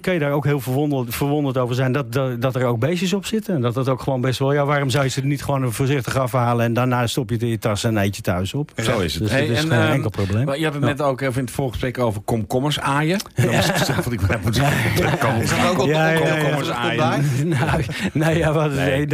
kan 0.02 0.14
je 0.14 0.20
daar 0.20 0.32
ook 0.32 0.46
heel 0.46 0.60
verwonderd, 0.60 1.16
verwonderd 1.16 1.58
over 1.58 1.76
zijn 1.76 1.92
dat, 1.92 2.12
dat, 2.14 2.42
dat 2.42 2.56
er 2.56 2.66
ook 2.66 2.80
beestjes 2.80 3.14
op 3.14 3.26
zitten. 3.26 3.56
En 3.56 3.62
dat 3.62 3.74
dat 3.74 3.90
ook 3.90 4.02
gewoon 4.02 4.22
best 4.22 4.40
wel. 4.40 4.54
Ja, 4.54 4.66
waarom 4.66 4.90
zou 4.90 5.04
je 5.04 5.10
ze 5.10 5.22
er 5.22 5.28
niet 5.28 5.44
gewoon 5.44 5.74
voorzichtig 5.74 6.16
afhalen 6.18 6.66
en 6.66 6.74
daarna 6.74 7.08
stop 7.08 7.28
je 7.30 7.36
het 7.36 7.44
in 7.44 7.50
je 7.50 7.60
tas 7.60 7.84
en 7.84 7.98
eet 7.98 8.16
je 8.16 8.22
thuis 8.22 8.54
op? 8.54 8.72
Zo 8.84 9.00
is 9.00 9.14
het. 9.14 9.24
Dus 9.24 9.32
Hey, 9.32 9.48
dat 9.48 9.50
is 9.58 9.64
en, 9.64 9.70
geen 9.70 9.80
ehm, 9.80 9.92
enkel 9.92 10.10
probleem. 10.10 10.46
maar 10.46 10.58
Je 10.58 10.64
had 10.64 10.74
het 10.74 10.84
Ja. 10.84 10.90
net 10.90 11.02
ook 11.02 11.22
even 11.22 11.34
in 11.40 11.46
het 11.46 11.52
voorgesprek 11.54 11.98
over 12.00 12.22
komkommers 12.22 12.80
aaien. 12.80 13.20
Dat 13.36 13.46
was 13.56 13.68
het 13.72 13.86
zelf 13.86 14.04
wat 14.04 14.14
ik 14.14 14.22
moet 14.44 14.54
terugkomen. 14.96 15.42
Is 15.42 15.50
dat 15.50 15.60
ook 15.70 15.80
op 15.80 15.92
komkommers 15.92 16.70
aaien? 16.70 17.26
nou, 17.60 17.84
nee, 18.14 18.38
ja. 18.38 18.52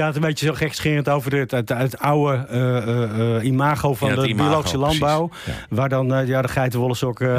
Inderdaad 0.06 0.24
een 0.24 0.30
beetje 0.30 0.46
zo 0.46 0.66
gekscherend 0.66 1.10
over 1.10 1.36
het, 1.38 1.52
het, 1.52 1.70
het 1.70 2.00
oude 2.00 2.46
eh, 2.50 2.78
eh, 2.78 3.36
eh, 3.38 3.44
imago 3.44 3.94
van 3.94 4.10
Ja, 4.10 4.16
de 4.16 4.28
imago, 4.28 4.44
biologische 4.48 4.78
landbouw. 4.78 5.30
Ja. 5.46 5.54
Waar 5.70 5.90
dan 5.90 6.28
ja, 6.28 6.42
de 6.42 6.48
geitenwollensokken 6.48 7.38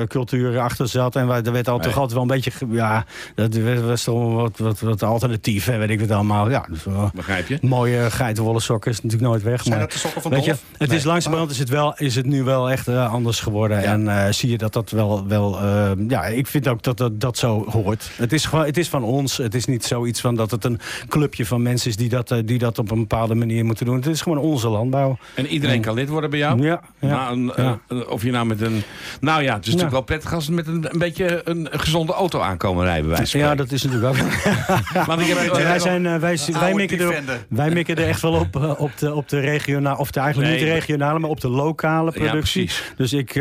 eh, 0.00 0.06
cultuur 0.06 0.58
achter 0.58 0.88
zat. 0.88 1.16
En 1.16 1.26
waar, 1.26 1.42
er 1.42 1.52
werd 1.52 1.68
altijd, 1.68 1.76
Nee. 1.78 1.92
toch 1.94 1.96
altijd 2.02 2.12
wel 2.12 2.22
een 2.22 2.42
beetje... 2.42 2.76
Ja, 2.76 3.04
dat 3.34 3.80
was 3.80 4.04
toch 4.04 4.18
wel 4.18 4.32
wat, 4.34 4.58
wat, 4.58 4.80
wat 4.80 5.02
alternatief. 5.02 5.68
En 5.68 5.78
weet 5.78 5.90
ik 5.90 6.00
het 6.00 6.10
allemaal. 6.10 6.50
Ja, 6.50 6.66
dus 6.70 6.82
Begrijp 7.14 7.48
je? 7.48 7.58
mooie 7.60 8.10
geitenwollensokken 8.10 8.90
is 8.90 9.02
natuurlijk 9.02 9.30
nooit 9.30 9.42
weg. 9.42 9.62
Zijn 9.62 9.70
maar, 9.70 9.80
dat 9.80 9.92
de 9.92 9.98
sokken 9.98 10.22
van 10.22 10.30
Weet 10.30 10.44
je, 10.44 10.50
Dolf? 10.50 10.62
het 10.78 10.88
Nee. 10.88 10.98
is 10.98 11.04
langzamerhand 11.04 11.50
is 11.50 11.58
het, 11.58 11.68
wel, 11.68 11.94
is 11.96 12.14
het 12.14 12.26
nu 12.26 12.42
wel 12.42 12.70
echt 12.70 12.88
anders 12.88 13.40
geworden. 13.40 13.80
Ja. 13.80 13.92
En 13.92 14.08
eh, 14.08 14.32
zie 14.32 14.50
je 14.50 14.58
dat 14.58 14.72
dat 14.72 14.90
wel... 14.90 15.26
wel 15.26 15.58
eh, 15.60 15.90
ja, 16.08 16.26
ik 16.26 16.46
vind 16.46 16.68
ook 16.68 16.82
dat 16.82 16.96
dat, 16.98 17.20
dat 17.20 17.38
zo 17.38 17.64
hoort. 17.70 18.10
Het 18.16 18.32
is, 18.32 18.44
gewoon, 18.44 18.64
het 18.64 18.76
is 18.78 18.88
van 18.88 19.02
ons. 19.02 19.36
Het 19.36 19.54
is 19.54 19.64
niet 19.64 19.84
zoiets 19.84 20.20
van 20.20 20.34
dat 20.34 20.50
het 20.50 20.64
een 20.64 20.80
clubje 21.08 21.46
van 21.46 21.62
mensen 21.62 21.90
is... 21.90 21.96
die 21.98 22.08
dat, 22.08 22.30
eh, 22.30 22.38
die 22.44 22.58
dat 22.58 22.78
op 22.78 22.90
een 22.90 22.98
bepaalde 22.98 23.34
manier 23.34 23.64
moeten 23.64 23.86
doen. 23.86 23.96
Het 23.96 24.06
is 24.06 24.20
gewoon 24.20 24.38
onze 24.38 24.68
landbouw. 24.68 25.18
En 25.34 25.46
iedereen 25.46 25.80
kan 25.80 25.94
lid 25.94 26.08
worden 26.08 26.30
bij 26.30 26.38
jou? 26.38 26.62
Ja, 26.62 26.80
ja. 26.98 27.08
Nou, 27.08 27.32
een, 27.36 27.52
Ja. 27.64 27.78
eh, 27.88 28.10
of 28.10 28.22
je 28.22 28.30
nou 28.30 28.46
met 28.46 28.60
een... 28.60 28.82
Nou 29.20 29.42
ja, 29.42 29.52
het 29.54 29.60
is 29.62 29.66
natuurlijk 29.66 29.92
wel 29.92 30.02
prettig 30.02 30.34
als 30.34 30.44
ze 30.44 30.52
met 30.52 30.66
een, 30.66 30.86
een 30.92 30.98
beetje 30.98 31.40
een, 31.44 31.68
gezonde 31.70 32.12
auto 32.12 32.40
aankomen 32.40 32.84
rijden. 32.84 33.10
Bij 33.10 33.26
Ja, 33.28 33.54
dat 33.54 33.72
is 33.72 33.82
natuurlijk 33.82 34.16
ook... 34.18 34.26
Want 35.06 35.20
ik 35.20 35.26
heb, 35.26 35.44
Ja, 35.44 35.52
wij, 35.62 35.78
zijn, 35.78 36.06
eh, 36.06 36.16
wij, 36.16 36.38
wij, 36.52 36.74
mikken 36.74 37.00
er, 37.00 37.22
wij 37.48 37.70
mikken 37.70 37.96
er 37.96 38.06
echt 38.08 38.20
wel 38.22 38.32
op, 38.32 38.74
op 38.78 38.90
de, 38.98 39.14
op 39.14 39.28
de 39.28 39.40
regionale, 39.40 39.98
of 39.98 40.10
de, 40.10 40.20
eigenlijk 40.20 40.50
Nee, 40.50 40.58
niet 40.60 40.66
de 40.68 40.72
maar- 40.74 40.86
regionale, 40.86 41.18
maar 41.18 41.30
op 41.30 41.40
de 41.40 41.48
lokale 41.48 42.10
Ja, 42.14 42.20
productie. 42.24 42.64
precies. 42.64 42.92
dus 42.96 43.12
ik, 43.12 43.36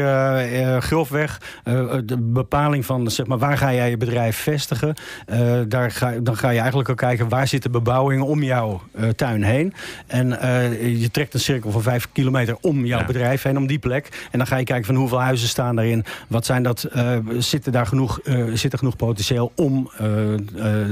grofweg, 0.79 1.41
eh, 1.63 1.93
de 2.05 2.17
bepaling 2.21 2.85
van 2.85 3.11
zeg 3.11 3.25
maar, 3.25 3.37
waar 3.37 3.57
ga 3.57 3.73
jij 3.73 3.89
je 3.89 3.97
bedrijf 3.97 4.37
vestigen, 4.37 4.93
eh, 5.25 5.39
daar 5.67 5.91
ga, 5.91 6.11
dan 6.21 6.37
ga 6.37 6.49
je 6.49 6.59
eigenlijk 6.59 6.89
ook 6.89 6.97
kijken 6.97 7.29
waar 7.29 7.47
zit 7.47 7.63
de 7.63 7.69
bebouwing 7.69 8.21
om 8.21 8.43
jouw 8.47 8.81
eh, 8.91 9.09
tuin 9.09 9.43
heen. 9.43 9.73
En 10.07 10.39
eh, 10.39 10.99
je 11.01 11.11
trekt 11.11 11.33
een 11.33 11.39
cirkel 11.39 11.71
van 11.71 11.81
vijf 11.81 12.07
kilometer 12.11 12.57
om 12.61 12.85
jouw 12.85 12.99
Ja. 12.99 13.05
bedrijf 13.05 13.41
heen, 13.41 13.57
om 13.57 13.67
die 13.67 13.79
plek. 13.79 14.27
En 14.31 14.37
dan 14.37 14.47
ga 14.47 14.57
je 14.57 14.63
kijken 14.63 14.85
van 14.85 14.95
hoeveel 14.95 15.21
huizen 15.21 15.47
staan 15.47 15.75
daarin, 15.75 16.05
wat 16.27 16.45
zijn 16.45 16.63
dat, 16.63 16.83
eh, 16.83 17.17
zitten 17.37 17.71
daar 17.71 17.85
genoeg, 17.87 18.19
eh, 18.19 18.43
zit 18.53 18.71
er 18.73 18.77
genoeg 18.77 18.95
potentieel 18.95 19.51
om 19.55 19.89
eh, 19.97 20.33
eh, 20.33 20.39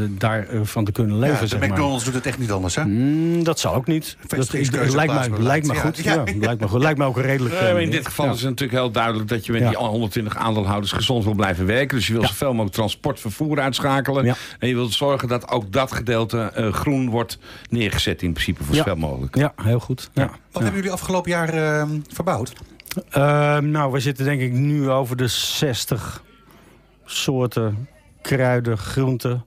daarvan 0.10 0.86
te 0.86 0.92
kunnen 0.92 1.20
leven. 1.20 1.36
Ja, 1.36 1.42
de 1.42 1.48
zeg 1.48 1.60
maar. 1.60 1.70
McDonald's 1.70 2.04
doet 2.04 2.14
het 2.14 2.26
echt 2.26 2.38
niet 2.40 2.52
anders, 2.52 2.76
hè? 2.76 2.86
Mm, 2.86 3.44
dat 3.44 3.60
zal 3.60 3.74
ook 3.76 3.88
niet. 3.88 4.18
Dat, 4.28 4.52
lijkt, 4.94 5.30
me, 5.30 5.42
lijkt 5.42 5.68
me 5.68 5.76
goed. 5.76 5.98
ja. 5.98 6.14
Ja, 6.14 6.24
lijkt, 6.40 6.62
me 6.62 6.68
goed. 6.68 6.82
lijkt 6.82 6.98
me 7.00 7.06
ook 7.06 7.18
redelijk. 7.20 7.56
Eh, 7.56 7.80
in 7.82 7.90
dit 7.92 8.06
geval 8.06 8.26
ja. 8.26 8.32
is 8.32 8.40
het 8.42 8.50
natuurlijk 8.50 8.80
heel 8.80 8.92
duidelijk 8.92 9.30
dat 9.30 9.46
je 9.46 9.52
met 9.52 9.62
Ja. 9.62 9.70
die 9.70 9.78
120 9.78 10.38
aandeelhouders 10.38 10.92
gezond 10.92 11.24
wil 11.24 11.34
blijven 11.34 11.66
werken. 11.66 11.98
Dus 11.98 12.08
je 12.08 12.14
wil 12.14 12.22
Ja. 12.22 12.28
zoveel 12.28 12.52
mogelijk 12.52 12.76
transport, 12.76 13.20
vervoer 13.20 13.60
uitschakelen. 13.60 14.26
Ja. 14.26 14.36
En 14.60 14.68
je 14.68 14.74
wilt 14.76 14.94
zorgen 14.94 15.28
dat 15.28 15.50
ook 15.52 15.72
dat 15.72 15.92
gedeelte 15.92 16.40
eh, 16.42 16.74
groen 16.74 17.10
wordt 17.10 17.38
neergezet 17.70 18.22
in 18.22 18.32
principe 18.34 18.64
voor 18.64 18.76
Ja. 18.76 18.84
zoveel 18.84 18.96
mogelijk. 18.96 19.36
Ja, 19.36 19.54
heel 19.62 19.80
goed. 19.80 20.10
Ja. 20.14 20.30
Wat 20.52 20.62
hebben 20.64 20.76
jullie 20.82 20.92
afgelopen 20.92 21.32
jaar 21.32 21.50
eh, 21.50 21.90
verbouwd? 22.14 22.54
Ehm, 23.10 23.72
nou, 23.72 23.92
we 23.92 24.00
zitten 24.00 24.26
denk 24.26 24.42
ik 24.42 24.52
nu 24.52 24.90
over 24.90 25.16
de 25.16 25.28
60 25.28 26.24
soorten 27.06 27.88
kruiden, 28.22 28.78
groenten. 28.78 29.44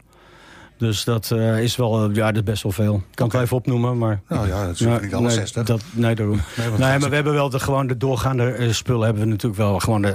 Dus 0.78 1.05
dat 1.05 1.30
eh, 1.30 1.62
is 1.62 1.76
wel, 1.76 2.09
eh, 2.09 2.14
ja, 2.14 2.26
dat 2.26 2.36
is 2.36 2.42
best 2.42 2.62
wel 2.62 2.72
veel. 2.72 2.94
Ik 2.94 3.03
kan 3.14 3.24
het 3.24 3.34
wel 3.34 3.42
even 3.44 3.57
opnoemen, 3.57 3.99
maar... 3.99 4.20
Nou 4.28 4.46
ja, 4.49 4.64
dat 4.66 4.74
is 4.74 4.80
natuurlijk 4.80 5.03
niet 5.05 5.14
alle 5.14 5.26
nee, 5.26 5.36
60. 5.36 5.64
Dat, 5.64 5.82
nee, 5.90 6.14
daarom. 6.14 6.40
Nee, 6.57 6.68
Nee, 6.68 6.99
maar 6.99 7.09
we 7.09 7.14
hebben 7.14 7.32
wel 7.32 7.51
de, 7.51 7.59
gewoon 7.61 7.86
de 7.86 7.96
doorgaande 7.96 8.51
eh, 8.53 8.70
spullen. 8.72 9.05
Hebben 9.05 9.22
we 9.22 9.28
natuurlijk 9.28 9.61
wel 9.61 9.78
gewoon 9.78 10.03
de 10.03 10.14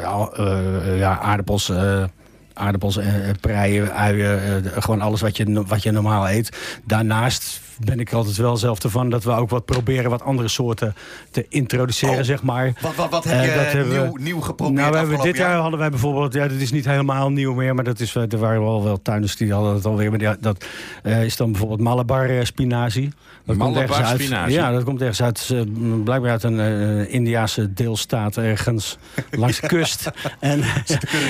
ja, 0.97 1.19
aardappels, 1.19 1.71
aardappels, 2.53 2.97
eh, 2.97 3.13
preien, 3.41 3.93
uien. 3.93 4.63
eh, 4.65 4.81
gewoon 4.81 5.01
alles 5.01 5.21
wat 5.21 5.37
je, 5.37 5.63
wat 5.67 5.83
je 5.83 5.91
normaal 5.91 6.29
eet. 6.29 6.57
Daarnaast 6.85 7.61
ben 7.79 7.99
ik 7.99 8.13
altijd 8.13 8.37
wel 8.37 8.57
zelf 8.57 8.83
ervan 8.83 9.09
dat 9.09 9.23
we 9.23 9.31
ook 9.31 9.49
wat 9.49 9.65
proberen 9.65 10.09
wat 10.09 10.21
andere 10.21 10.47
soorten 10.47 10.95
te 11.31 11.45
introduceren, 11.49 12.17
Oh, 12.17 12.23
zeg 12.23 12.43
maar. 12.43 12.73
Wat, 12.81 12.95
wat, 12.95 13.09
wat 13.09 13.23
heb 13.23 13.33
Eh, 13.33 13.45
je 13.45 13.53
dat 13.63 13.71
hebben 13.71 13.93
we- 13.93 13.99
nieuw, 14.01 14.15
nieuw 14.19 14.39
geprobeerd 14.41 14.77
nou, 14.79 14.91
we 14.91 14.97
hebben, 14.97 15.19
dit 15.21 15.37
jaar 15.37 15.55
hadden 15.57 15.79
wij 15.79 15.89
bijvoorbeeld, 15.89 16.33
ja, 16.33 16.47
dat 16.47 16.57
is 16.59 16.71
niet 16.71 16.85
helemaal 16.85 17.29
nieuw 17.31 17.53
meer, 17.53 17.75
maar 17.75 17.83
dat 17.83 17.99
is, 17.99 18.15
eh, 18.15 18.31
er 18.31 18.37
waren 18.37 18.61
wel 18.63 18.83
wel 18.83 19.01
tuinders 19.01 19.35
die 19.35 19.53
hadden 19.53 19.73
het 19.73 19.85
alweer. 19.85 20.09
Maar 20.11 20.37
dat 20.39 20.65
eh, 21.03 21.23
is 21.23 21.35
dan 21.35 21.51
bijvoorbeeld 21.51 21.79
Malabar 21.81 22.29
eh, 22.29 22.43
spinazie. 22.43 23.11
Dat 23.45 23.57
komt 23.57 23.73
Malabar 23.73 24.03
uit- 24.03 24.21
spinazie? 24.21 24.53
Ja, 24.53 24.71
dat 24.71 24.83
komt 24.83 24.99
ergens 25.01 25.21
uit, 25.23 25.49
eh, 25.53 25.61
blijkbaar 26.03 26.31
uit 26.31 26.43
een 26.43 26.59
eh 26.59 27.13
Indiase 27.13 27.73
deelstaat 27.73 28.37
ergens 28.37 28.97
langs 29.31 29.59
de 29.59 29.67
kust. 29.67 30.11
En, 30.39 30.61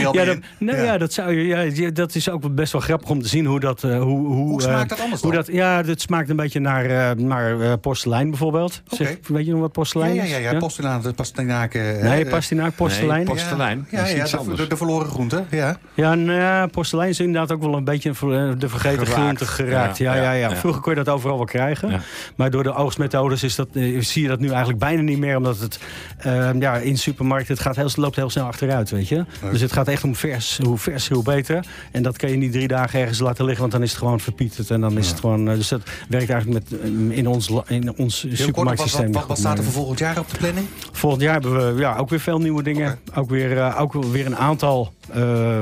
al 0.06 0.14
ja, 0.18 0.26
dat, 0.26 0.38
nou, 0.60 0.78
Ja. 0.78 0.84
ja. 0.84 0.98
dat 0.98 1.14
zou 1.14 1.34
je, 1.34 1.74
ja, 1.76 1.90
dat 1.92 2.16
is 2.16 2.30
ook 2.30 2.56
best 2.56 2.72
wel 2.72 2.82
grappig 2.82 3.10
om 3.10 3.22
te 3.22 3.28
zien 3.28 3.46
hoe 3.46 3.60
dat, 3.60 3.84
eh, 3.84 4.02
hoe, 4.02 4.26
hoe, 4.28 4.36
Hoe 4.36 4.62
eh, 4.62 4.68
smaakt 4.68 4.90
dat 4.90 5.00
anders 5.00 5.22
hoe 5.22 5.32
dat, 5.32 5.48
ja, 5.48 5.84
het 5.86 6.02
smaakt 6.02 6.28
een 6.34 6.44
beetje 6.44 6.60
naar, 6.60 6.86
eh, 6.86 7.16
naar 7.24 7.62
eh, 7.62 7.74
porselein 7.82 8.30
bijvoorbeeld. 8.30 8.82
Zeg, 8.88 9.18
weet 9.28 9.46
je 9.46 9.52
nog 9.52 9.60
wat 9.62 9.72
porselein 9.72 10.14
Ja, 10.14 10.24
ja, 10.24 10.38
ja, 10.38 10.52
ja. 10.52 10.60
Pastinaak, 10.60 11.16
pastinaken. 11.16 12.00
eh, 12.00 12.10
Nee, 12.10 12.26
pastinaak, 12.26 12.76
porselein. 12.76 13.18
Nee, 13.18 13.26
porselein. 13.26 13.88
Ja, 13.90 14.06
ja, 14.08 14.26
de, 14.26 14.54
de, 14.56 14.68
de 14.68 14.78
verloren 14.78 15.10
groente. 15.10 15.44
Ja. 15.50 15.78
Ja, 15.94 16.16
nou 16.16 16.68
porselein 16.68 17.10
is 17.10 17.20
inderdaad 17.20 17.52
ook 17.52 17.62
wel 17.62 17.76
een 17.76 17.84
beetje 17.84 18.10
de 18.58 18.70
vergeten 18.70 19.00
Geraakt. 19.08 19.22
groente 19.22 19.46
geraakt. 19.46 19.98
Ja, 19.98 20.16
Ja, 20.16 20.32
ja. 20.32 20.56
Vroeger 20.56 20.82
kon 20.82 20.96
je 20.96 21.04
dat 21.04 21.14
overal 21.14 21.38
wel 21.38 21.46
krijgen. 21.46 21.90
Ja. 21.90 22.00
Maar 22.36 22.52
door 22.52 22.64
de 22.64 22.74
oogstmethodes 22.76 23.44
is 23.44 23.56
dat, 23.56 23.68
zie 24.00 24.22
je 24.22 24.28
dat 24.28 24.40
nu 24.40 24.48
eigenlijk 24.50 24.80
bijna 24.80 25.02
niet 25.02 25.18
meer. 25.18 25.38
Omdat 25.38 25.60
het 25.60 25.80
eh, 26.18 26.50
ja, 26.60 26.76
in 26.78 26.98
supermarkten 26.98 27.54
het 27.54 27.64
gaat 27.64 27.76
heel, 27.76 27.90
loopt 27.96 28.16
heel 28.16 28.30
snel 28.30 28.46
achteruit. 28.46 28.90
Weet 28.90 29.08
je? 29.08 29.26
Dus 29.52 29.62
het 29.62 29.72
gaat 29.74 29.88
echt 29.88 30.04
om 30.04 30.16
vers. 30.16 30.60
Hoe 30.64 30.78
vers, 30.78 31.10
hoe 31.10 31.24
beter. 31.24 31.66
En 31.92 32.04
dat 32.04 32.18
kan 32.18 32.30
je 32.30 32.36
niet 32.38 32.52
drie 32.52 32.68
dagen 32.68 33.00
ergens 33.00 33.20
laten 33.20 33.44
liggen. 33.44 33.62
Want 33.62 33.72
dan 33.74 33.84
is 33.84 33.90
het 33.90 34.00
gewoon 34.00 34.20
verpieterd. 34.20 34.70
En 34.72 34.82
dan 34.82 34.98
is 34.98 35.10
het 35.10 35.20
gewoon, 35.20 35.46
dus 35.46 35.68
dat 35.68 35.82
werkt 36.10 36.23
eigenlijk 36.30 36.70
met, 36.70 36.80
eh, 36.80 37.18
in 37.18 37.28
ons, 37.28 37.52
in 37.68 37.98
ons 37.98 38.26
supermarktsysteem. 38.32 39.06
wat, 39.06 39.14
wat, 39.14 39.28
wat 39.28 39.38
staat 39.38 39.58
er 39.58 39.64
voor 39.64 39.74
volgend 39.74 40.00
jaar 40.00 40.20
op 40.20 40.30
de 40.30 40.38
planning? 40.38 40.68
Volgend 40.92 41.22
jaar 41.22 41.34
hebben 41.34 41.76
we 41.76 41.82
ja, 41.82 41.96
ook 41.98 42.10
weer 42.10 42.20
veel 42.20 42.40
nieuwe 42.40 42.64
dingen. 42.64 43.00
Ook, 43.16 43.30
weer, 43.30 43.58
eh, 43.58 43.82
ook 43.82 43.94
weer 43.94 44.26
een 44.26 44.38
aantal 44.38 44.94
eh, 45.14 45.60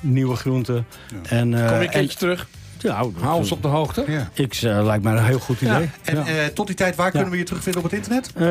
nieuwe 0.00 0.36
groenten. 0.36 0.86
En, 1.28 1.54
eh, 1.54 1.68
Kom 1.68 1.76
je 1.78 1.84
een 1.86 1.90
en- 1.92 2.00
keertje 2.00 2.18
terug? 2.18 2.48
Ja, 2.78 3.04
Hou 3.18 3.36
ons 3.36 3.52
op 3.52 3.62
de 3.62 3.68
hoogte. 3.68 4.04
Ja. 4.06 4.28
ik, 4.32 4.54
eh, 4.54 4.84
lijkt 4.84 5.04
mij 5.04 5.12
een 5.12 5.24
heel 5.24 5.38
goed 5.38 5.60
idee. 5.60 5.72
Ja. 5.72 5.80
Ja. 5.80 5.88
En 6.02 6.26
eh, 6.26 6.44
tot 6.46 6.66
die 6.66 6.76
tijd, 6.76 6.96
waar 6.96 7.10
kunnen 7.10 7.30
we 7.30 7.36
je 7.36 7.44
terugvinden 7.44 7.82
op 7.84 7.90
het 7.90 7.98
internet? 7.98 8.30
Eh, 8.34 8.42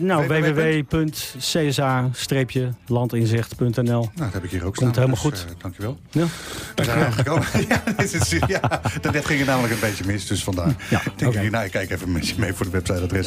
nou, 0.00 0.26
www. 0.26 0.82
www.csa-landinzicht.nl 0.88 3.82
Nou, 3.82 4.08
dat 4.14 4.32
heb 4.32 4.44
ik 4.44 4.50
hier 4.50 4.64
ook 4.64 4.74
Komt 4.74 4.94
staan, 4.94 5.04
helemaal 5.04 5.30
dus, 5.30 5.40
goed. 5.40 5.46
dankjewel. 5.58 5.98
Ja. 6.10 6.24
We 6.74 6.84
zijn 6.84 7.04
aangekomen. 7.04 7.46
ja, 7.68 7.82
dit 7.96 8.12
is, 8.14 8.36
ja, 8.46 8.60
daarnet 9.00 9.26
ging 9.26 9.38
het 9.38 9.48
namelijk 9.48 9.72
een 9.72 9.80
beetje 9.80 10.04
mis, 10.06 10.26
dus 10.26 10.44
vandaar. 10.44 10.74
Ja, 10.90 11.00
denk 11.16 11.30
oké. 11.30 11.40
ik, 11.40 11.50
nou, 11.50 11.64
ik 11.64 11.70
kijk 11.70 11.90
even 11.90 12.12
met 12.12 12.28
je 12.28 12.34
mee 12.38 12.52
voor 12.52 12.66
de 12.66 12.72
websiteadres. 12.72 13.26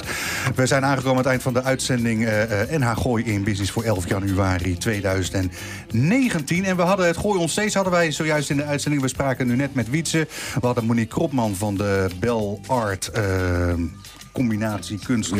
We 0.55 0.65
zijn 0.65 0.85
aangekomen 0.85 1.09
aan 1.11 1.17
het 1.17 1.25
eind 1.25 1.41
van 1.41 1.53
de 1.53 1.63
uitzending 1.63 2.25
eh, 2.25 2.61
eh, 2.61 2.69
NH 2.79 2.97
Gooi 2.97 3.23
in 3.23 3.43
Business 3.43 3.71
voor 3.71 3.83
11 3.83 4.09
januari 4.09 4.77
2019. 4.77 6.65
En 6.65 6.75
we 6.75 6.81
hadden 6.81 7.07
het 7.07 7.17
Gooi 7.17 7.39
ons 7.39 7.51
steeds, 7.51 7.73
hadden 7.73 7.93
wij 7.93 8.11
zojuist 8.11 8.49
in 8.49 8.57
de 8.57 8.65
uitzending. 8.65 9.01
We 9.01 9.07
spraken 9.07 9.47
nu 9.47 9.55
net 9.55 9.73
met 9.73 9.89
Wietse. 9.91 10.27
We 10.59 10.65
hadden 10.67 10.85
Monique 10.85 11.09
Kropman 11.09 11.55
van 11.55 11.75
de 11.77 12.07
Bell 12.19 12.59
Art... 12.67 13.07
eh, 13.07 13.73
combinatie 14.31 14.99
kunst. 15.05 15.35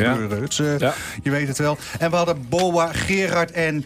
Ja. 0.78 0.94
Je 1.22 1.30
weet 1.30 1.48
het 1.48 1.58
wel. 1.58 1.78
En 1.98 2.10
we 2.10 2.16
hadden 2.16 2.46
Boa, 2.48 2.92
Gerard 2.92 3.50
en 3.50 3.84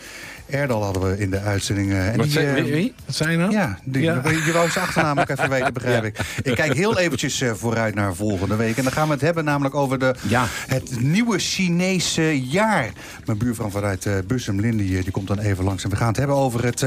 Erdal 0.51 0.83
hadden 0.85 1.03
we 1.11 1.19
in 1.19 1.31
de 1.31 1.41
uitzending. 1.41 1.91
eh, 1.91 2.09
en 2.09 2.17
Wat 2.17 2.25
die, 2.25 2.33
zei, 2.33 2.47
eh, 2.47 2.55
wie, 2.63 2.73
wie? 2.73 2.95
Wat 3.07 3.15
zei 3.15 3.31
je 3.31 3.37
nou? 3.37 3.51
ja, 3.53 3.79
die, 3.85 4.03
Ja. 4.03 4.23
je 4.47 4.53
wou 4.53 4.71
zijn 4.71 4.85
achternaam 4.85 5.19
ook 5.19 5.29
even 5.29 5.51
weten, 5.57 5.73
begrijp 5.73 6.03
Ja. 6.03 6.09
ik. 6.09 6.19
Ik 6.43 6.55
kijk 6.55 6.75
heel 6.75 6.99
eventjes 6.99 7.41
eh, 7.41 7.51
vooruit 7.55 7.95
naar 7.95 8.15
volgende 8.15 8.57
week. 8.57 8.77
En 8.77 8.83
dan 8.83 8.93
gaan 8.93 9.07
we 9.07 9.13
het 9.13 9.21
hebben 9.23 9.45
namelijk 9.45 9.75
over 9.75 9.99
de, 9.99 10.15
Ja. 10.29 10.45
het 10.49 11.01
nieuwe 11.01 11.39
Chinese 11.39 12.41
jaar. 12.47 12.91
Mijn 13.25 13.39
buurvrouw 13.39 13.71
vanuit 13.71 14.07
Bussum, 14.27 14.61
Lindy, 14.61 15.03
die 15.03 15.11
komt 15.11 15.27
dan 15.29 15.39
even 15.39 15.65
langs. 15.65 15.85
En 15.85 15.91
we 15.91 15.97
gaan 15.97 16.09
het 16.09 16.17
hebben 16.17 16.37
over 16.37 16.65
het 16.65 16.85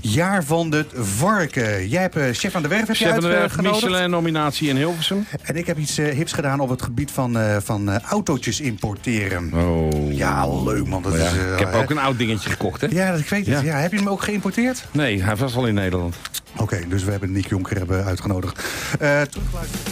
jaar 0.00 0.44
van 0.44 0.72
het 0.72 0.86
varken. 0.94 1.88
Jij 1.88 2.02
hebt 2.12 2.38
Chef 2.38 2.52
van 2.52 2.62
de 2.62 2.68
Werf 2.68 2.86
heb 2.86 2.96
Chef 2.96 3.10
van 3.10 3.20
de 3.20 3.26
Werf. 3.28 3.60
Michelin-nominatie 3.60 4.68
in 4.68 4.76
Hilversum. 4.76 5.26
En 5.42 5.56
ik 5.56 5.66
heb 5.66 5.78
iets 5.78 5.96
hips 5.96 6.32
gedaan 6.32 6.60
op 6.60 6.68
het 6.68 6.82
gebied 6.82 7.10
van, 7.10 7.36
van 7.62 8.00
autootjes 8.00 8.60
importeren. 8.60 9.50
Oh. 9.54 10.12
Ja, 10.16 10.48
leuk 10.62 10.86
man. 10.86 11.02
Dat 11.02 11.14
is, 11.14 11.20
ik 11.52 11.58
heb 11.58 11.74
ook 11.74 11.90
een 11.90 11.98
oud 11.98 12.18
dingetje 12.18 12.50
gekocht, 12.50 12.80
hè? 12.80 12.85
Ja, 12.92 13.10
dat- 13.10 13.20
ik 13.20 13.28
weet 13.28 13.46
het. 13.46 13.54
Ja. 13.54 13.62
Ja. 13.62 13.78
Heb 13.78 13.90
je 13.92 13.96
hem 13.98 14.08
ook 14.08 14.22
geïmporteerd? 14.22 14.84
Nee, 14.92 15.22
hij 15.22 15.36
was 15.36 15.56
al 15.56 15.66
in 15.66 15.74
Nederland. 15.74 16.16
Oké, 16.56 16.88
dus 16.88 17.04
we 17.04 17.10
hebben 17.10 17.32
Nick 17.32 17.46
Jonker 17.48 17.76
hebben 17.76 18.04
uitgenodigd. 18.04 18.64
Eh 19.00 19.20
terugluisteren. 19.22 19.84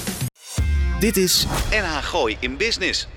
Dit 1.01 1.17
is 1.17 1.47
NH 1.71 1.97
Gooi 2.03 2.37
in 2.41 2.57
Business. 2.57 3.09